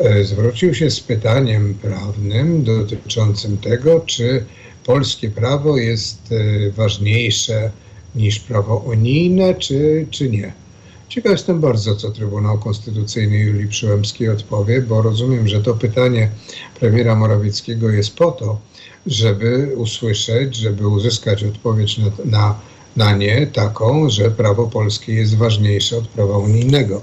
Y, 0.02 0.26
zwrócił 0.26 0.74
się 0.76 0.90
z 0.90 1.00
pytaniem 1.00 1.74
prawnym 1.74 2.64
dotyczącym 2.64 3.58
tego, 3.58 4.00
czy 4.00 4.46
polskie 4.88 5.30
prawo 5.30 5.78
jest 5.78 6.34
ważniejsze 6.76 7.72
niż 8.16 8.40
prawo 8.40 8.78
unijne, 8.78 9.56
czy, 9.56 10.08
czy 10.12 10.30
nie. 10.30 10.54
Ciekaw 11.10 11.32
jestem 11.32 11.62
bardzo, 11.62 11.96
co 11.96 12.12
Trybunał 12.12 12.58
Konstytucyjny 12.58 13.38
Julii 13.38 13.68
Przyłębskiej 13.68 14.30
odpowie, 14.30 14.82
bo 14.82 15.02
rozumiem, 15.02 15.48
że 15.48 15.64
to 15.64 15.74
pytanie 15.74 16.30
premiera 16.80 17.16
Morawieckiego 17.16 17.90
jest 17.90 18.16
po 18.16 18.32
to, 18.32 18.60
żeby 19.06 19.74
usłyszeć, 19.76 20.56
żeby 20.56 20.88
uzyskać 20.88 21.44
odpowiedź 21.44 21.98
na, 21.98 22.12
na, 22.26 22.60
na 22.96 23.16
nie 23.16 23.48
taką, 23.48 24.10
że 24.10 24.32
prawo 24.32 24.68
polskie 24.68 25.14
jest 25.14 25.38
ważniejsze 25.38 25.98
od 25.98 26.08
prawa 26.08 26.38
unijnego. 26.38 27.02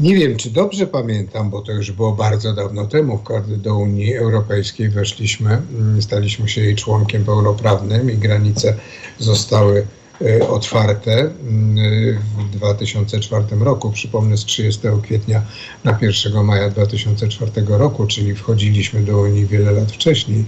Nie 0.00 0.16
wiem, 0.16 0.36
czy 0.36 0.50
dobrze 0.50 0.86
pamiętam, 0.86 1.50
bo 1.50 1.62
to 1.62 1.72
już 1.72 1.92
było 1.92 2.12
bardzo 2.12 2.52
dawno 2.52 2.86
temu, 2.86 3.18
do 3.56 3.76
Unii 3.76 4.14
Europejskiej 4.14 4.88
weszliśmy, 4.88 5.50
mm, 5.50 6.02
staliśmy 6.02 6.48
się 6.48 6.60
jej 6.60 6.74
członkiem 6.74 7.24
pełnoprawnym 7.24 8.10
i 8.10 8.16
granice 8.16 8.76
zostały 9.18 9.86
otwarte 10.48 11.20
mm, 11.20 12.18
w 12.38 12.50
2004 12.50 13.44
roku. 13.60 13.90
Przypomnę, 13.90 14.36
z 14.36 14.44
30 14.44 14.82
kwietnia 15.02 15.42
na 15.84 15.98
1 16.02 16.44
maja 16.44 16.70
2004 16.70 17.52
roku, 17.68 18.06
czyli 18.06 18.34
wchodziliśmy 18.34 19.00
do 19.00 19.18
Unii 19.18 19.46
wiele 19.46 19.72
lat 19.72 19.92
wcześniej. 19.92 20.44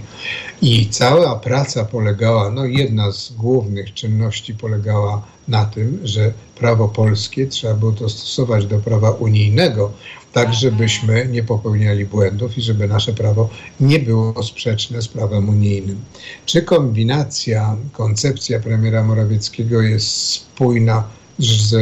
I 0.61 0.89
cała 0.89 1.35
praca 1.35 1.85
polegała, 1.85 2.49
no 2.49 2.65
jedna 2.65 3.11
z 3.11 3.31
głównych 3.31 3.93
czynności 3.93 4.53
polegała 4.53 5.21
na 5.47 5.65
tym, 5.65 5.99
że 6.03 6.33
prawo 6.55 6.87
polskie 6.87 7.47
trzeba 7.47 7.73
było 7.73 7.91
dostosować 7.91 8.65
do 8.65 8.79
prawa 8.79 9.11
unijnego, 9.11 9.91
tak 10.33 10.53
żebyśmy 10.53 11.27
nie 11.27 11.43
popełniali 11.43 12.05
błędów 12.05 12.57
i 12.57 12.61
żeby 12.61 12.87
nasze 12.87 13.13
prawo 13.13 13.49
nie 13.79 13.99
było 13.99 14.43
sprzeczne 14.43 15.01
z 15.01 15.07
prawem 15.07 15.49
unijnym. 15.49 16.01
Czy 16.45 16.61
kombinacja, 16.61 17.77
koncepcja 17.93 18.59
premiera 18.59 19.03
Morawieckiego 19.03 19.81
jest 19.81 20.07
spójna 20.07 21.03
z, 21.39 21.75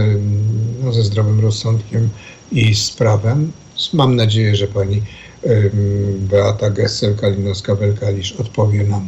no, 0.83 0.93
ze 0.93 1.03
zdrowym 1.03 1.39
rozsądkiem 1.39 2.09
i 2.51 2.75
z 2.75 2.91
prawem? 2.91 3.51
Mam 3.93 4.15
nadzieję, 4.15 4.55
że 4.55 4.67
pani 4.67 5.01
Beata 6.19 6.69
Gessel-Kalinowska-Welkalisz 6.69 8.41
odpowie 8.41 8.83
nam 8.83 9.07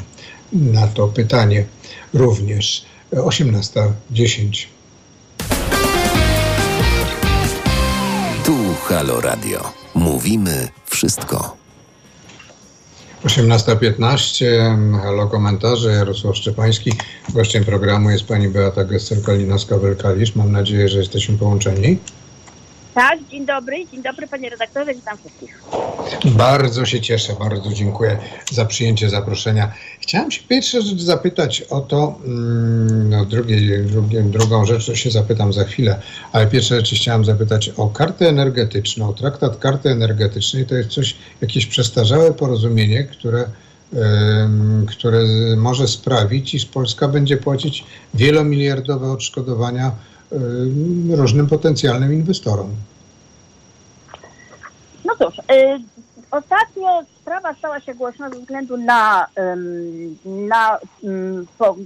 na 0.54 0.88
to 0.88 1.08
pytanie 1.08 1.66
również. 2.14 2.86
18.10. 3.12 4.81
Halo 8.92 9.22
Radio. 9.22 9.72
Mówimy 9.96 10.68
wszystko. 10.86 11.58
18.15. 13.26 14.46
Halo 15.02 15.28
komentarze. 15.28 15.92
Jarosław 15.92 16.38
Szczepański. 16.38 16.94
Gościem 17.30 17.66
programu 17.66 18.10
jest 18.10 18.24
pani 18.24 18.50
Beata 18.50 18.82
Gester-Kalinowska-Welkalisz. 18.86 20.36
Mam 20.36 20.52
nadzieję, 20.52 20.89
że 20.89 20.98
jesteśmy 20.98 21.38
połączeni. 21.38 21.98
Tak, 22.94 23.20
dzień 23.32 23.46
dobry, 23.46 23.86
dzień 23.92 24.04
dobry 24.04 24.28
panie 24.28 24.50
redaktorze, 24.50 24.94
witam 24.96 25.18
wszystkich. 25.18 25.64
Bardzo 26.26 26.86
się 26.86 27.02
cieszę, 27.02 27.34
bardzo 27.39 27.74
dziękuję 27.74 28.18
za 28.52 28.66
przyjęcie 28.66 29.10
zaproszenia. 29.10 29.74
Chciałem 30.00 30.32
się 30.32 30.42
pierwsze 30.48 30.82
rzecz 30.82 31.02
zapytać 31.02 31.62
o 31.62 31.82
to, 31.82 32.20
mm, 32.26 33.10
no 33.10 33.26
drugie, 33.26 33.78
drugie, 33.84 34.24
drugą 34.24 34.66
rzecz 34.66 34.94
się 34.94 35.12
zapytam 35.12 35.54
za 35.54 35.64
chwilę, 35.64 36.02
ale 36.32 36.48
pierwsze 36.48 36.76
rzeczy 36.76 36.96
chciałem 36.96 37.26
zapytać 37.26 37.70
o 37.70 37.89
kartę 37.89 38.30
energetyczną. 38.30 39.14
Traktat 39.14 39.58
karty 39.58 39.89
energetycznej 39.89 40.66
to 40.66 40.76
jest 40.76 40.89
coś, 40.89 41.16
jakieś 41.42 41.66
przestarzałe 41.66 42.34
porozumienie, 42.34 43.04
które 43.04 43.46
które 44.88 45.24
może 45.58 45.88
sprawić, 45.88 46.54
iż 46.54 46.66
Polska 46.66 47.08
będzie 47.08 47.38
płacić 47.38 47.86
wielomiliardowe 48.14 49.12
odszkodowania 49.12 49.92
różnym 51.10 51.48
potencjalnym 51.48 52.14
inwestorom. 52.14 52.70
No 55.06 55.16
cóż, 55.16 55.40
y, 55.40 55.42
ostatnio 56.32 57.04
sprawa 57.22 57.54
stała 57.54 57.80
się 57.80 57.96
głośna 57.96 58.30
ze 58.30 58.40
względu 58.40 58.78
na, 58.78 59.28
na 60.26 60.80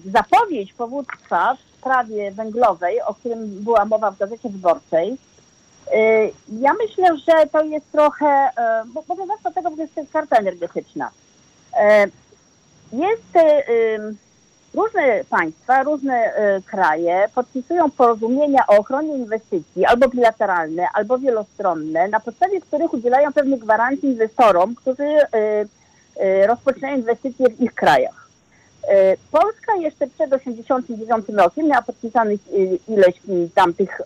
zapowiedź 0.05 0.73
powództwa 0.73 1.55
w 1.55 1.77
sprawie 1.79 2.31
węglowej, 2.31 3.01
o 3.01 3.13
którym 3.13 3.63
była 3.63 3.85
mowa 3.85 4.11
w 4.11 4.17
Gazecie 4.17 4.49
Wyborczej. 4.49 5.11
Y, 5.11 5.17
ja 6.59 6.73
myślę, 6.73 7.17
że 7.17 7.47
to 7.51 7.63
jest 7.63 7.91
trochę, 7.91 8.49
bo, 8.93 9.03
bo 9.07 9.25
zacznę 9.27 9.53
tego, 9.53 9.75
że 9.75 9.81
jest 9.81 10.11
karta 10.13 10.37
energetyczna. 10.37 11.09
Jest 12.91 13.45
Różne 14.75 15.23
państwa, 15.29 15.83
różne 15.83 16.33
y, 16.57 16.61
kraje 16.61 17.25
podpisują 17.35 17.91
porozumienia 17.91 18.67
o 18.67 18.77
ochronie 18.77 19.17
inwestycji, 19.17 19.85
albo 19.85 20.09
bilateralne, 20.09 20.87
albo 20.93 21.17
wielostronne, 21.17 22.07
na 22.07 22.19
podstawie 22.19 22.61
których 22.61 22.93
udzielają 22.93 23.33
pewnych 23.33 23.59
gwarancji 23.59 24.09
inwestorom, 24.09 24.75
którzy 24.75 25.03
y, 25.03 25.27
y, 26.23 26.47
rozpoczynają 26.47 26.97
inwestycje 26.97 27.49
w 27.49 27.61
ich 27.61 27.73
krajach. 27.73 28.25
Polska 29.31 29.75
jeszcze 29.75 30.07
przed 30.07 30.29
1989 30.29 31.25
rokiem 31.37 31.67
miała 31.67 31.81
podpisanych 31.81 32.39
ileś 32.87 33.15
tam 33.55 33.73
tych 33.73 34.01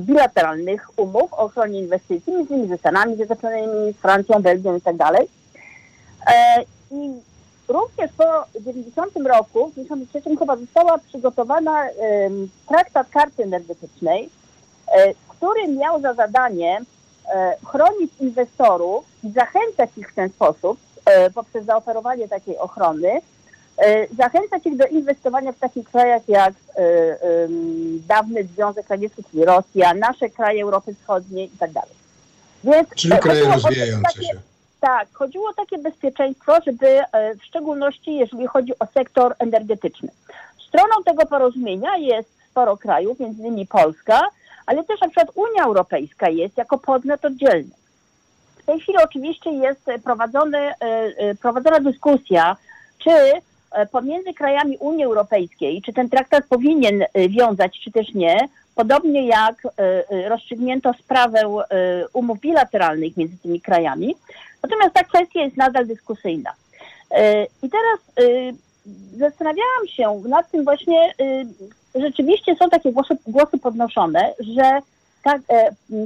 bilateralnych 0.00 0.98
umów 0.98 1.32
o 1.32 1.38
ochronie 1.38 1.80
inwestycji, 1.80 2.32
między 2.32 2.54
innymi 2.54 2.68
ze 2.68 2.78
Stanami 2.78 3.16
Zjednoczonymi, 3.16 3.92
z 3.92 3.96
Francją, 3.96 4.42
Belgią 4.42 4.76
i 4.76 4.80
tak 4.80 4.96
Również 7.72 8.10
po 8.16 8.60
90 8.60 9.16
roku, 9.26 9.70
w 9.70 9.74
93 9.74 10.36
chyba 10.38 10.56
została 10.56 10.98
przygotowana 10.98 11.84
traktat 12.68 13.10
karty 13.10 13.42
energetycznej, 13.42 14.30
e, 14.88 15.14
który 15.28 15.68
miał 15.68 16.00
za 16.00 16.14
zadanie 16.14 16.80
e, 17.34 17.56
chronić 17.66 18.12
inwestorów 18.20 19.04
i 19.24 19.30
zachęcać 19.30 19.90
ich 19.96 20.12
w 20.12 20.14
ten 20.14 20.28
sposób 20.28 20.78
e, 21.04 21.30
poprzez 21.30 21.64
zaoferowanie 21.64 22.28
takiej 22.28 22.58
ochrony, 22.58 23.20
zachęcać 24.18 24.66
ich 24.66 24.76
do 24.76 24.86
inwestowania 24.86 25.52
w 25.52 25.58
takich 25.58 25.90
krajach 25.90 26.28
jak 26.28 26.54
dawny 28.08 28.44
Związek 28.44 28.88
Radziecki, 28.88 29.24
czyli 29.30 29.44
Rosja, 29.44 29.94
nasze 29.94 30.30
kraje 30.30 30.62
Europy 30.62 30.94
Wschodniej 30.94 31.46
i 31.46 31.58
tak 31.58 31.72
dalej. 31.72 31.94
Czyli 32.96 33.18
kraje 33.18 33.44
rozwijające 33.44 34.22
się. 34.22 34.51
Tak, 34.82 35.08
chodziło 35.12 35.48
o 35.48 35.54
takie 35.54 35.78
bezpieczeństwo, 35.78 36.52
żeby 36.66 36.86
e, 36.86 37.34
w 37.34 37.44
szczególności 37.44 38.14
jeżeli 38.14 38.46
chodzi 38.46 38.78
o 38.78 38.86
sektor 38.86 39.34
energetyczny. 39.38 40.08
Stroną 40.68 41.02
tego 41.04 41.26
porozumienia 41.26 41.96
jest 41.96 42.28
sporo 42.50 42.76
krajów, 42.76 43.20
między 43.20 43.40
innymi 43.40 43.66
Polska, 43.66 44.20
ale 44.66 44.84
też 44.84 45.00
na 45.00 45.08
przykład 45.08 45.30
Unia 45.34 45.64
Europejska 45.64 46.28
jest 46.28 46.58
jako 46.58 46.78
podmiot 46.78 47.24
oddzielny. 47.24 47.70
W 48.58 48.64
tej 48.64 48.80
chwili 48.80 48.98
oczywiście 49.04 49.50
jest 49.50 49.88
e, 49.88 49.94
e, 49.94 51.34
prowadzona 51.34 51.80
dyskusja, 51.80 52.56
czy 52.98 53.10
pomiędzy 53.92 54.34
krajami 54.34 54.76
Unii 54.78 55.04
Europejskiej, 55.04 55.82
czy 55.82 55.92
ten 55.92 56.08
traktat 56.08 56.44
powinien 56.48 57.04
wiązać, 57.28 57.80
czy 57.84 57.92
też 57.92 58.14
nie, 58.14 58.48
podobnie 58.74 59.26
jak 59.26 59.62
rozstrzygnięto 60.28 60.92
sprawę 60.92 61.64
umów 62.12 62.40
bilateralnych 62.40 63.16
między 63.16 63.38
tymi 63.38 63.60
krajami. 63.60 64.14
Natomiast 64.62 64.94
ta 64.94 65.04
kwestia 65.04 65.40
jest 65.40 65.56
nadal 65.56 65.86
dyskusyjna. 65.86 66.52
I 67.62 67.70
teraz 67.70 68.28
zastanawiałam 69.16 69.86
się 69.88 70.22
nad 70.28 70.50
tym 70.50 70.64
właśnie, 70.64 71.14
rzeczywiście 71.94 72.56
są 72.56 72.70
takie 72.70 72.92
głosy, 72.92 73.16
głosy 73.26 73.58
podnoszone, 73.58 74.34
że 74.40 74.80
tak, 75.22 75.40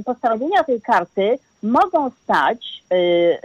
postanowienia 0.05 0.63
tej 0.63 0.81
karty 0.81 1.39
mogą 1.63 2.09
stać 2.23 2.83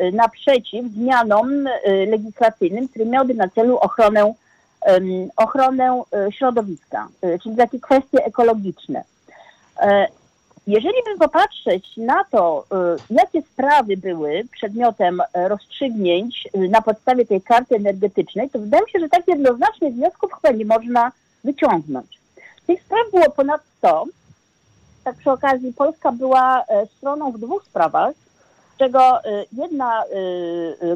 y, 0.00 0.12
naprzeciw 0.12 0.86
zmianom 0.86 1.66
y, 1.66 1.70
legislacyjnym, 2.10 2.88
które 2.88 3.06
miałyby 3.06 3.34
na 3.34 3.48
celu 3.48 3.78
ochronę, 3.78 4.34
ochronę 5.36 6.02
środowiska, 6.30 7.08
czyli 7.42 7.56
takie 7.56 7.80
kwestie 7.80 8.24
ekologiczne. 8.24 9.04
Jeżeli 10.66 10.96
by 11.04 11.18
popatrzeć 11.18 11.96
na 11.96 12.24
to, 12.24 12.64
jakie 13.10 13.42
sprawy 13.42 13.96
były 13.96 14.42
przedmiotem 14.52 15.22
rozstrzygnięć 15.34 16.48
na 16.54 16.82
podstawie 16.82 17.26
tej 17.26 17.40
karty 17.40 17.76
energetycznej, 17.76 18.50
to 18.50 18.58
wydaje 18.58 18.84
mi 18.84 18.90
się, 18.90 18.98
że 18.98 19.08
tak 19.08 19.28
jednoznacznie 19.28 19.90
wniosków 19.90 20.32
chyba 20.32 20.56
nie 20.58 20.64
można 20.64 21.12
wyciągnąć. 21.44 22.20
Tych 22.66 22.82
spraw 22.82 23.10
było 23.10 23.30
ponad 23.30 23.60
100. 23.78 24.04
Tak 25.04 25.16
przy 25.16 25.30
okazji 25.30 25.72
Polska 25.72 26.12
była 26.12 26.64
e, 26.68 26.86
stroną 26.86 27.32
w 27.32 27.38
dwóch 27.38 27.64
sprawach, 27.64 28.14
z 28.74 28.78
czego 28.78 29.24
e, 29.24 29.44
jedna 29.52 30.02
e, 30.02 30.06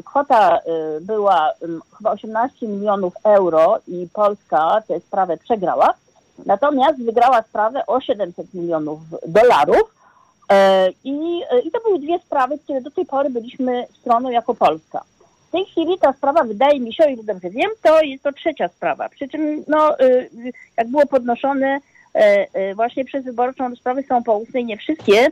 kwota 0.01 0.59
była 1.01 1.51
chyba 1.97 2.11
18 2.11 2.67
milionów 2.67 3.13
euro 3.23 3.79
i 3.87 4.07
Polska 4.13 4.81
tę 4.87 4.99
sprawę 4.99 5.37
przegrała. 5.37 5.93
Natomiast 6.45 7.03
wygrała 7.03 7.41
sprawę 7.41 7.85
o 7.85 8.01
700 8.01 8.53
milionów 8.53 8.99
dolarów. 9.27 9.97
I, 11.03 11.41
I 11.63 11.71
to 11.71 11.79
były 11.85 11.99
dwie 11.99 12.19
sprawy, 12.19 12.57
które 12.57 12.81
do 12.81 12.91
tej 12.91 13.05
pory 13.05 13.29
byliśmy 13.29 13.87
stroną 14.01 14.29
jako 14.29 14.53
Polska. 14.53 15.03
W 15.47 15.51
tej 15.51 15.65
chwili 15.65 15.97
ta 15.99 16.13
sprawa, 16.13 16.43
wydaje 16.43 16.79
mi 16.79 16.93
się, 16.93 17.05
o 17.05 17.07
ile 17.07 17.23
dobrze 17.23 17.49
wiem, 17.49 17.71
to 17.81 18.01
jest 18.01 18.23
to 18.23 18.31
trzecia 18.31 18.67
sprawa. 18.67 19.09
Przy 19.09 19.27
czym, 19.27 19.63
no, 19.67 19.99
y, 19.99 20.29
jak 20.77 20.87
było 20.87 21.05
podnoszone 21.05 21.79
e, 22.15 22.47
e, 22.53 22.75
właśnie 22.75 23.05
przez 23.05 23.25
wyborczą, 23.25 23.75
sprawy 23.75 24.03
są 24.03 24.23
poustne 24.23 24.59
i 24.61 24.65
nie 24.65 24.77
wszystkie 24.77 25.27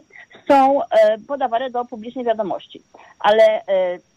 są 0.47 0.83
e, 0.83 0.87
podawane 1.27 1.69
do 1.69 1.85
publicznej 1.85 2.25
wiadomości. 2.25 2.81
Ale 3.19 3.61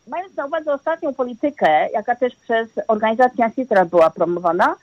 mając 0.08 0.36
na 0.36 0.46
uwadze 0.46 0.72
ostatnią 0.72 1.14
politykę, 1.14 1.88
jaka 1.94 2.16
też 2.16 2.36
przez 2.36 2.68
organizację 2.88 3.50
Citra 3.56 3.84
była 3.84 4.10
promowana, 4.10 4.74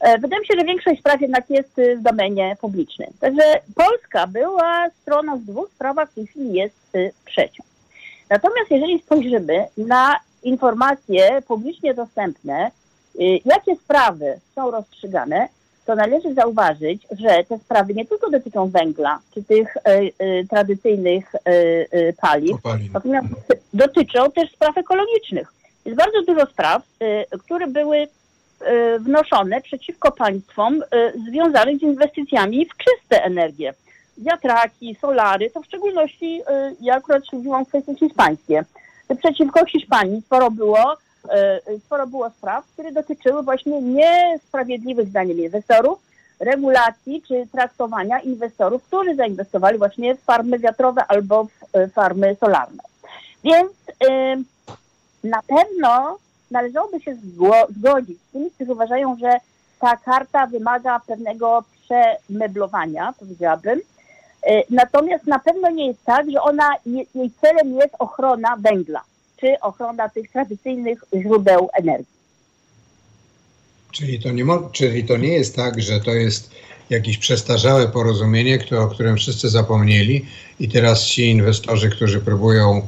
wydaje 0.00 0.40
mi 0.40 0.46
się, 0.46 0.54
że 0.58 0.66
większość 0.66 1.00
spraw 1.00 1.20
jednak 1.20 1.50
jest 1.50 1.80
w 1.96 2.02
domenie 2.02 2.56
publicznej. 2.60 3.08
Także 3.20 3.42
Polska 3.74 4.26
była 4.26 4.90
stroną 5.02 5.38
w 5.38 5.44
dwóch 5.44 5.70
sprawach, 5.74 6.10
w 6.10 6.14
tej 6.14 6.26
chwili 6.26 6.52
jest 6.52 6.92
trzecią. 7.24 7.62
Natomiast 8.30 8.70
jeżeli 8.70 8.98
spojrzymy 8.98 9.66
na 9.76 10.16
informacje 10.42 11.42
publicznie 11.42 11.94
dostępne, 11.94 12.70
y, 13.20 13.40
jakie 13.44 13.76
sprawy 13.76 14.40
są 14.54 14.70
rozstrzygane, 14.70 15.48
to 15.86 15.94
należy 15.94 16.34
zauważyć, 16.34 17.06
że 17.10 17.44
te 17.44 17.58
sprawy 17.58 17.94
nie 17.94 18.06
tylko 18.06 18.30
dotyczą 18.30 18.68
węgla, 18.70 19.18
czy 19.34 19.42
tych 19.42 19.76
y, 19.76 20.24
y, 20.24 20.46
tradycyjnych 20.50 21.34
y, 21.34 21.50
y 21.98 22.14
paliw, 22.20 22.56
natomiast 22.94 23.28
dotyczą 23.74 24.30
też 24.30 24.52
spraw 24.52 24.78
ekologicznych. 24.78 25.52
Jest 25.84 25.98
bardzo 25.98 26.22
dużo 26.22 26.46
spraw, 26.46 26.82
y, 27.02 27.38
które 27.38 27.66
były 27.66 28.08
wnoszone 29.00 29.60
przeciwko 29.60 30.12
państwom 30.12 30.82
związanych 31.28 31.78
z 31.78 31.82
inwestycjami 31.82 32.66
w 32.66 32.76
czyste 32.76 33.24
energie. 33.24 33.74
Wiatraki, 34.18 34.96
solary, 35.00 35.50
to 35.50 35.60
w 35.60 35.66
szczególności 35.66 36.42
ja 36.80 36.94
akurat 36.94 37.26
śledziłam 37.26 37.66
kwestie 37.66 37.94
hiszpańskie 37.94 38.64
przeciwko 39.18 39.66
Hiszpanii 39.66 40.22
sporo 40.22 40.50
było, 40.50 40.96
sporo 41.84 42.06
było 42.06 42.30
spraw, 42.30 42.66
które 42.66 42.92
dotyczyły 42.92 43.42
właśnie 43.42 43.82
niesprawiedliwych 43.82 45.08
zdaniem 45.08 45.40
inwestorów, 45.40 45.98
regulacji 46.40 47.22
czy 47.28 47.46
traktowania 47.52 48.20
inwestorów, 48.20 48.84
którzy 48.84 49.14
zainwestowali 49.14 49.78
właśnie 49.78 50.14
w 50.14 50.20
farmy 50.20 50.58
wiatrowe 50.58 51.04
albo 51.08 51.44
w 51.44 51.92
farmy 51.92 52.36
solarne. 52.40 52.82
Więc 53.44 53.72
na 55.24 55.42
pewno 55.42 56.18
należałoby 56.50 57.00
się 57.00 57.16
zgodzić 57.70 58.18
z 58.28 58.32
tymi, 58.32 58.50
którzy 58.50 58.72
uważają, 58.72 59.16
że 59.18 59.38
ta 59.80 59.96
karta 59.96 60.46
wymaga 60.46 61.00
pewnego 61.06 61.64
przemeblowania, 61.80 63.14
powiedziałabym, 63.18 63.80
E, 64.46 64.62
natomiast 64.70 65.26
na 65.26 65.38
pewno 65.38 65.70
nie 65.70 65.86
jest 65.86 66.04
tak, 66.04 66.30
że 66.30 66.42
ona, 66.42 66.70
jej 66.86 67.30
celem 67.40 67.74
jest 67.74 67.94
ochrona 67.98 68.56
węgla, 68.56 69.00
czy 69.40 69.60
ochrona 69.60 70.08
tych 70.08 70.30
tradycyjnych 70.30 71.04
źródeł 71.22 71.68
energii. 71.72 72.16
Czyli 73.92 74.20
to 74.20 74.30
nie, 74.30 74.44
czyli 74.72 75.04
to 75.04 75.16
nie 75.16 75.32
jest 75.32 75.56
tak, 75.56 75.82
że 75.82 76.00
to 76.00 76.10
jest 76.10 76.50
jakieś 76.90 77.18
przestarzałe 77.18 77.88
porozumienie, 77.88 78.58
o 78.78 78.86
którym 78.86 79.16
wszyscy 79.16 79.48
zapomnieli 79.48 80.26
i 80.60 80.68
teraz 80.68 81.04
ci 81.04 81.30
inwestorzy, 81.30 81.90
którzy 81.90 82.20
próbują 82.20 82.86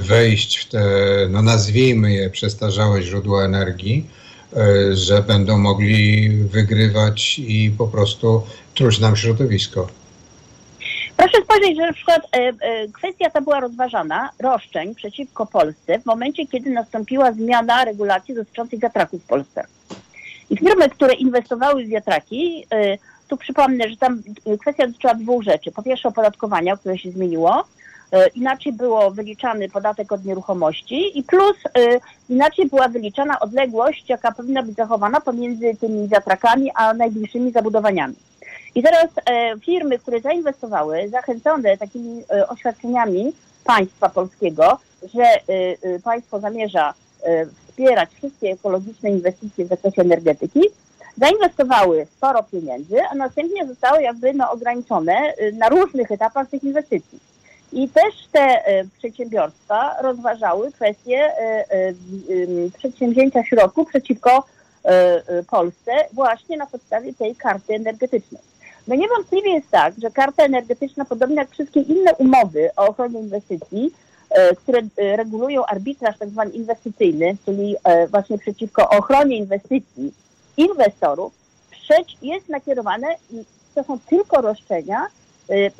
wejść 0.00 0.56
w 0.56 0.68
te, 0.68 0.84
no 1.30 1.42
nazwijmy 1.42 2.12
je, 2.12 2.30
przestarzałe 2.30 3.02
źródła 3.02 3.44
energii, 3.44 4.06
e, 4.56 4.96
że 4.96 5.22
będą 5.22 5.58
mogli 5.58 6.28
wygrywać 6.30 7.38
i 7.38 7.74
po 7.78 7.88
prostu 7.88 8.42
truć 8.74 9.00
nam 9.00 9.16
środowisko. 9.16 9.88
Proszę 11.16 11.42
spojrzeć, 11.44 11.76
że 11.76 11.86
na 11.86 11.92
przykład 11.92 12.22
e, 12.32 12.38
e, 12.38 12.88
kwestia 12.88 13.30
ta 13.30 13.40
była 13.40 13.60
rozważana, 13.60 14.30
roszczeń 14.38 14.94
przeciwko 14.94 15.46
Polsce 15.46 15.98
w 15.98 16.06
momencie, 16.06 16.46
kiedy 16.46 16.70
nastąpiła 16.70 17.32
zmiana 17.32 17.84
regulacji 17.84 18.34
dotyczących 18.34 18.80
wiatraków 18.80 19.22
w 19.22 19.26
Polsce. 19.26 19.66
I 20.50 20.56
firmy, 20.56 20.88
które 20.88 21.14
inwestowały 21.14 21.84
w 21.84 21.88
wiatraki, 21.88 22.66
e, 22.72 22.98
tu 23.28 23.36
przypomnę, 23.36 23.88
że 23.88 23.96
tam 23.96 24.22
kwestia 24.60 24.86
dotyczyła 24.86 25.14
dwóch 25.14 25.42
rzeczy. 25.42 25.72
Po 25.72 25.82
pierwsze 25.82 26.08
opodatkowania, 26.08 26.76
które 26.76 26.98
się 26.98 27.10
zmieniło, 27.10 27.60
e, 27.60 27.64
inaczej 28.34 28.72
było 28.72 29.10
wyliczany 29.10 29.68
podatek 29.68 30.12
od 30.12 30.24
nieruchomości 30.24 31.18
i 31.18 31.22
plus 31.22 31.56
e, 31.66 32.00
inaczej 32.28 32.68
była 32.68 32.88
wyliczana 32.88 33.40
odległość, 33.40 34.08
jaka 34.08 34.32
powinna 34.32 34.62
być 34.62 34.76
zachowana 34.76 35.20
pomiędzy 35.20 35.76
tymi 35.80 36.08
wiatrakami 36.08 36.70
a 36.74 36.94
najbliższymi 36.94 37.52
zabudowaniami. 37.52 38.14
I 38.74 38.82
teraz 38.82 39.08
e, 39.26 39.58
firmy, 39.60 39.98
które 39.98 40.20
zainwestowały, 40.20 41.08
zachęcone 41.08 41.76
takimi 41.76 42.22
e, 42.30 42.48
oświadczeniami 42.48 43.32
państwa 43.64 44.08
polskiego, 44.08 44.78
że 45.14 45.22
e, 45.22 45.38
e 45.48 46.00
państwo 46.04 46.40
zamierza 46.40 46.94
e, 47.22 47.46
wspierać 47.46 48.10
wszystkie 48.14 48.50
ekologiczne 48.50 49.10
inwestycje 49.10 49.64
w 49.64 49.68
zakresie 49.68 50.02
energetyki, 50.02 50.60
zainwestowały 51.16 52.06
sporo 52.16 52.42
pieniędzy, 52.42 52.96
a 53.10 53.14
następnie 53.14 53.66
zostały 53.66 54.02
jakby 54.02 54.34
no, 54.34 54.50
ograniczone 54.50 55.12
e, 55.12 55.52
na 55.52 55.68
różnych 55.68 56.12
etapach 56.12 56.48
tych 56.48 56.64
inwestycji. 56.64 57.18
I 57.74 57.88
też 57.88 58.14
te 58.32 58.64
przedsiębiorstwa 58.98 60.02
rozważały 60.02 60.72
kwestię 60.72 61.32
przedsięwzięcia 62.78 63.44
środków 63.44 63.88
przeciwko 63.88 64.44
Polsce 65.50 65.92
właśnie 66.12 66.56
na 66.56 66.66
podstawie 66.66 67.14
tej 67.14 67.36
karty 67.36 67.74
energetycznej. 67.74 68.42
No 68.88 68.94
niewątpliwie 68.94 69.50
jest 69.50 69.70
tak, 69.70 69.94
że 70.02 70.10
karta 70.10 70.44
energetyczna, 70.44 71.04
podobnie 71.04 71.36
jak 71.36 71.50
wszystkie 71.50 71.80
inne 71.80 72.14
umowy 72.14 72.70
o 72.76 72.88
ochronie 72.88 73.20
inwestycji, 73.20 73.92
e, 74.30 74.56
które 74.56 74.80
e, 74.96 75.16
regulują 75.16 75.66
arbitraż 75.66 76.18
tak 76.18 76.28
zwany 76.28 76.50
inwestycyjny, 76.50 77.36
czyli 77.44 77.76
e, 77.84 78.08
właśnie 78.08 78.38
przeciwko 78.38 78.88
ochronie 78.88 79.36
inwestycji 79.36 80.12
inwestorów, 80.56 81.32
jest 82.22 82.48
nakierowane, 82.48 83.06
to 83.74 83.84
są 83.84 83.98
tylko 83.98 84.40
roszczenia 84.40 85.06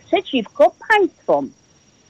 przeciwko 0.07 0.73
państwom. 0.89 1.51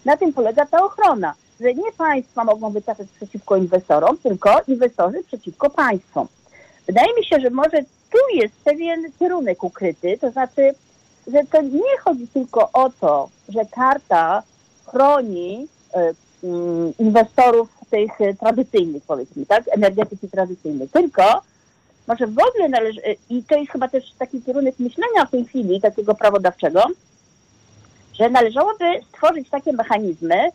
Na 0.05 0.17
tym 0.17 0.33
polega 0.33 0.67
ta 0.67 0.85
ochrona, 0.85 1.35
że 1.61 1.75
nie 1.75 1.93
państwa 1.99 2.45
mogą 2.45 2.71
wycofać 2.71 3.07
przeciwko 3.17 3.57
inwestorom, 3.57 4.19
tylko 4.19 4.61
inwestorzy 4.69 5.23
przeciwko 5.27 5.71
państwom. 5.71 6.29
Wydaje 6.87 7.15
mi 7.17 7.25
się, 7.25 7.41
że 7.41 7.51
może 7.51 7.83
tu 8.13 8.37
jest 8.37 8.55
pewien 8.65 9.13
kierunek 9.19 9.65
ukryty, 9.65 10.19
to 10.21 10.31
znaczy 10.31 10.75
że 11.27 11.45
to 11.53 11.63
nie 11.63 11.99
chodzi 12.05 12.29
tylko 12.29 12.73
o 12.73 12.91
to, 13.01 13.29
że 13.49 13.65
karta 13.65 14.43
chroni 14.87 15.69
e, 15.95 16.13
mm, 16.45 16.93
inwestorów 16.99 17.69
tych 17.91 18.39
tradycyjnych, 18.41 19.03
powiedzmy, 19.07 19.47
tak, 19.47 19.65
energetyki 19.71 20.29
tradycyjnej. 20.29 20.89
Tylko 20.89 21.43
może 22.07 22.27
w 22.27 22.39
ogóle 22.49 22.69
należy, 22.69 23.01
i 23.31 23.43
to 23.43 23.57
jest 23.57 23.73
chyba 23.73 23.89
też 23.89 24.13
taki 24.19 24.43
kierunek 24.43 24.79
myślenia 24.79 25.27
w 25.27 25.31
tej 25.31 25.45
chwili, 25.45 25.81
takiego 25.81 26.15
prawodawczego, 26.15 26.83
że 28.19 28.31
należałoby 28.31 28.85
stworzyć 29.09 29.51
takie 29.51 29.73
mechanizmy, 29.73 30.51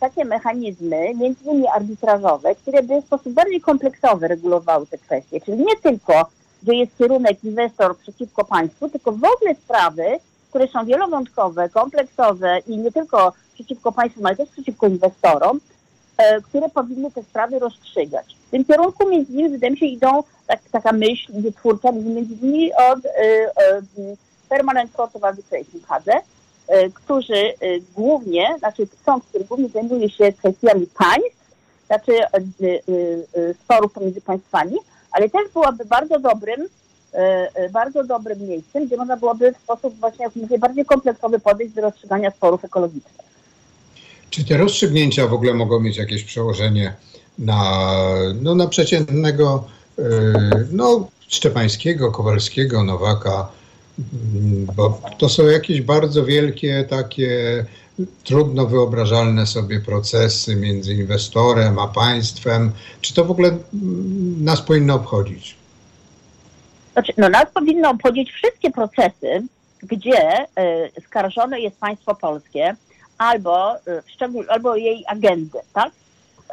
takie 0.00 0.24
mechanizmy, 0.24 1.14
między 1.14 1.44
innymi 1.44 1.66
arbitrażowe, 1.68 2.54
które 2.54 2.82
by 2.82 3.02
w 3.02 3.04
sposób 3.04 3.32
bardziej 3.32 3.60
kompleksowy 3.60 4.28
regulowały 4.28 4.86
te 4.86 4.98
kwestie. 4.98 5.40
Czyli 5.40 5.58
nie 5.58 5.76
tylko, 5.82 6.30
gdzie 6.62 6.74
jest 6.74 6.98
kierunek 6.98 7.44
inwestor 7.44 7.96
przeciwko 7.96 8.44
państwu, 8.44 8.88
tylko 8.88 9.12
w 9.12 9.24
ogóle 9.24 9.54
sprawy, 9.54 10.04
które 10.48 10.68
są 10.68 10.84
wielowątkowe, 10.84 11.68
kompleksowe 11.68 12.58
i 12.66 12.78
nie 12.78 12.92
tylko 12.92 13.32
przeciwko 13.54 13.92
państwu, 13.92 14.26
ale 14.26 14.36
też 14.36 14.48
przeciwko 14.48 14.86
inwestorom, 14.86 15.60
e, 16.16 16.40
które 16.40 16.68
powinny 16.68 17.10
te 17.10 17.22
sprawy 17.22 17.58
rozstrzygać. 17.58 18.36
W 18.46 18.50
tym 18.50 18.64
kierunku 18.64 19.08
między 19.08 19.32
innymi, 19.32 19.48
wydaje 19.48 19.70
mi 19.70 19.78
się, 19.78 19.86
idą 19.86 20.22
tak, 20.46 20.60
taka 20.72 20.92
myśl 20.92 21.32
wytwórcza, 21.32 21.92
między 21.92 22.34
innymi 22.34 22.72
od 22.74 23.06
e, 23.06 23.10
e, 23.10 23.82
Permanent 24.48 24.92
Court 24.92 25.16
of 25.16 25.24
Arbitration 25.24 25.80
Hadze, 25.88 26.12
e, 26.12 26.22
którzy 26.94 27.34
e, 27.34 27.54
głównie, 27.94 28.54
znaczy 28.58 28.86
sąd, 29.06 29.24
który 29.24 29.44
głównie 29.44 29.68
zajmuje 29.68 30.10
się 30.10 30.32
kwestiami 30.32 30.86
państw, 30.98 31.54
znaczy 31.86 32.12
e, 32.22 32.26
e, 32.28 33.54
sporów 33.54 33.92
pomiędzy 33.92 34.20
państwami, 34.20 34.76
ale 35.12 35.30
też 35.30 35.52
byłaby 35.52 35.84
bardzo 35.84 36.18
dobrym 36.18 36.68
E, 37.14 37.50
e, 37.54 37.70
bardzo 37.70 38.04
dobrym 38.04 38.48
miejscem, 38.48 38.86
gdzie 38.86 38.96
można 38.96 39.16
byłoby 39.16 39.52
w 39.52 39.56
sposób 39.56 39.94
właśnie, 40.00 40.24
jak 40.24 40.36
mówię, 40.36 40.58
bardziej 40.58 40.84
kompleksowy 40.84 41.40
podejść 41.40 41.74
do 41.74 41.82
rozstrzygania 41.82 42.30
sporów 42.30 42.64
ekologicznych. 42.64 43.26
Czy 44.30 44.44
te 44.44 44.56
rozstrzygnięcia 44.56 45.26
w 45.26 45.32
ogóle 45.32 45.54
mogą 45.54 45.80
mieć 45.80 45.96
jakieś 45.96 46.24
przełożenie 46.24 46.94
na, 47.38 47.90
no, 48.42 48.54
na 48.54 48.66
przeciętnego 48.66 49.64
e, 49.98 50.02
no, 50.72 51.08
Szczepańskiego, 51.28 52.12
Kowalskiego, 52.12 52.84
Nowaka, 52.84 53.48
bo 54.76 55.00
to 55.18 55.28
są 55.28 55.46
jakieś 55.46 55.82
bardzo 55.82 56.24
wielkie, 56.24 56.84
takie 56.90 57.64
trudno 58.24 58.66
wyobrażalne 58.66 59.46
sobie 59.46 59.80
procesy 59.80 60.56
między 60.56 60.94
inwestorem 60.94 61.78
a 61.78 61.88
państwem. 61.88 62.72
Czy 63.00 63.14
to 63.14 63.24
w 63.24 63.30
ogóle 63.30 63.48
mm, 63.48 64.44
nas 64.44 64.62
powinno 64.62 64.94
obchodzić? 64.94 65.56
Znaczy, 66.92 67.12
no 67.16 67.28
nas 67.28 67.46
powinno 67.54 67.90
obchodzić 67.90 68.32
wszystkie 68.32 68.70
procesy, 68.70 69.42
gdzie 69.82 70.42
y, 70.42 70.46
skarżone 71.06 71.60
jest 71.60 71.76
państwo 71.76 72.14
polskie 72.14 72.76
albo, 73.18 73.76
y, 73.76 74.48
albo 74.48 74.76
jej 74.76 75.04
agendy, 75.08 75.58
tak? 75.72 75.92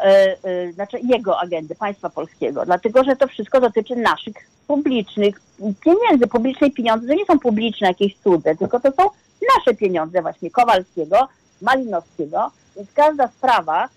Y, 0.05 0.49
y, 0.49 0.73
znaczy 0.73 0.99
jego 1.03 1.39
agendy, 1.39 1.75
państwa 1.75 2.09
polskiego, 2.09 2.65
dlatego 2.65 3.03
że 3.03 3.15
to 3.15 3.27
wszystko 3.27 3.61
dotyczy 3.61 3.95
naszych 3.95 4.33
publicznych 4.67 5.41
pieniędzy, 5.59 6.27
publicznej 6.27 6.71
pieniądze, 6.71 7.07
to 7.07 7.13
nie 7.13 7.25
są 7.25 7.39
publiczne 7.39 7.87
jakieś 7.87 8.17
cudze, 8.17 8.55
tylko 8.55 8.79
to 8.79 8.91
są 8.91 9.09
nasze 9.57 9.77
pieniądze 9.77 10.21
właśnie 10.21 10.51
Kowalskiego, 10.51 11.27
Malinowskiego, 11.61 12.51
więc 12.75 12.91
każda 12.93 13.27
sprawa, 13.27 13.89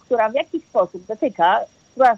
która 0.00 0.28
w 0.28 0.34
jakiś 0.34 0.64
sposób 0.64 1.06
dotyka 1.06 1.60
e, 2.00 2.16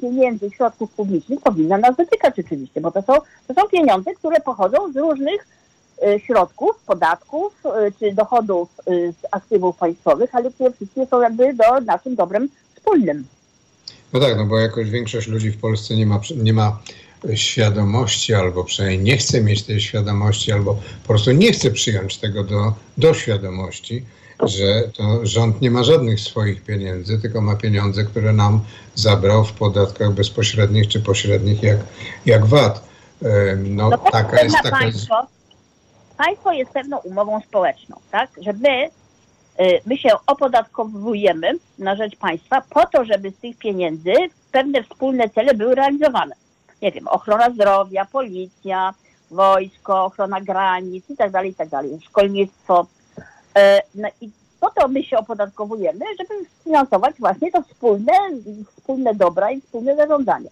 pieniędzy, 0.00 0.50
środków 0.50 0.92
publicznych 0.92 1.40
powinna 1.40 1.78
nas 1.78 1.96
dotykać 1.96 2.38
oczywiście, 2.38 2.80
bo 2.80 2.90
to 2.90 3.02
są, 3.02 3.12
to 3.46 3.54
są 3.54 3.68
pieniądze, 3.68 4.14
które 4.14 4.40
pochodzą 4.40 4.92
z 4.92 4.96
różnych 4.96 5.46
e, 6.02 6.20
środków, 6.20 6.84
podatków 6.86 7.62
e, 7.66 7.92
czy 7.92 8.12
dochodów 8.12 8.68
z 8.86 9.26
aktywów 9.30 9.76
państwowych, 9.76 10.34
ale 10.34 10.50
które 10.50 10.72
wszystkie 10.72 11.06
są 11.06 11.20
jakby 11.20 11.54
do 11.54 11.80
naszym 11.80 12.14
dobrem 12.14 12.48
wspólnym. 12.80 13.26
No 14.12 14.20
tak, 14.20 14.36
no 14.36 14.46
bo 14.46 14.58
jakoś 14.58 14.90
większość 14.90 15.28
ludzi 15.28 15.50
w 15.50 15.60
Polsce 15.60 15.96
nie 15.96 16.06
ma, 16.06 16.20
nie 16.36 16.52
ma 16.52 16.78
świadomości, 17.34 18.34
albo 18.34 18.64
przynajmniej 18.64 19.04
nie 19.04 19.16
chce 19.16 19.40
mieć 19.40 19.62
tej 19.62 19.80
świadomości, 19.80 20.52
albo 20.52 20.74
po 21.02 21.08
prostu 21.08 21.32
nie 21.32 21.52
chce 21.52 21.70
przyjąć 21.70 22.16
tego 22.18 22.44
do, 22.44 22.74
do 22.98 23.14
świadomości, 23.14 24.04
że 24.42 24.82
to 24.96 25.26
rząd 25.26 25.60
nie 25.60 25.70
ma 25.70 25.84
żadnych 25.84 26.20
swoich 26.20 26.62
pieniędzy, 26.62 27.18
tylko 27.18 27.40
ma 27.40 27.56
pieniądze, 27.56 28.04
które 28.04 28.32
nam 28.32 28.60
zabrał 28.94 29.44
w 29.44 29.52
podatkach 29.52 30.12
bezpośrednich 30.12 30.88
czy 30.88 31.00
pośrednich, 31.00 31.62
jak, 31.62 31.78
jak 32.26 32.46
VAT. 32.46 32.90
No, 33.56 33.90
no 33.90 33.98
taka 33.98 34.42
jest 34.42 34.56
taka. 34.56 34.70
Państwo, 34.70 35.26
państwo 36.16 36.52
jest 36.52 36.70
pewną 36.70 36.98
umową 36.98 37.40
społeczną, 37.40 37.96
tak? 38.10 38.30
Że 38.40 38.52
my, 38.52 38.90
my 39.86 39.96
się 39.96 40.08
opodatkowujemy 40.26 41.52
na 41.78 41.96
rzecz 41.96 42.16
państwa 42.16 42.62
po 42.70 42.86
to, 42.86 43.04
żeby 43.04 43.30
z 43.30 43.36
tych 43.36 43.56
pieniędzy 43.56 44.12
pewne 44.52 44.82
wspólne 44.82 45.28
cele 45.28 45.54
były 45.54 45.74
realizowane. 45.74 46.34
Nie 46.82 46.92
wiem, 46.92 47.08
ochrona 47.08 47.50
zdrowia, 47.50 48.04
policja, 48.04 48.94
wojsko, 49.30 50.04
ochrona 50.04 50.40
granic 50.40 51.10
i 51.10 51.16
tak 51.16 51.30
dalej, 51.30 51.50
i 51.50 51.54
tak 51.54 51.68
dalej, 51.68 51.98
szkolnictwo, 52.04 52.86
E, 53.56 53.82
no 53.94 54.08
i 54.20 54.30
po 54.60 54.70
to 54.70 54.88
my 54.88 55.04
się 55.04 55.18
opodatkowujemy, 55.18 56.04
żeby 56.18 56.46
finansować 56.64 57.14
właśnie 57.18 57.52
to 57.52 57.62
wspólne, 57.62 58.12
wspólne 58.76 59.14
dobra 59.14 59.50
i 59.50 59.60
wspólne 59.60 59.96
zarządzanie. 59.96 60.50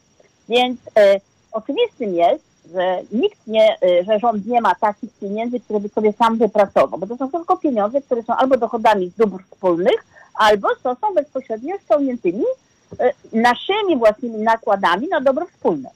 Więc 0.48 0.80
e, 0.98 1.20
oczywistym 1.52 2.14
jest, 2.14 2.44
że 2.74 3.02
nikt 3.12 3.46
nie, 3.46 3.76
e, 3.82 4.04
że 4.04 4.18
rząd 4.18 4.46
nie 4.46 4.60
ma 4.60 4.74
takich 4.74 5.10
pieniędzy, 5.20 5.60
które 5.60 5.80
by 5.80 5.88
sobie 5.88 6.12
sam 6.12 6.38
wypracował, 6.38 7.00
bo 7.00 7.06
to 7.06 7.16
są 7.16 7.30
tylko 7.30 7.56
pieniądze, 7.56 8.00
które 8.00 8.22
są 8.22 8.36
albo 8.36 8.56
dochodami 8.56 9.10
z 9.10 9.14
dóbr 9.14 9.42
wspólnych, 9.50 10.04
albo 10.34 10.68
to 10.82 10.96
są 11.00 11.14
bezpośrednio 11.14 11.74
spełniętymi 11.84 12.44
e, 13.00 13.12
naszymi 13.32 13.96
własnymi 13.98 14.38
nakładami 14.38 15.08
na 15.08 15.20
dobro 15.20 15.46
wspólne. 15.46 15.90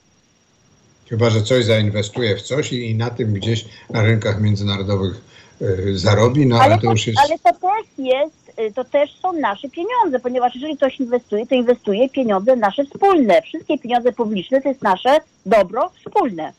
Chyba, 1.09 1.29
że 1.29 1.41
coś 1.41 1.65
zainwestuje 1.65 2.35
w 2.35 2.41
coś 2.41 2.73
i, 2.73 2.89
i 2.89 2.95
na 2.95 3.09
tym 3.09 3.33
gdzieś 3.33 3.65
na 3.89 4.01
rynkach 4.01 4.41
międzynarodowych 4.41 5.33
E, 5.63 5.97
zarobi, 5.97 6.45
no 6.45 6.55
ale, 6.55 6.73
ale 6.73 6.81
to 6.81 6.91
już 6.91 7.07
jest... 7.07 7.19
Ale 7.19 7.39
to 7.39 7.59
też 7.59 7.85
jest, 7.97 8.59
y, 8.59 8.73
to 8.73 8.83
też 8.83 9.13
są 9.21 9.33
nasze 9.33 9.69
pieniądze, 9.69 10.19
ponieważ 10.19 10.55
jeżeli 10.55 10.77
ktoś 10.77 10.99
inwestuje, 10.99 11.47
to 11.47 11.55
inwestuje 11.55 12.09
pieniądze 12.09 12.55
nasze 12.55 12.85
wspólne. 12.85 13.41
Wszystkie 13.41 13.77
pieniądze 13.77 14.11
publiczne 14.11 14.61
to 14.61 14.69
jest 14.69 14.81
nasze 14.81 15.17
dobro 15.45 15.89
wspólne. 15.89 16.53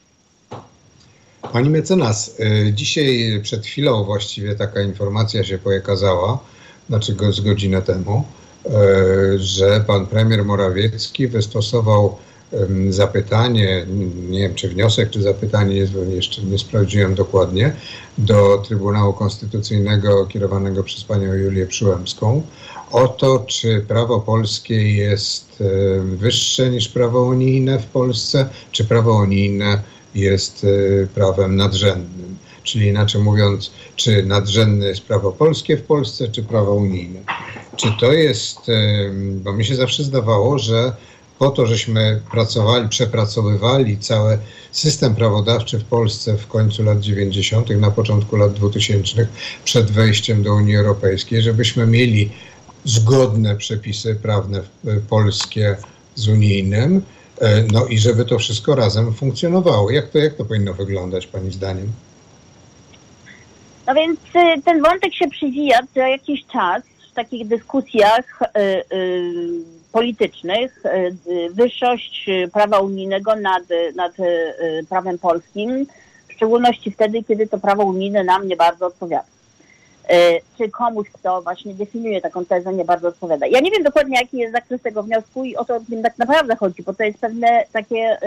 Pani 1.52 1.70
mecenas, 1.70 2.36
e, 2.40 2.72
dzisiaj 2.72 3.40
przed 3.42 3.66
chwilą 3.66 4.04
właściwie 4.04 4.54
taka 4.54 4.82
informacja 4.82 5.44
się 5.44 5.58
pokazała, 5.58 6.38
znaczy 6.88 7.16
z 7.30 7.40
godzinę 7.40 7.82
temu, 7.82 8.24
e, 8.66 8.70
że 9.38 9.84
pan 9.86 10.06
premier 10.06 10.44
Morawiecki 10.44 11.28
wystosował 11.28 12.16
zapytanie, 12.88 13.86
nie 14.28 14.38
wiem 14.38 14.54
czy 14.54 14.68
wniosek, 14.68 15.10
czy 15.10 15.22
zapytanie 15.22 15.76
jest, 15.76 15.92
jeszcze 16.08 16.42
nie 16.42 16.58
sprawdziłem 16.58 17.14
dokładnie, 17.14 17.72
do 18.18 18.58
Trybunału 18.58 19.12
Konstytucyjnego 19.12 20.26
kierowanego 20.26 20.82
przez 20.82 21.04
panią 21.04 21.32
Julię 21.32 21.66
Przyłębską 21.66 22.42
o 22.92 23.08
to, 23.08 23.44
czy 23.46 23.84
prawo 23.88 24.20
polskie 24.20 24.92
jest 24.92 25.62
wyższe 26.04 26.70
niż 26.70 26.88
prawo 26.88 27.22
unijne 27.22 27.78
w 27.78 27.86
Polsce, 27.86 28.48
czy 28.72 28.84
prawo 28.84 29.16
unijne 29.16 29.82
jest 30.14 30.64
e, 30.64 31.06
prawem 31.06 31.56
nadrzędnym. 31.56 32.38
Czyli 32.62 32.86
inaczej 32.86 33.22
mówiąc, 33.22 33.70
czy 33.96 34.22
nadrzędne 34.22 34.86
jest 34.86 35.00
prawo 35.00 35.32
polskie 35.32 35.76
w 35.76 35.82
Polsce, 35.82 36.28
czy 36.28 36.42
prawo 36.42 36.74
unijne. 36.74 37.20
Czy 37.76 37.88
to 38.00 38.12
jest, 38.12 38.58
bo 39.14 39.52
mi 39.52 39.64
się 39.64 39.76
zawsze 39.76 40.04
zdawało, 40.04 40.58
że 40.58 40.92
po 41.38 41.50
to, 41.50 41.66
żeśmy 41.66 42.20
pracowali, 42.30 42.88
przepracowywali 42.88 43.98
cały 43.98 44.38
system 44.72 45.14
prawodawczy 45.14 45.78
w 45.78 45.84
Polsce 45.84 46.36
w 46.36 46.46
końcu 46.46 46.82
lat 46.82 47.00
90., 47.00 47.70
na 47.70 47.90
początku 47.90 48.36
lat 48.36 48.52
2000, 48.52 49.28
przed 49.64 49.90
wejściem 49.90 50.42
do 50.42 50.54
Unii 50.54 50.76
Europejskiej, 50.76 51.42
żebyśmy 51.42 51.86
mieli 51.86 52.30
zgodne 52.84 53.56
przepisy 53.56 54.14
prawne 54.14 54.62
polskie 55.08 55.76
z 56.14 56.28
unijnym, 56.28 56.96
e, 56.96 57.00
no 57.72 57.86
i 57.86 57.98
żeby 57.98 58.24
to 58.24 58.38
wszystko 58.38 58.74
razem 58.74 59.14
funkcjonowało. 59.14 59.90
Jak 59.90 60.08
to, 60.08 60.18
jak 60.18 60.34
to 60.34 60.44
powinno 60.44 60.74
wyglądać 60.74 61.26
Pani 61.26 61.52
zdaniem? 61.52 61.92
No 63.86 63.94
więc 63.94 64.20
y, 64.20 64.62
ten 64.64 64.82
wątek 64.82 65.14
się 65.14 65.28
przywija 65.28 65.78
co 65.94 66.00
jakiś 66.00 66.46
czas 66.52 66.82
w 67.10 67.14
takich 67.14 67.46
dyskusjach 67.48 68.42
y, 68.42 68.96
y, 68.96 69.74
politycznych, 69.94 70.82
e, 70.84 71.10
wyższość 71.50 72.26
prawa 72.52 72.78
unijnego 72.78 73.36
nad, 73.36 73.62
nad 73.96 74.20
e, 74.20 74.54
prawem 74.88 75.18
polskim, 75.18 75.86
w 76.28 76.32
szczególności 76.32 76.90
wtedy, 76.90 77.22
kiedy 77.22 77.46
to 77.46 77.58
prawo 77.58 77.84
unijne 77.84 78.24
nam 78.24 78.48
nie 78.48 78.56
bardzo 78.56 78.86
odpowiada. 78.86 79.24
E, 80.08 80.40
czy 80.58 80.70
komuś, 80.70 81.08
kto 81.10 81.42
właśnie 81.42 81.74
definiuje 81.74 82.20
taką 82.20 82.44
tezę, 82.44 82.74
nie 82.74 82.84
bardzo 82.84 83.08
odpowiada. 83.08 83.46
Ja 83.46 83.60
nie 83.60 83.70
wiem 83.70 83.82
dokładnie, 83.82 84.18
jaki 84.20 84.38
jest 84.38 84.52
zakres 84.52 84.82
tego 84.82 85.02
wniosku 85.02 85.44
i 85.44 85.56
o 85.56 85.64
to 85.64 85.80
tym 85.90 86.02
tak 86.02 86.18
naprawdę 86.18 86.56
chodzi, 86.56 86.82
bo 86.82 86.94
to 86.94 87.04
jest 87.04 87.18
pewne 87.18 87.64
takie 87.72 88.18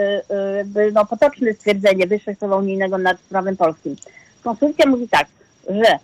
jakby 0.56 0.92
no, 0.92 1.06
potoczne 1.06 1.52
stwierdzenie 1.52 2.06
wyższość 2.06 2.38
prawa 2.38 2.56
unijnego 2.56 2.98
nad 2.98 3.18
prawem 3.18 3.56
polskim. 3.56 3.96
Konstytucja 4.44 4.86
mówi 4.86 5.08
tak, 5.08 5.26
że 5.68 5.98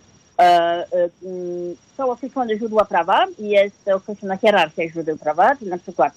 są 1.97 2.11
określone 2.11 2.57
źródła 2.57 2.85
prawa 2.85 3.25
i 3.39 3.49
jest 3.49 3.87
określona 3.87 4.37
hierarchia 4.37 4.89
źródeł 4.89 5.17
prawa, 5.17 5.55
czyli 5.55 5.71
na 5.71 5.77
przykład 5.77 6.13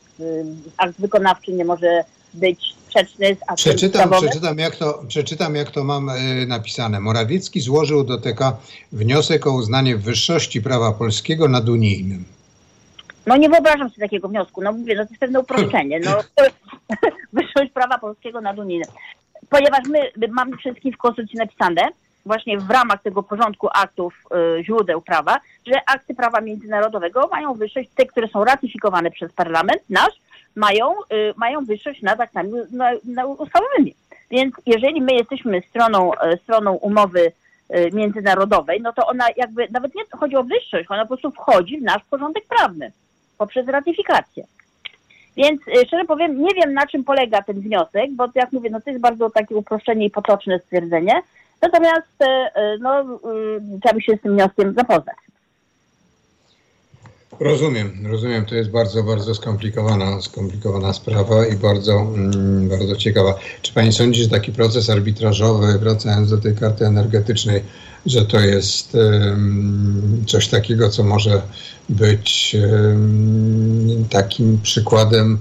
akt 0.77 1.01
wykonawczy 1.01 1.53
nie 1.53 1.65
może 1.65 2.05
być 2.35 2.75
sprzeczny 2.87 3.35
z 3.35 3.43
aktem 3.43 3.57
przeczytam, 3.57 4.11
przeczytam, 4.11 4.59
jak 4.59 4.77
to, 4.77 5.03
przeczytam, 5.09 5.55
jak 5.55 5.71
to 5.71 5.85
mam 5.85 6.09
y, 6.09 6.47
napisane. 6.47 7.01
Morawiecki 7.01 7.61
złożył 7.61 8.05
do 8.05 8.19
TK 8.19 8.57
wniosek 8.93 9.47
o 9.47 9.53
uznanie 9.53 9.97
wyższości 9.97 10.63
prawa 10.63 10.93
polskiego 10.93 11.49
nad 11.49 11.69
unijnym. 11.69 12.25
No 13.27 13.37
nie 13.37 13.49
wyobrażam 13.49 13.91
sobie 13.91 14.07
takiego 14.07 14.29
wniosku. 14.29 14.63
No 14.63 14.73
mówię, 14.73 14.95
no 14.95 15.05
to 15.05 15.11
jest 15.11 15.21
pewne 15.21 15.41
uproszczenie. 15.41 16.01
No, 16.01 16.11
wyższość 17.33 17.73
prawa 17.75 17.99
polskiego 17.99 18.41
nad 18.41 18.59
unijnym. 18.59 18.89
Ponieważ 19.51 19.81
my, 19.89 19.99
my 20.17 20.29
mamy 20.29 20.57
wszystkim 20.57 20.93
w 20.93 20.97
Konstytucji 20.97 21.39
napisane, 21.39 21.83
właśnie 22.29 22.59
w 22.59 22.71
ramach 22.71 23.03
tego 23.03 23.23
porządku 23.23 23.69
aktów 23.73 24.15
y, 24.59 24.65
źródeł 24.65 25.01
prawa, 25.01 25.41
że 25.67 25.75
akty 25.87 26.15
prawa 26.15 26.41
międzynarodowego 26.41 27.29
mają 27.33 27.55
wyższość, 27.55 27.89
te, 27.95 28.07
które 28.07 28.29
są 28.29 28.45
ratyfikowane 28.45 29.11
przez 29.11 29.33
parlament 29.33 29.83
nasz, 29.91 30.15
mają, 30.57 30.93
y, 30.93 31.35
mają 31.37 31.65
wyższość 31.65 32.03
nad 32.03 32.21
aktami 32.21 32.53
na, 32.71 32.91
na 33.05 33.27
ustawowymi. 33.27 33.95
Więc 34.31 34.55
jeżeli 34.67 35.03
my 35.03 35.13
jesteśmy 35.13 35.63
stroną, 35.71 36.13
y, 36.13 36.39
stroną 36.43 36.73
umowy 36.73 37.33
y, 37.77 37.91
międzynarodowej, 37.93 38.81
no 38.81 38.93
to 38.93 39.07
ona 39.07 39.25
jakby, 39.37 39.69
nawet 39.71 39.95
nie 39.95 40.03
chodzi 40.19 40.37
o 40.37 40.45
wyższość, 40.45 40.91
ona 40.91 41.03
po 41.03 41.09
prostu 41.09 41.31
wchodzi 41.31 41.79
w 41.79 41.83
nasz 41.83 42.03
porządek 42.11 42.45
prawny 42.49 42.93
poprzez 43.39 43.69
ratyfikację. 43.69 44.45
Więc 45.37 45.61
y, 45.69 45.87
szczerze 45.87 46.05
powiem, 46.05 46.43
nie 46.43 46.55
wiem 46.55 46.75
na 46.75 46.87
czym 46.87 47.05
polega 47.05 47.43
ten 47.43 47.61
wniosek, 47.61 48.11
bo 48.13 48.29
jak 48.35 48.53
mówię, 48.53 48.71
no 48.71 48.81
to 48.81 48.91
jest 48.91 49.03
bardzo 49.03 49.31
takie 49.31 49.57
uproszczenie 49.57 50.07
i 50.07 50.11
potoczne 50.11 50.59
stwierdzenie. 50.59 51.23
Natomiast 51.63 52.23
y, 52.23 52.25
y, 52.61 52.79
no, 52.81 53.21
trzeba 53.83 53.95
by 53.95 54.03
się 54.03 54.17
z 54.17 54.23
tym 54.23 54.35
wnioskiem 54.35 54.75
zapoznać. 54.75 55.17
Rozumiem, 57.41 58.07
rozumiem. 58.07 58.47
To 58.47 58.55
jest 58.55 58.71
bardzo, 58.71 59.03
bardzo 59.03 59.35
skomplikowana, 59.35 60.21
skomplikowana 60.21 60.93
sprawa 60.93 61.47
i 61.47 61.57
bardzo, 61.57 61.93
mm, 61.93 62.69
bardzo 62.69 62.97
ciekawa. 62.97 63.39
Czy 63.63 63.73
pani 63.73 63.93
sądzi, 63.93 64.23
że 64.23 64.29
taki 64.29 64.53
proces 64.53 64.91
arbitrażowy, 64.91 65.79
wracając 65.79 66.31
do 66.31 66.39
tej 66.39 66.55
karty 66.55 66.87
energetycznej, 66.87 67.63
że 68.07 68.27
to 68.27 68.41
jest 68.41 68.97
coś 70.27 70.49
takiego, 70.49 70.89
co 70.89 71.05
może 71.05 71.43
być 71.89 72.57
takim 74.11 74.59
przykładem, 74.63 75.39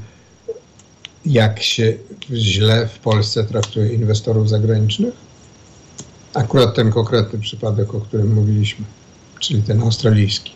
jak 1.25 1.63
się 1.63 1.93
źle 2.31 2.87
w 2.87 2.99
Polsce 2.99 3.43
traktuje 3.43 3.93
inwestorów 3.93 4.49
zagranicznych? 4.49 5.26
Akurat 6.37 6.75
ten 6.75 6.91
konkretny 6.91 7.39
przypadek, 7.39 7.95
o 7.95 8.01
którym 8.01 8.33
mówiliśmy, 8.33 8.85
czyli 9.39 9.63
ten 9.63 9.81
australijski. 9.81 10.55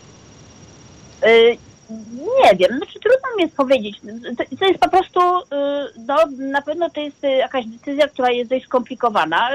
Y, 1.26 1.56
nie 2.10 2.56
wiem, 2.56 2.76
znaczy 2.76 3.00
trudno 3.00 3.36
mi 3.36 3.42
jest 3.42 3.56
powiedzieć. 3.56 4.00
To, 4.38 4.56
to, 4.58 4.64
jest 4.64 4.80
po 4.80 4.88
prostu, 4.88 5.20
y, 5.20 5.44
no 6.06 6.16
na 6.38 6.62
pewno 6.62 6.90
to 6.90 7.00
jest 7.00 7.22
jakaś 7.22 7.66
decyzja, 7.66 8.08
która 8.08 8.30
jest 8.30 8.50
dość 8.50 8.64
skomplikowana. 8.64 9.48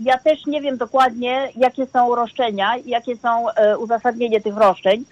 Ja 0.00 0.18
też 0.18 0.46
nie 0.46 0.60
wiem 0.60 0.76
dokładnie, 0.76 1.52
jakie 1.56 1.86
są 1.86 2.14
roszczenia, 2.14 2.74
jakie 2.86 3.16
są 3.16 3.46
uzasadnienie 3.78 4.40
tych 4.40 4.56
roszczeń. 4.56 5.04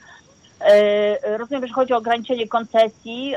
Rozumiem, 1.39 1.67
że 1.67 1.75
chodzi 1.75 1.93
o 1.93 1.97
ograniczenie 1.97 2.49
koncesji. 2.49 3.35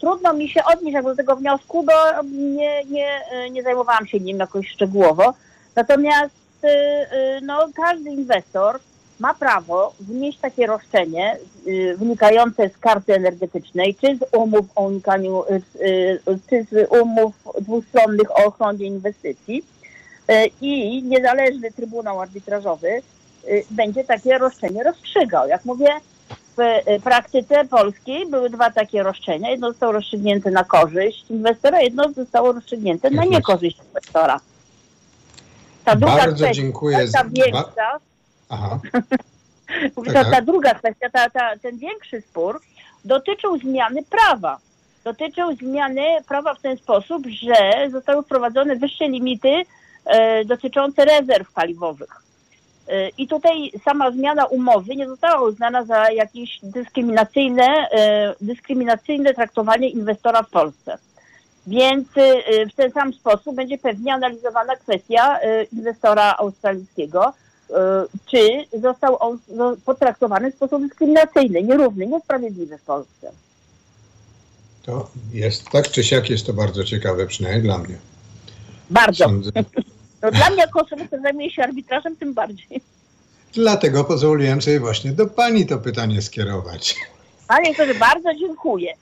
Trudno 0.00 0.32
mi 0.32 0.48
się 0.48 0.60
odnieść 0.64 1.04
do 1.04 1.16
tego 1.16 1.36
wniosku, 1.36 1.82
bo 1.82 2.22
nie, 2.32 2.84
nie, 2.84 3.20
nie 3.50 3.62
zajmowałam 3.62 4.06
się 4.06 4.20
nim 4.20 4.38
jakoś 4.38 4.68
szczegółowo. 4.68 5.34
Natomiast 5.76 6.34
no, 7.42 7.68
każdy 7.76 8.10
inwestor 8.10 8.78
ma 9.20 9.34
prawo 9.34 9.92
wnieść 10.00 10.38
takie 10.38 10.66
roszczenie 10.66 11.36
wynikające 11.96 12.68
z 12.68 12.78
karty 12.78 13.14
energetycznej, 13.14 13.94
czy 13.94 14.16
z 14.16 14.36
umów 14.36 14.66
o 14.74 14.82
unikaniu, 14.82 15.42
czy 16.50 16.66
z 16.70 16.92
umów 17.02 17.34
dwustronnych 17.60 18.30
o 18.30 18.44
ochronie 18.44 18.86
inwestycji 18.86 19.64
i 20.60 21.02
niezależny 21.02 21.72
Trybunał 21.72 22.20
Arbitrażowy 22.20 23.02
będzie 23.70 24.04
takie 24.04 24.38
roszczenie 24.38 24.82
rozstrzygał. 24.82 25.48
Jak 25.48 25.64
mówię, 25.64 25.88
w 26.56 27.02
praktyce 27.02 27.64
polskiej 27.64 28.26
były 28.30 28.50
dwa 28.50 28.70
takie 28.70 29.02
roszczenia. 29.02 29.50
Jedno 29.50 29.68
zostało 29.68 29.92
rozstrzygnięte 29.92 30.50
na 30.50 30.64
korzyść 30.64 31.24
inwestora, 31.30 31.80
jedno 31.80 32.12
zostało 32.12 32.52
rozstrzygnięte 32.52 33.10
na 33.10 33.24
niekorzyść 33.24 33.78
inwestora. 33.88 34.40
Ta 35.84 35.96
druga 35.96 36.16
Bardzo 36.16 36.36
kwestia, 36.36 36.62
dziękuję. 36.62 37.08
Ta 37.12 37.24
większa, 37.24 37.98
Aha. 38.48 38.78
Ta, 40.14 40.24
ta 40.24 40.40
druga 40.40 40.74
kwestia, 40.74 41.10
ta, 41.10 41.30
ta, 41.30 41.58
ten 41.58 41.78
większy 41.78 42.20
spór 42.20 42.60
dotyczył 43.04 43.58
zmiany 43.58 44.02
prawa. 44.02 44.58
Dotyczył 45.04 45.56
zmiany 45.56 46.02
prawa 46.28 46.54
w 46.54 46.60
ten 46.60 46.76
sposób, 46.76 47.26
że 47.26 47.90
zostały 47.90 48.22
wprowadzone 48.22 48.76
wyższe 48.76 49.08
limity 49.08 49.62
e, 50.04 50.44
dotyczące 50.44 51.04
rezerw 51.04 51.52
paliwowych. 51.52 52.25
I 53.18 53.28
tutaj 53.28 53.72
sama 53.84 54.10
zmiana 54.10 54.44
umowy 54.44 54.96
nie 54.96 55.08
została 55.08 55.48
uznana 55.48 55.84
za 55.84 56.10
jakieś 56.10 56.58
dyskryminacyjne, 56.62 57.64
e, 57.92 58.34
dyskryminacyjne 58.40 59.34
traktowanie 59.34 59.88
inwestora 59.88 60.42
w 60.42 60.50
Polsce. 60.50 60.98
Więc 61.66 62.08
e, 62.16 62.66
w 62.66 62.74
ten 62.74 62.92
sam 62.92 63.12
sposób 63.12 63.56
będzie 63.56 63.78
pewnie 63.78 64.14
analizowana 64.14 64.76
kwestia 64.76 65.40
e, 65.40 65.64
inwestora 65.64 66.36
australijskiego, 66.38 67.32
czy 68.26 68.64
został 68.80 69.16
on 69.20 69.38
potraktowany 69.84 70.52
w 70.52 70.54
sposób 70.54 70.82
dyskryminacyjny, 70.82 71.62
nierówny, 71.62 72.06
niesprawiedliwy 72.06 72.78
w 72.78 72.82
Polsce. 72.82 73.32
To 74.82 75.10
jest 75.32 75.70
tak 75.70 75.90
czy 75.90 76.04
siak, 76.04 76.30
jest 76.30 76.46
to 76.46 76.52
bardzo 76.52 76.84
ciekawe, 76.84 77.26
przynajmniej 77.26 77.62
dla 77.62 77.78
mnie. 77.78 77.96
Bardzo. 78.90 79.24
Sądzę. 79.24 79.50
No, 80.26 80.32
dla 80.32 80.50
mnie 80.50 80.60
jako 80.60 80.80
osoby, 80.80 81.06
która 81.06 81.22
zajmuje 81.22 81.50
się 81.50 81.62
arbitrażem, 81.62 82.16
tym 82.16 82.34
bardziej. 82.34 82.80
Dlatego 83.54 84.04
pozwoliłem 84.04 84.62
sobie 84.62 84.80
właśnie 84.80 85.12
do 85.12 85.26
pani 85.26 85.66
to 85.66 85.78
pytanie 85.78 86.22
skierować. 86.22 86.96
Panie 87.48 87.74
który 87.74 87.94
bardzo 87.94 88.34
dziękuję. 88.34 88.94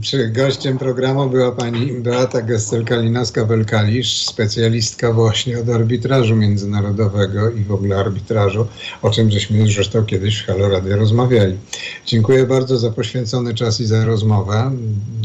Przy 0.00 0.28
gościem 0.28 0.78
programu 0.78 1.30
była 1.30 1.52
pani 1.52 1.92
Beata 1.92 2.38
Gestel-Kalinowska-Welkalisz, 2.38 4.26
specjalistka 4.26 5.12
właśnie 5.12 5.58
od 5.58 5.68
arbitrażu 5.68 6.36
międzynarodowego 6.36 7.50
i 7.50 7.64
w 7.64 7.72
ogóle 7.72 7.96
arbitrażu, 7.96 8.66
o 9.02 9.10
czym 9.10 9.30
żeśmy 9.30 9.66
zresztą 9.66 10.04
kiedyś 10.04 10.42
w 10.42 10.46
Halo 10.46 10.68
Radio 10.68 10.96
rozmawiali. 10.96 11.58
Dziękuję 12.06 12.46
bardzo 12.46 12.78
za 12.78 12.90
poświęcony 12.90 13.54
czas 13.54 13.80
i 13.80 13.86
za 13.86 14.04
rozmowę. 14.04 14.72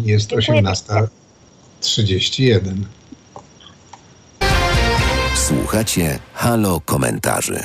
Jest 0.05 0.31
18.31. 0.31 2.73
Słuchacie 5.47 6.19
Halo 6.33 6.81
Komentarzy. 6.85 7.59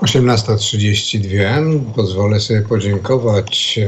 18.32. 0.00 1.80
Pozwolę 1.94 2.40
sobie 2.40 2.62
podziękować 2.62 3.78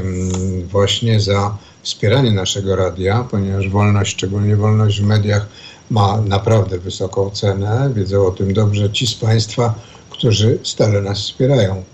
właśnie 0.70 1.20
za 1.20 1.57
wspieranie 1.83 2.33
naszego 2.33 2.76
radia, 2.76 3.26
ponieważ 3.31 3.68
wolność, 3.68 4.12
szczególnie 4.12 4.57
wolność 4.57 5.01
w 5.01 5.05
mediach, 5.05 5.47
ma 5.91 6.20
naprawdę 6.20 6.78
wysoką 6.78 7.31
cenę. 7.31 7.91
Wiedzą 7.95 8.26
o 8.26 8.31
tym 8.31 8.55
dobrze 8.55 8.91
ci 8.91 9.07
z 9.07 9.14
Państwa, 9.14 9.74
którzy 10.11 10.59
stale 10.62 11.01
nas 11.01 11.18
wspierają. 11.18 11.85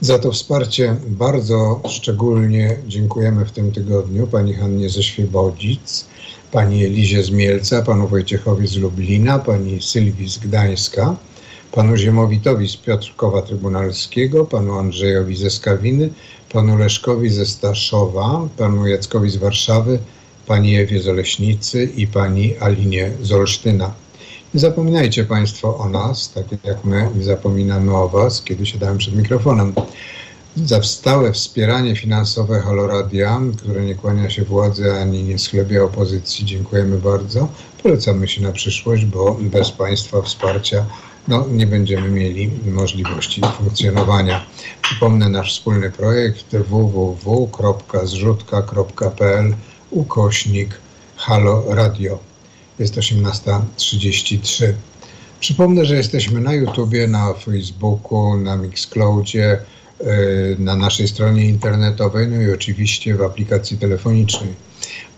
Za 0.00 0.18
to 0.18 0.32
wsparcie 0.32 0.96
bardzo 1.06 1.80
szczególnie 1.88 2.76
dziękujemy 2.86 3.44
w 3.44 3.52
tym 3.52 3.72
tygodniu 3.72 4.26
pani 4.26 4.54
Hannie 4.54 4.90
ze 4.90 5.02
Świebodzic, 5.02 6.04
pani 6.52 6.84
Elizie 6.84 7.22
z 7.22 7.30
Mielca, 7.30 7.82
panu 7.82 8.08
Wojciechowi 8.08 8.66
z 8.66 8.76
Lublina, 8.76 9.38
pani 9.38 9.82
Sylwii 9.82 10.28
z 10.28 10.38
Gdańska 10.38 11.16
panu 11.72 11.96
Ziemowitowi 11.96 12.68
z 12.68 12.76
Piotrkowa 12.76 13.42
Trybunalskiego, 13.42 14.44
panu 14.44 14.78
Andrzejowi 14.78 15.36
ze 15.36 15.50
Skawiny, 15.50 16.10
panu 16.52 16.76
Leszkowi 16.76 17.30
ze 17.30 17.46
Staszowa, 17.46 18.48
panu 18.56 18.86
Jackowi 18.86 19.30
z 19.30 19.36
Warszawy, 19.36 19.98
pani 20.46 20.76
Ewie 20.76 21.00
z 21.00 21.08
Oleśnicy 21.08 21.84
i 21.96 22.06
pani 22.06 22.58
Alinie 22.58 23.10
z 23.22 23.32
Olsztyna. 23.32 23.92
Nie 24.54 24.60
zapominajcie 24.60 25.24
Państwo 25.24 25.78
o 25.78 25.88
nas, 25.88 26.32
tak 26.32 26.44
jak 26.64 26.84
my 26.84 27.08
nie 27.16 27.24
zapominamy 27.24 27.96
o 27.96 28.08
Was, 28.08 28.42
kiedy 28.42 28.66
siadałem 28.66 28.98
przed 28.98 29.16
mikrofonem. 29.16 29.72
Za 30.56 30.82
stałe 30.82 31.32
wspieranie 31.32 31.96
finansowe 31.96 32.60
Haloradia, 32.60 33.40
które 33.58 33.84
nie 33.84 33.94
kłania 33.94 34.30
się 34.30 34.44
władzy 34.44 34.92
ani 34.92 35.22
nie 35.22 35.38
schlebia 35.38 35.82
opozycji, 35.82 36.44
dziękujemy 36.44 36.98
bardzo. 36.98 37.48
Polecamy 37.82 38.28
się 38.28 38.42
na 38.42 38.52
przyszłość, 38.52 39.04
bo 39.04 39.36
bez 39.40 39.70
Państwa 39.70 40.22
wsparcia 40.22 40.86
no, 41.28 41.46
nie 41.50 41.66
będziemy 41.66 42.10
mieli 42.10 42.50
możliwości 42.64 43.42
funkcjonowania. 43.58 44.46
Przypomnę 44.82 45.28
nasz 45.28 45.58
wspólny 45.58 45.90
projekt 45.90 46.56
www.zrzutka.pl 46.56 49.54
ukośnik 49.90 50.80
Halo 51.16 51.64
Radio. 51.68 52.18
Jest 52.78 52.96
18.33. 52.96 54.72
Przypomnę, 55.40 55.84
że 55.84 55.96
jesteśmy 55.96 56.40
na 56.40 56.54
YouTubie, 56.54 57.08
na 57.08 57.34
Facebooku, 57.34 58.36
na 58.36 58.56
Mixcloudzie, 58.56 59.58
na 60.58 60.76
naszej 60.76 61.08
stronie 61.08 61.48
internetowej, 61.48 62.28
no 62.28 62.42
i 62.42 62.52
oczywiście 62.52 63.14
w 63.14 63.22
aplikacji 63.22 63.78
telefonicznej. 63.78 64.50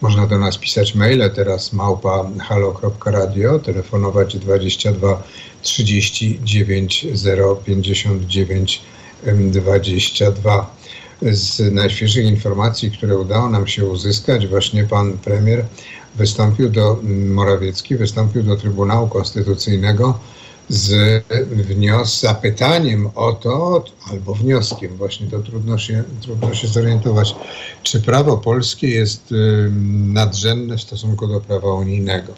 Można 0.01 0.27
do 0.27 0.39
nas 0.39 0.59
pisać 0.59 0.95
maile 0.95 1.31
teraz 1.35 1.73
małpa 1.73 2.31
halo.radio, 2.41 3.59
telefonować 3.59 4.37
22 4.37 5.23
39 5.63 7.07
059 7.65 8.83
22. 9.53 10.77
Z 11.23 11.73
najświeższych 11.73 12.25
informacji, 12.25 12.91
które 12.91 13.19
udało 13.19 13.49
nam 13.49 13.67
się 13.67 13.87
uzyskać, 13.87 14.47
właśnie 14.47 14.85
pan 14.85 15.19
premier 15.19 15.65
wystąpił 16.15 16.71
do 16.71 17.01
Morawiecki, 17.29 17.97
wystąpił 17.97 18.43
do 18.43 18.57
Trybunału 18.57 19.09
Konstytucyjnego 19.09 20.19
z 20.69 21.25
wnios, 21.51 22.21
zapytaniem 22.21 23.11
o 23.15 23.33
to, 23.33 23.85
albo 24.11 24.35
wnioskiem, 24.35 24.97
właśnie 24.97 25.27
to 25.27 25.39
trudno 25.39 25.79
się, 25.79 26.05
trudno 26.23 26.55
się 26.55 26.69
zorientować, 26.69 27.35
czy 27.83 28.01
prawo 28.01 28.37
polskie 28.37 28.89
jest 28.89 29.33
y, 29.33 29.71
nadrzędne 30.13 30.77
w 30.77 30.83
stosunku 30.83 31.27
do 31.27 31.41
prawa 31.41 31.75
unijnego. 31.75 32.33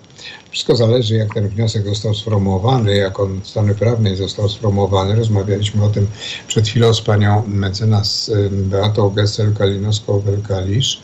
Wszystko 0.50 0.76
zależy, 0.76 1.14
jak 1.14 1.34
ten 1.34 1.48
wniosek 1.48 1.84
został 1.84 2.14
sformułowany, 2.14 2.96
jak 2.96 3.20
on 3.20 3.40
w 3.40 3.48
strony 3.48 3.74
prawnej 3.74 4.16
został 4.16 4.48
sformułowany. 4.48 5.14
Rozmawialiśmy 5.14 5.84
o 5.84 5.88
tym 5.88 6.06
przed 6.48 6.68
chwilą 6.68 6.94
z 6.94 7.00
panią 7.00 7.42
mecenas 7.46 8.30
Beatą 8.50 9.10
Gessel-Kalinowską-Welkalisz. 9.10 10.98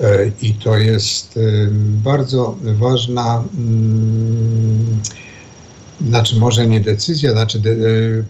Y, 0.00 0.32
I 0.42 0.54
to 0.54 0.78
jest 0.78 1.38
bardzo 2.04 2.56
ważna 2.62 3.44
znaczy 6.06 6.36
może 6.36 6.66
nie 6.66 6.80
decyzja, 6.80 7.32
znaczy 7.32 7.58
de, 7.58 7.76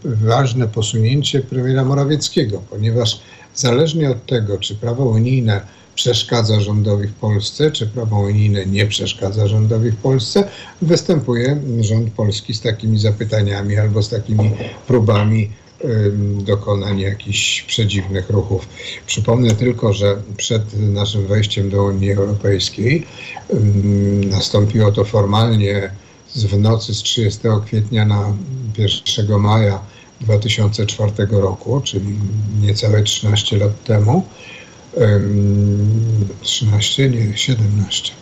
ważne 0.04 0.68
posunięcie 0.68 1.40
premiera 1.40 1.84
Morawieckiego, 1.84 2.62
ponieważ 2.70 3.20
zależnie 3.54 4.10
od 4.10 4.26
tego, 4.26 4.58
czy 4.58 4.74
prawo 4.74 5.04
unijne 5.04 5.60
przeszkadza 5.94 6.60
rządowi 6.60 7.08
w 7.08 7.14
Polsce, 7.14 7.70
czy 7.70 7.86
prawo 7.86 8.20
unijne 8.20 8.66
nie 8.66 8.86
przeszkadza 8.86 9.48
rządowi 9.48 9.90
w 9.90 9.96
Polsce, 9.96 10.48
występuje 10.82 11.60
rząd 11.80 12.10
polski 12.10 12.54
z 12.54 12.60
takimi 12.60 12.98
zapytaniami 12.98 13.76
albo 13.76 14.02
z 14.02 14.08
takimi 14.08 14.50
próbami 14.86 15.50
dokonania 16.44 17.08
jakichś 17.08 17.62
przedziwnych 17.62 18.30
ruchów. 18.30 18.68
Przypomnę 19.06 19.50
tylko, 19.54 19.92
że 19.92 20.16
przed 20.36 20.80
naszym 20.80 21.26
wejściem 21.26 21.70
do 21.70 21.84
Unii 21.84 22.12
Europejskiej 22.12 23.06
nastąpiło 24.30 24.92
to 24.92 25.04
formalnie 25.04 25.90
w 26.46 26.58
nocy 26.58 26.94
z 26.94 26.98
30 26.98 27.40
kwietnia 27.66 28.04
na 28.04 28.32
1 28.78 29.38
maja 29.40 29.80
2004 30.20 31.12
roku, 31.30 31.80
czyli 31.80 32.18
niecałe 32.60 33.02
13 33.02 33.56
lat 33.56 33.84
temu. 33.84 34.24
13, 36.40 37.10
nie, 37.10 37.36
17. 37.36 38.12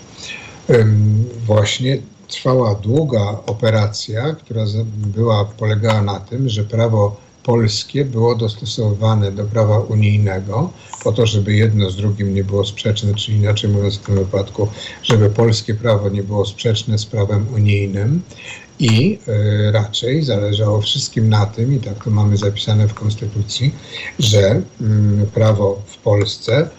Właśnie 1.46 1.98
trwała 2.28 2.74
długa 2.74 3.38
operacja, 3.46 4.34
która 4.34 4.64
była, 4.96 5.44
polegała 5.44 6.02
na 6.02 6.20
tym, 6.20 6.48
że 6.48 6.64
prawo 6.64 7.25
polskie 7.46 8.04
było 8.04 8.34
dostosowane 8.34 9.32
do 9.32 9.44
prawa 9.44 9.78
unijnego, 9.78 10.70
po 11.04 11.12
to, 11.12 11.26
żeby 11.26 11.54
jedno 11.54 11.90
z 11.90 11.96
drugim 11.96 12.34
nie 12.34 12.44
było 12.44 12.64
sprzeczne, 12.64 13.14
czyli 13.14 13.38
inaczej 13.38 13.70
mówiąc 13.70 13.96
w 13.96 14.06
tym 14.06 14.14
wypadku, 14.14 14.68
żeby 15.02 15.30
polskie 15.30 15.74
prawo 15.74 16.08
nie 16.08 16.22
było 16.22 16.46
sprzeczne 16.46 16.98
z 16.98 17.06
prawem 17.06 17.46
unijnym. 17.54 18.22
I 18.78 19.18
y, 19.28 19.72
raczej 19.72 20.22
zależało 20.22 20.80
wszystkim 20.80 21.28
na 21.28 21.46
tym, 21.46 21.74
i 21.74 21.78
tak 21.80 22.04
to 22.04 22.10
mamy 22.10 22.36
zapisane 22.36 22.88
w 22.88 22.94
Konstytucji, 22.94 23.74
że 24.18 24.54
y, 24.54 24.62
prawo 25.34 25.82
w 25.86 25.96
Polsce 25.98 26.70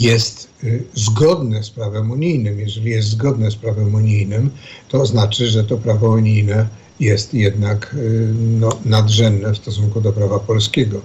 jest 0.00 0.48
y, 0.64 0.84
zgodne 0.94 1.62
z 1.62 1.70
prawem 1.70 2.10
unijnym. 2.10 2.60
Jeżeli 2.60 2.90
jest 2.90 3.08
zgodne 3.08 3.50
z 3.50 3.56
prawem 3.56 3.94
unijnym, 3.94 4.50
to 4.88 5.06
znaczy, 5.06 5.46
że 5.46 5.64
to 5.64 5.78
prawo 5.78 6.08
unijne 6.10 6.68
jest 7.00 7.34
jednak 7.34 7.94
y, 7.94 8.32
no, 8.34 8.68
nadrzędne 8.84 9.52
w 9.52 9.56
stosunku 9.56 10.00
do 10.00 10.12
prawa 10.12 10.38
polskiego. 10.38 11.00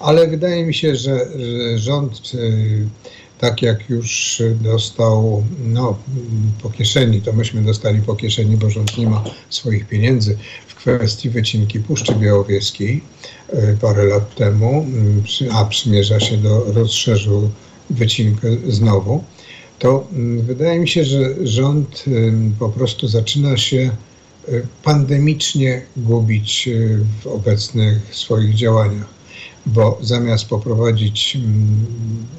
Ale 0.00 0.28
wydaje 0.28 0.66
mi 0.66 0.74
się, 0.74 0.96
że, 0.96 1.26
że 1.38 1.78
rząd, 1.78 2.34
y, 2.34 2.88
tak 3.38 3.62
jak 3.62 3.90
już 3.90 4.42
dostał 4.60 5.44
no, 5.64 5.98
po 6.62 6.70
kieszeni, 6.70 7.22
to 7.22 7.32
myśmy 7.32 7.62
dostali 7.62 8.00
po 8.00 8.16
kieszeni, 8.16 8.56
bo 8.56 8.70
rząd 8.70 8.98
nie 8.98 9.06
ma 9.06 9.24
swoich 9.50 9.88
pieniędzy 9.88 10.38
w 10.66 10.74
kwestii 10.74 11.30
wycinki 11.30 11.80
Puszczy 11.80 12.14
Białowieskiej 12.14 13.02
y, 13.54 13.76
parę 13.80 14.04
lat 14.04 14.34
temu, 14.34 14.86
a 15.52 15.64
przymierza 15.64 16.20
się 16.20 16.36
do 16.36 16.72
rozszerzu 16.72 17.50
wycinkę 17.90 18.48
znowu, 18.68 19.24
to 19.78 20.06
wydaje 20.42 20.80
mi 20.80 20.88
się, 20.88 21.04
że 21.04 21.46
rząd 21.46 22.04
po 22.58 22.68
prostu 22.68 23.08
zaczyna 23.08 23.56
się 23.56 23.90
pandemicznie 24.82 25.82
gubić 25.96 26.68
e, 26.68 26.72
w 27.22 27.26
obecnych 27.26 28.14
swoich 28.14 28.54
działaniach, 28.54 29.08
bo 29.66 29.98
zamiast 30.02 30.48
poprowadzić, 30.48 31.38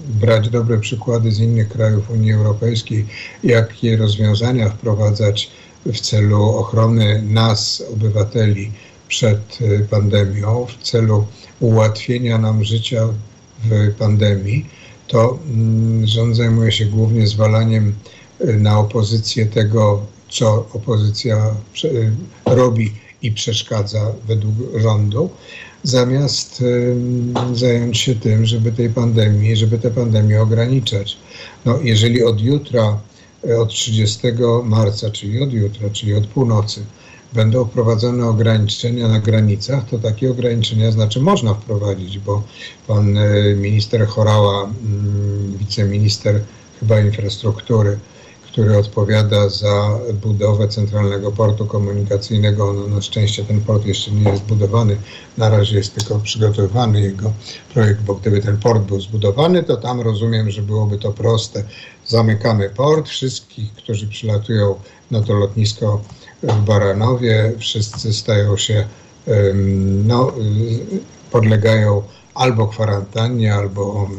brać 0.07 0.49
dobre 0.49 0.77
przykłady 0.77 1.31
z 1.31 1.39
innych 1.39 1.69
krajów 1.69 2.09
Unii 2.09 2.33
Europejskiej, 2.33 3.05
jakie 3.43 3.97
rozwiązania 3.97 4.69
wprowadzać 4.69 5.49
w 5.85 5.99
celu 5.99 6.43
ochrony 6.43 7.21
nas, 7.21 7.83
obywateli, 7.93 8.71
przed 9.07 9.59
e, 9.61 9.79
pandemią, 9.79 10.65
w 10.65 10.83
celu 10.83 11.25
ułatwienia 11.59 12.37
nam 12.37 12.63
życia 12.63 13.07
w 13.63 13.93
pandemii, 13.93 14.65
to 15.07 15.39
rząd 16.03 16.35
zajmuje 16.35 16.71
się 16.71 16.85
głównie 16.85 17.27
zwalaniem 17.27 17.95
e, 18.39 18.53
na 18.53 18.79
opozycję 18.79 19.45
tego, 19.45 20.05
co 20.29 20.65
opozycja 20.73 21.55
robi 22.45 22.93
i 23.21 23.31
przeszkadza 23.31 24.13
według 24.27 24.55
rządu, 24.75 25.29
zamiast 25.83 26.63
zająć 27.53 27.97
się 27.97 28.15
tym, 28.15 28.45
żeby 28.45 28.71
tej 28.71 28.89
pandemii, 28.89 29.55
żeby 29.55 29.79
tę 29.79 29.91
pandemię 29.91 30.41
ograniczać. 30.41 31.17
No, 31.65 31.79
jeżeli 31.83 32.23
od 32.23 32.41
jutra, 32.41 32.99
e, 33.49 33.59
od 33.59 33.69
30 33.69 34.19
marca, 34.63 35.11
czyli 35.11 35.41
od 35.43 35.53
jutra, 35.53 35.89
czyli 35.89 36.13
od 36.13 36.27
północy, 36.27 36.85
będą 37.33 37.65
wprowadzone 37.65 38.25
ograniczenia 38.25 39.07
na 39.07 39.19
granicach, 39.19 39.89
to 39.89 39.99
takie 39.99 40.31
ograniczenia 40.31 40.91
znaczy 40.91 41.19
można 41.19 41.53
wprowadzić, 41.53 42.19
bo 42.19 42.43
pan 42.87 43.17
e, 43.17 43.55
minister 43.55 44.07
Chorała, 44.07 44.63
mm, 44.63 45.57
wiceminister 45.57 46.41
chyba 46.79 46.99
infrastruktury, 46.99 47.99
który 48.57 48.77
odpowiada 48.77 49.49
za 49.49 49.99
budowę 50.13 50.67
centralnego 50.67 51.31
portu 51.31 51.65
komunikacyjnego. 51.65 52.73
No, 52.73 52.87
na 52.87 53.01
szczęście 53.01 53.43
ten 53.43 53.61
port 53.61 53.85
jeszcze 53.85 54.11
nie 54.11 54.31
jest 54.31 54.43
zbudowany, 54.43 54.97
na 55.37 55.49
razie 55.49 55.77
jest 55.77 55.95
tylko 55.95 56.19
przygotowywany 56.19 57.01
jego 57.01 57.33
projekt, 57.73 58.01
bo 58.01 58.15
gdyby 58.15 58.41
ten 58.41 58.57
port 58.57 58.83
był 58.83 59.01
zbudowany, 59.01 59.63
to 59.63 59.77
tam 59.77 60.01
rozumiem, 60.01 60.51
że 60.51 60.61
byłoby 60.61 60.97
to 60.97 61.11
proste. 61.11 61.63
Zamykamy 62.05 62.69
port, 62.69 63.09
wszystkich, 63.09 63.73
którzy 63.73 64.07
przylatują 64.07 64.75
na 65.11 65.21
to 65.21 65.33
lotnisko 65.33 66.01
w 66.43 66.61
Baranowie, 66.61 67.53
wszyscy 67.57 68.13
stają 68.13 68.57
się, 68.57 68.87
no, 70.05 70.31
podlegają 71.31 72.03
albo 72.37 72.67
kwarantannie, 72.67 73.53
albo 73.53 74.09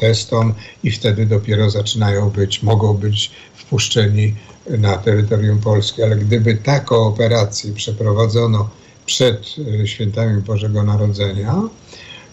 testom 0.00 0.54
i 0.82 0.90
wtedy 0.90 1.26
dopiero 1.26 1.70
zaczynają 1.70 2.30
być, 2.30 2.62
mogą 2.62 2.94
być 2.94 3.30
wpuszczeni 3.72 4.34
na 4.78 4.98
terytorium 4.98 5.58
Polski. 5.58 6.02
Ale 6.02 6.16
gdyby 6.16 6.54
taką 6.54 6.96
operację 6.96 7.72
przeprowadzono 7.72 8.68
przed 9.06 9.54
e, 9.82 9.86
świętami 9.86 10.42
Bożego 10.42 10.82
Narodzenia, 10.82 11.62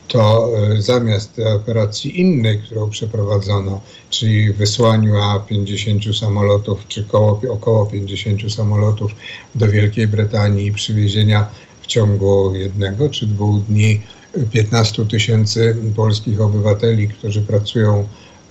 to 0.08 0.50
e, 0.58 0.82
zamiast 0.82 1.40
operacji 1.56 2.22
innej, 2.22 2.60
którą 2.60 2.90
przeprowadzono, 2.90 3.82
czyli 4.10 4.54
wysłaniu 4.54 5.14
A50 5.14 6.20
samolotów, 6.20 6.88
czy 6.88 7.04
koło, 7.04 7.42
około 7.50 7.86
50 7.86 8.54
samolotów 8.54 9.12
do 9.56 9.68
Wielkiej 9.68 10.08
Brytanii 10.08 10.68
i 10.68 10.72
przywiezienia 10.72 11.48
w 11.82 11.88
ciągu 11.88 12.56
jednego 12.56 13.10
czy 13.10 13.28
dwóch 13.28 13.64
dni 13.64 14.02
15 14.52 15.06
tysięcy 15.06 15.76
polskich 15.96 16.42
obywateli, 16.42 17.08
którzy 17.08 17.42
pracują 17.42 18.08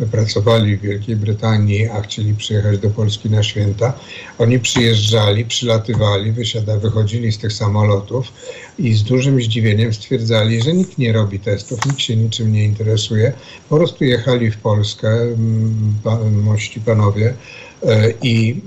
pracowali 0.06 0.76
w 0.76 0.80
Wielkiej 0.80 1.16
Brytanii, 1.16 1.88
a 1.88 2.00
chcieli 2.00 2.34
przyjechać 2.34 2.78
do 2.78 2.90
Polski 2.90 3.30
na 3.30 3.42
święta. 3.42 3.92
Oni 4.38 4.60
przyjeżdżali, 4.60 5.44
przylatywali, 5.44 6.32
wysiada, 6.32 6.76
wychodzili 6.76 7.32
z 7.32 7.38
tych 7.38 7.52
samolotów 7.52 8.32
i 8.78 8.94
z 8.94 9.02
dużym 9.02 9.42
zdziwieniem 9.42 9.94
stwierdzali, 9.94 10.62
że 10.62 10.72
nikt 10.72 10.98
nie 10.98 11.12
robi 11.12 11.40
testów, 11.40 11.86
nikt 11.86 12.00
się 12.00 12.16
niczym 12.16 12.52
nie 12.52 12.64
interesuje. 12.64 13.32
Po 13.68 13.76
prostu 13.76 14.04
jechali 14.04 14.50
w 14.50 14.56
Polskę, 14.56 15.08
mości 16.32 16.80
panowie, 16.80 17.34
I, 18.22 18.62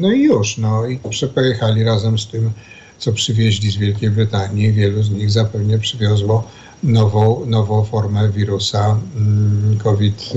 no 0.00 0.12
i 0.12 0.22
już, 0.22 0.58
no 0.58 0.86
i 0.86 0.98
przepojechali 1.10 1.84
razem 1.84 2.18
z 2.18 2.26
tym, 2.26 2.50
co 2.98 3.12
przywieźli 3.12 3.70
z 3.70 3.76
Wielkiej 3.76 4.10
Brytanii. 4.10 4.72
Wielu 4.72 5.02
z 5.02 5.10
nich 5.10 5.30
zapewne 5.30 5.78
przywiozło 5.78 6.50
nową, 6.84 7.46
nową 7.46 7.84
formę 7.84 8.30
wirusa 8.30 8.98
mm, 9.16 9.78
COVID, 9.78 10.32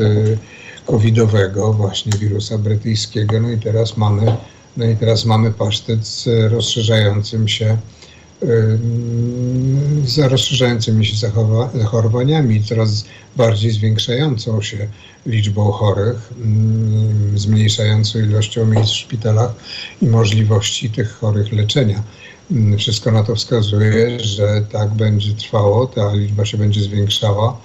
covidowego, 0.86 1.74
właśnie 1.74 2.12
wirusa 2.20 2.58
brytyjskiego. 2.58 3.42
No 3.42 3.52
i 3.52 3.58
teraz 3.58 3.98
mamy, 3.98 4.38
no 4.78 4.86
i 4.86 4.96
teraz 4.96 5.26
mamy 5.26 5.52
pasztet 5.52 6.08
z 6.08 6.52
rozszerzającym 6.52 7.48
się 7.48 7.78
z 10.06 10.18
rozszerzającymi 10.18 11.06
się 11.06 11.28
zachorowaniami, 11.74 12.64
coraz 12.64 13.06
bardziej 13.36 13.72
zwiększającą 13.72 14.62
się 14.62 14.88
liczbą 15.26 15.72
chorych, 15.72 16.34
zmniejszającą 17.36 18.20
ilością 18.20 18.66
miejsc 18.66 18.92
w 18.92 18.96
szpitalach 18.96 19.54
i 20.02 20.08
możliwości 20.08 20.90
tych 20.90 21.12
chorych 21.12 21.54
leczenia. 21.54 22.04
Wszystko 22.78 23.12
na 23.12 23.24
to 23.24 23.36
wskazuje, 23.36 24.20
że 24.20 24.62
tak 24.72 24.90
będzie 24.90 25.34
trwało, 25.34 25.88
ta 25.88 26.14
liczba 26.14 26.46
się 26.46 26.58
będzie 26.58 26.82
zwiększała 26.82 27.58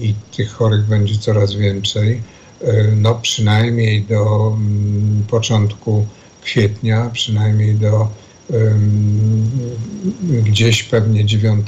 i 0.00 0.14
tych 0.36 0.52
chorych 0.52 0.84
będzie 0.86 1.18
coraz 1.18 1.54
więcej. 1.54 2.22
No 2.96 3.14
przynajmniej 3.14 4.02
do 4.02 4.56
początku 5.30 6.06
kwietnia, 6.42 7.10
przynajmniej 7.12 7.74
do 7.74 8.08
gdzieś 10.20 10.82
pewnie 10.82 11.24
9 11.24 11.66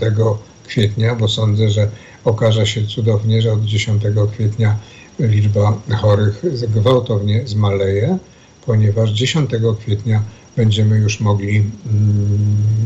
kwietnia, 0.66 1.14
bo 1.14 1.28
sądzę, 1.28 1.70
że 1.70 1.88
okaże 2.24 2.66
się 2.66 2.86
cudownie, 2.86 3.42
że 3.42 3.52
od 3.52 3.64
10 3.64 4.02
kwietnia 4.32 4.76
liczba 5.18 5.78
chorych 6.00 6.42
gwałtownie 6.68 7.42
zmaleje, 7.46 8.18
ponieważ 8.66 9.10
10 9.10 9.50
kwietnia 9.80 10.22
będziemy 10.60 10.98
już 10.98 11.20
mogli 11.20 11.56
mm, 11.56 11.70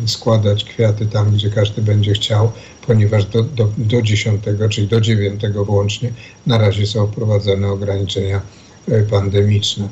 składać 0.07 0.65
kwiaty 0.65 1.07
tam, 1.07 1.31
gdzie 1.31 1.51
każdy 1.51 1.83
będzie 1.83 2.13
chciał, 2.13 2.53
ponieważ 2.87 3.25
do, 3.25 3.43
do, 3.43 3.69
do 3.79 4.03
10, 4.03 4.43
czyli 4.71 4.89
do 4.89 5.01
9 5.01 5.43
włącznie 5.67 6.13
na 6.47 6.59
razie 6.59 6.87
są 6.87 7.07
wprowadzone 7.07 7.69
ograniczenia 7.69 8.41
e, 8.89 9.03
pandemiczne. 9.03 9.89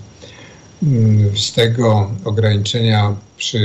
Mm, 0.83 1.37
z 1.37 1.53
tego 1.53 2.11
ograniczenia 2.25 3.17
przy, 3.37 3.61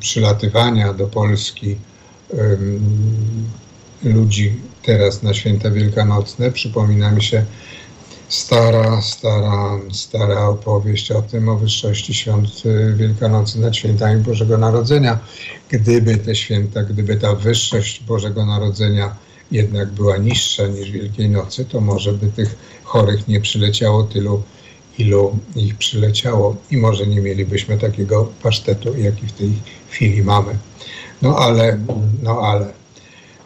przylatywania 0.00 0.92
do 0.92 1.06
Polski 1.06 1.76
ludzi 4.04 4.52
teraz 4.82 5.22
na 5.22 5.34
święta 5.34 5.70
wielkanocne 5.70 6.52
przypomina 6.52 7.10
mi 7.10 7.22
się 7.22 7.44
stara, 8.32 9.02
stara, 9.02 9.78
stara 9.92 10.48
opowieść 10.48 11.10
o 11.10 11.22
tym, 11.22 11.48
o 11.48 11.56
wyższości 11.56 12.14
świąt 12.14 12.48
y, 12.66 12.94
Wielkanocy 12.96 13.60
nad 13.60 13.76
świętami 13.76 14.22
Bożego 14.22 14.58
Narodzenia. 14.58 15.18
Gdyby 15.68 16.16
te 16.16 16.34
święta, 16.34 16.82
gdyby 16.82 17.16
ta 17.16 17.34
wyższość 17.34 18.04
Bożego 18.04 18.46
Narodzenia 18.46 19.16
jednak 19.50 19.90
była 19.90 20.16
niższa 20.16 20.66
niż 20.66 20.90
Wielkiej 20.90 21.30
Nocy, 21.30 21.64
to 21.64 21.80
może 21.80 22.12
by 22.12 22.26
tych 22.26 22.56
chorych 22.82 23.28
nie 23.28 23.40
przyleciało 23.40 24.02
tylu 24.02 24.42
ilu 24.98 25.38
ich 25.56 25.74
przyleciało 25.78 26.56
i 26.70 26.76
może 26.76 27.06
nie 27.06 27.20
mielibyśmy 27.20 27.78
takiego 27.78 28.32
pasztetu, 28.42 28.96
jaki 28.96 29.26
w 29.26 29.32
tej 29.32 29.52
chwili 29.90 30.22
mamy. 30.22 30.58
No 31.22 31.36
ale, 31.36 31.78
no 32.22 32.40
ale. 32.40 32.81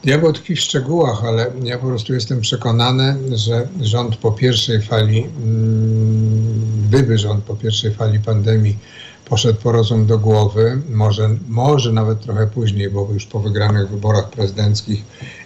Diabeł 0.06 0.32
tkwi 0.32 0.56
w 0.56 0.60
szczegółach, 0.60 1.24
ale 1.24 1.46
ja 1.62 1.78
po 1.78 1.86
prostu 1.86 2.14
jestem 2.14 2.40
przekonany, 2.40 3.16
że 3.32 3.68
rząd 3.80 4.16
po 4.16 4.32
pierwszej 4.32 4.82
fali, 4.82 5.26
mm, 5.42 6.86
gdyby 6.88 7.18
rząd 7.18 7.44
po 7.44 7.56
pierwszej 7.56 7.94
fali 7.94 8.20
pandemii 8.20 8.78
poszedł 9.24 9.60
po 9.60 9.72
rozum 9.72 10.06
do 10.06 10.18
głowy, 10.18 10.82
może, 10.90 11.30
może 11.48 11.92
nawet 11.92 12.20
trochę 12.20 12.46
później, 12.46 12.90
bo 12.90 13.08
już 13.12 13.26
po 13.26 13.40
wygranych 13.40 13.90
wyborach 13.90 14.30
prezydenckich 14.30 15.04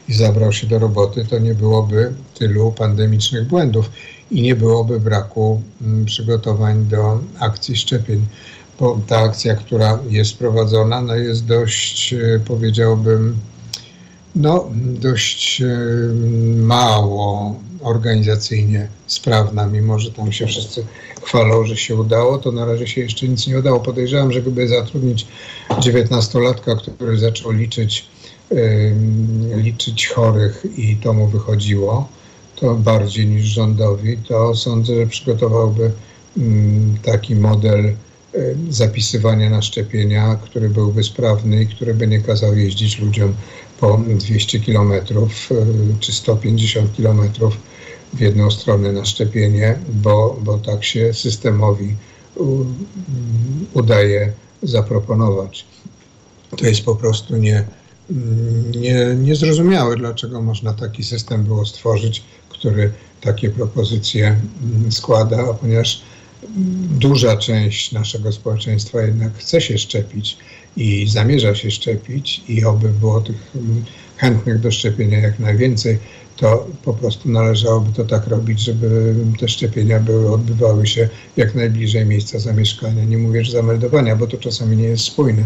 i 0.09 0.15
zabrał 0.15 0.53
się 0.53 0.67
do 0.67 0.79
roboty, 0.79 1.25
to 1.31 1.39
nie 1.39 1.55
byłoby 1.55 2.13
tylu 2.35 2.73
pandemicznych 2.73 3.47
błędów 3.47 3.91
i 4.31 4.43
nie 4.43 4.57
byłoby 4.57 5.01
braku 5.01 5.63
mm, 5.83 6.05
przygotowań 6.05 6.85
do 6.85 7.21
akcji 7.39 7.77
szczepień. 7.77 8.27
Bo 8.81 9.01
ta 9.07 9.19
akcja, 9.19 9.55
która 9.55 9.99
jest 10.11 10.39
prowadzona, 10.39 11.01
no 11.03 11.17
jest 11.17 11.47
dość, 11.47 12.13
e, 12.13 12.41
powiedziałbym, 12.47 13.37
no, 14.35 14.70
dość 14.74 15.62
e, 15.62 15.66
mało 16.57 17.61
organizacyjnie 17.83 18.89
sprawna, 19.07 19.66
mimo 19.66 19.99
że 19.99 20.11
tam 20.11 20.33
się 20.33 20.47
wszyscy 20.47 20.87
chwalą, 21.22 21.64
że 21.64 21.76
się 21.76 21.97
udało, 21.97 22.39
to 22.39 22.53
na 22.53 22.64
razie 22.64 22.87
się 22.87 23.01
jeszcze 23.01 23.28
nic 23.28 23.47
nie 23.47 23.59
udało. 23.59 23.81
Podejrzewam, 23.81 24.33
że 24.33 24.43
gdyby 24.43 24.68
zatrudnić 24.68 25.26
19-latka, 25.70 26.76
który 26.76 27.18
zaczął 27.18 27.51
liczyć, 27.51 28.07
liczyć 29.55 30.07
chorych 30.07 30.66
i 30.76 30.97
to 30.97 31.12
mu 31.12 31.26
wychodziło, 31.26 32.09
to 32.57 32.74
bardziej 32.74 33.26
niż 33.26 33.45
rządowi, 33.45 34.16
to 34.28 34.55
sądzę, 34.55 34.97
że 34.97 35.07
przygotowałby 35.07 35.91
mm, 36.37 36.97
taki 37.03 37.37
model 37.37 37.95
zapisywania 38.70 39.51
na 39.51 39.62
szczepienia, 39.62 40.37
który 40.45 40.68
byłby 40.68 41.05
sprawny 41.05 41.62
i 41.62 41.66
który 41.66 41.95
by 41.95 42.07
nie 42.07 42.20
kazał 42.20 42.57
jeździć 42.57 42.99
ludziom 42.99 43.35
po 43.81 44.01
200 44.09 44.61
km 44.61 44.93
czy 46.01 46.12
150 46.12 46.97
km 46.97 47.20
w 48.14 48.20
jedną 48.20 48.51
stronę 48.51 48.93
na 48.93 49.05
szczepienie, 49.05 49.78
bo, 49.89 50.41
bo 50.43 50.59
tak 50.59 50.85
się 50.85 51.14
systemowi 51.14 51.97
udaje 53.74 54.33
zaproponować. 54.62 55.64
To 56.57 56.66
jest 56.66 56.85
po 56.85 56.97
prostu 56.97 57.37
nie, 57.37 57.64
nie, 58.76 59.07
niezrozumiałe, 59.18 59.97
dlaczego 59.97 60.43
można 60.43 60.72
taki 60.72 61.05
system 61.05 61.45
było 61.45 61.66
stworzyć, 61.66 62.22
który 62.49 62.93
takie 63.20 63.51
propozycje 63.51 64.26
mm, 64.26 64.93
składa, 64.93 65.55
ponieważ 65.55 66.03
duża 66.99 67.37
część 67.37 67.93
naszego 67.93 68.33
społeczeństwa 68.33 69.03
jednak 69.03 69.35
chce 69.35 69.61
się 69.61 69.78
szczepić 69.78 70.37
i 70.77 71.09
zamierza 71.09 71.55
się 71.55 71.71
szczepić 71.71 72.43
i 72.49 72.65
oby 72.65 72.89
było 72.89 73.20
tych 73.20 73.53
chętnych 74.16 74.61
do 74.61 74.70
szczepienia 74.70 75.19
jak 75.19 75.39
najwięcej, 75.39 75.99
to 76.40 76.66
po 76.85 76.94
prostu 76.94 77.28
należałoby 77.28 77.93
to 77.93 78.05
tak 78.05 78.27
robić, 78.27 78.61
żeby 78.61 79.15
te 79.40 79.49
szczepienia 79.49 80.01
były, 80.01 80.32
odbywały 80.32 80.86
się 80.86 81.09
jak 81.36 81.55
najbliżej 81.55 82.07
miejsca 82.07 82.39
zamieszkania. 82.39 83.05
Nie 83.05 83.19
mówię, 83.19 83.44
że 83.44 83.53
zameldowania, 83.53 84.16
bo 84.16 84.27
to 84.27 84.36
czasami 84.36 84.77
nie 84.77 84.85
jest 84.85 85.05
spójne, 85.05 85.43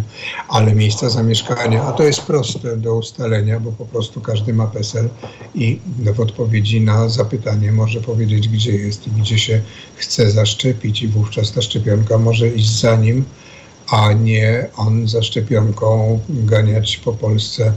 ale 0.48 0.74
miejsca 0.74 1.10
zamieszkania, 1.10 1.82
a 1.82 1.92
to 1.92 2.02
jest 2.02 2.20
proste 2.20 2.76
do 2.76 2.94
ustalenia, 2.94 3.60
bo 3.60 3.72
po 3.72 3.86
prostu 3.86 4.20
każdy 4.20 4.52
ma 4.52 4.66
PESEL 4.66 5.08
i 5.54 5.78
w 5.98 6.20
odpowiedzi 6.20 6.80
na 6.80 7.08
zapytanie 7.08 7.72
może 7.72 8.00
powiedzieć, 8.00 8.48
gdzie 8.48 8.72
jest 8.72 9.06
i 9.06 9.10
gdzie 9.10 9.38
się 9.38 9.60
chce 9.96 10.30
zaszczepić 10.30 11.02
i 11.02 11.08
wówczas 11.08 11.52
ta 11.52 11.62
szczepionka 11.62 12.18
może 12.18 12.48
iść 12.48 12.80
za 12.80 12.96
nim, 12.96 13.24
a 13.88 14.12
nie 14.12 14.66
on 14.76 15.08
za 15.08 15.22
szczepionką 15.22 16.20
ganiać 16.28 16.96
po 16.96 17.12
Polsce 17.12 17.72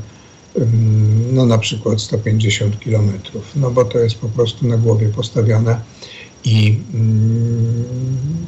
no 1.32 1.46
na 1.46 1.58
przykład 1.58 2.02
150 2.02 2.80
kilometrów, 2.80 3.52
no 3.56 3.72
bo 3.72 3.86
to 3.86 4.00
jest 4.00 4.16
po 4.16 4.30
prostu 4.30 4.68
na 4.68 4.78
głowie 4.78 5.10
postawione 5.10 5.82
i, 6.44 6.80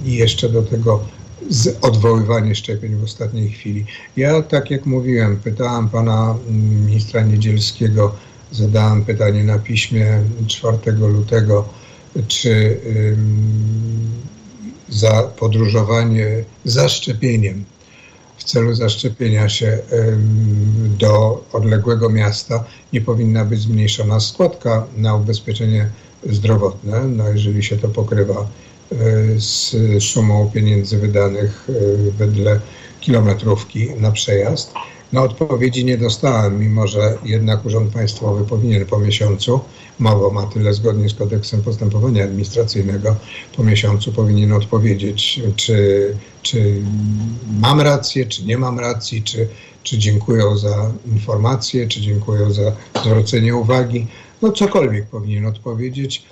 i 0.05 0.13
jeszcze 0.13 0.49
do 0.49 0.61
tego 0.61 1.03
odwoływanie 1.81 2.55
szczepień 2.55 2.95
w 2.95 3.03
ostatniej 3.03 3.49
chwili. 3.49 3.85
Ja, 4.17 4.41
tak 4.41 4.71
jak 4.71 4.85
mówiłem, 4.85 5.37
pytałem 5.37 5.89
pana 5.89 6.35
ministra 6.49 7.21
Niedzielskiego, 7.21 8.15
zadałem 8.51 9.05
pytanie 9.05 9.43
na 9.43 9.59
piśmie 9.59 10.23
4 10.47 10.77
lutego, 10.91 11.69
czy 12.27 12.77
za 14.89 15.23
podróżowanie 15.23 16.27
za 16.65 16.89
szczepieniem 16.89 17.65
w 18.37 18.43
celu 18.43 18.73
zaszczepienia 18.73 19.49
się 19.49 19.79
do 20.99 21.43
odległego 21.53 22.09
miasta 22.09 22.63
nie 22.93 23.01
powinna 23.01 23.45
być 23.45 23.61
zmniejszona 23.61 24.19
składka 24.19 24.85
na 24.97 25.15
ubezpieczenie 25.15 25.89
zdrowotne, 26.29 27.07
no 27.07 27.29
jeżeli 27.29 27.63
się 27.63 27.77
to 27.77 27.87
pokrywa 27.87 28.41
e, 28.41 28.95
z 29.37 29.75
sumą 30.03 30.51
pieniędzy 30.53 30.97
wydanych 30.97 31.67
e, 31.69 32.11
wedle 32.11 32.59
kilometrówki 32.99 33.89
na 33.89 34.11
przejazd. 34.11 34.73
No 35.13 35.23
odpowiedzi 35.23 35.85
nie 35.85 35.97
dostałem, 35.97 36.59
mimo 36.59 36.87
że 36.87 37.17
jednak 37.23 37.65
Urząd 37.65 37.93
Państwowy 37.93 38.45
powinien 38.45 38.85
po 38.85 38.99
miesiącu, 38.99 39.59
mało 39.99 40.31
ma 40.31 40.43
tyle 40.43 40.73
zgodnie 40.73 41.09
z 41.09 41.13
kodeksem 41.13 41.61
postępowania 41.61 42.23
administracyjnego, 42.23 43.15
po 43.57 43.63
miesiącu 43.63 44.11
powinien 44.11 44.53
odpowiedzieć, 44.53 45.41
czy, 45.55 46.13
czy 46.41 46.81
mam 47.61 47.81
rację, 47.81 48.25
czy 48.25 48.45
nie 48.45 48.57
mam 48.57 48.79
racji, 48.79 49.23
czy, 49.23 49.47
czy 49.83 49.97
dziękują 49.97 50.57
za 50.57 50.91
informacje, 51.05 51.87
czy 51.87 52.01
dziękują 52.01 52.51
za 52.51 52.71
zwrócenie 53.05 53.55
uwagi. 53.55 54.07
No 54.41 54.51
cokolwiek 54.51 55.05
powinien 55.05 55.45
odpowiedzieć. 55.45 56.23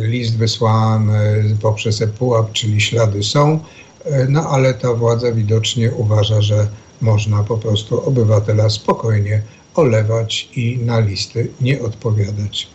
List 0.00 0.36
wysłany 0.36 1.44
poprzez 1.62 2.02
ePUAP, 2.02 2.52
czyli 2.52 2.80
ślady 2.80 3.22
są, 3.22 3.60
e, 4.04 4.26
no 4.28 4.40
ale 4.40 4.74
ta 4.74 4.94
władza 4.94 5.32
widocznie 5.32 5.92
uważa, 5.92 6.42
że 6.42 6.68
można 7.00 7.44
po 7.44 7.58
prostu 7.58 8.08
obywatela 8.08 8.70
spokojnie 8.70 9.42
olewać 9.80 10.48
i 10.56 10.78
na 10.78 11.00
listy 11.00 11.48
nie 11.60 11.80
odpowiadać. 11.80 12.68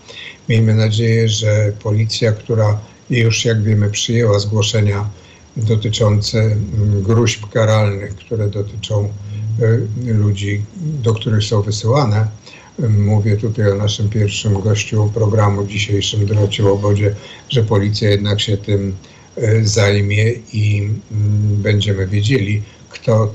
Miejmy 0.49 0.75
nadzieję, 0.75 1.29
że 1.29 1.71
policja, 1.83 2.31
która 2.31 2.79
już 3.09 3.45
jak 3.45 3.63
wiemy 3.63 3.89
przyjęła 3.89 4.39
zgłoszenia 4.39 5.09
dotyczące 5.57 6.39
mm, 6.41 7.03
gruźb 7.03 7.45
karalnych, 7.53 8.15
które 8.15 8.49
dotyczą 8.49 9.09
e, 9.61 10.13
ludzi, 10.13 10.61
do 10.75 11.13
których 11.13 11.43
są 11.43 11.61
wysyłane. 11.61 12.27
Mówię 12.89 13.37
tutaj 13.37 13.71
o 13.71 13.75
naszym 13.75 14.09
pierwszym 14.09 14.61
gościu 14.61 15.11
programu 15.13 15.65
dzisiejszym, 15.65 16.25
Drocie 16.25 16.63
Łobodzie, 16.63 17.15
że 17.49 17.63
policja 17.63 18.09
jednak 18.09 18.41
się 18.41 18.57
tym 18.57 18.95
e, 19.35 19.63
zajmie 19.63 20.31
i 20.53 20.81
mm, 20.81 21.61
będziemy 21.61 22.07
wiedzieli, 22.07 22.63
kto 22.89 23.33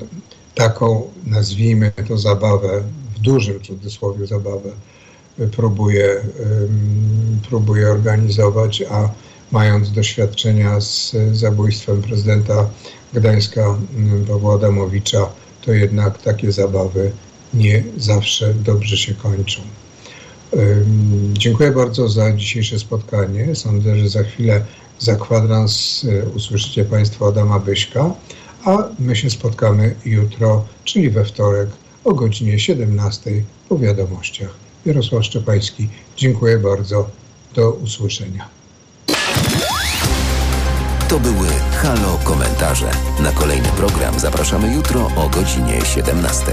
taką, 0.55 1.11
nazwijmy 1.25 1.91
to 2.07 2.17
zabawę, 2.17 2.83
dużym 3.21 3.61
cudzysłowie 3.61 4.27
zabawę, 4.27 4.69
próbuje, 5.51 6.21
próbuje 7.49 7.91
organizować, 7.91 8.83
a 8.91 9.09
mając 9.51 9.91
doświadczenia 9.91 10.81
z 10.81 11.15
zabójstwem 11.31 12.01
prezydenta 12.01 12.69
Gdańska 13.13 13.75
Pawła 14.27 14.55
Adamowicza, 14.55 15.29
to 15.65 15.73
jednak 15.73 16.21
takie 16.21 16.51
zabawy 16.51 17.11
nie 17.53 17.83
zawsze 17.97 18.53
dobrze 18.53 18.97
się 18.97 19.13
kończą. 19.13 19.61
Dziękuję 21.33 21.71
bardzo 21.71 22.09
za 22.09 22.33
dzisiejsze 22.33 22.79
spotkanie. 22.79 23.55
Sądzę, 23.55 23.97
że 23.97 24.09
za 24.09 24.23
chwilę 24.23 24.65
za 24.99 25.15
kwadrans 25.15 26.05
e, 26.05 26.29
usłyszycie 26.29 26.85
Państwo 26.85 27.27
Adama 27.27 27.59
Byśka, 27.59 28.13
a 28.65 28.77
my 28.99 29.15
się 29.15 29.29
spotkamy 29.29 29.95
jutro, 30.05 30.65
czyli 30.83 31.09
we 31.09 31.25
wtorek 31.25 31.69
o 32.03 32.13
godzinie 32.13 32.59
17 32.59 33.31
po 33.69 33.77
wiadomościach. 33.77 34.49
Jarosław 34.85 35.25
Szczepański, 35.25 35.89
dziękuję 36.17 36.57
bardzo. 36.57 37.09
Do 37.55 37.71
usłyszenia. 37.71 38.49
To 41.09 41.19
były 41.19 41.47
Halo 41.71 42.19
Komentarze. 42.23 42.91
Na 43.23 43.31
kolejny 43.31 43.67
program 43.67 44.19
zapraszamy 44.19 44.75
jutro 44.75 45.11
o 45.15 45.29
godzinie 45.29 45.81
17. 45.85 46.45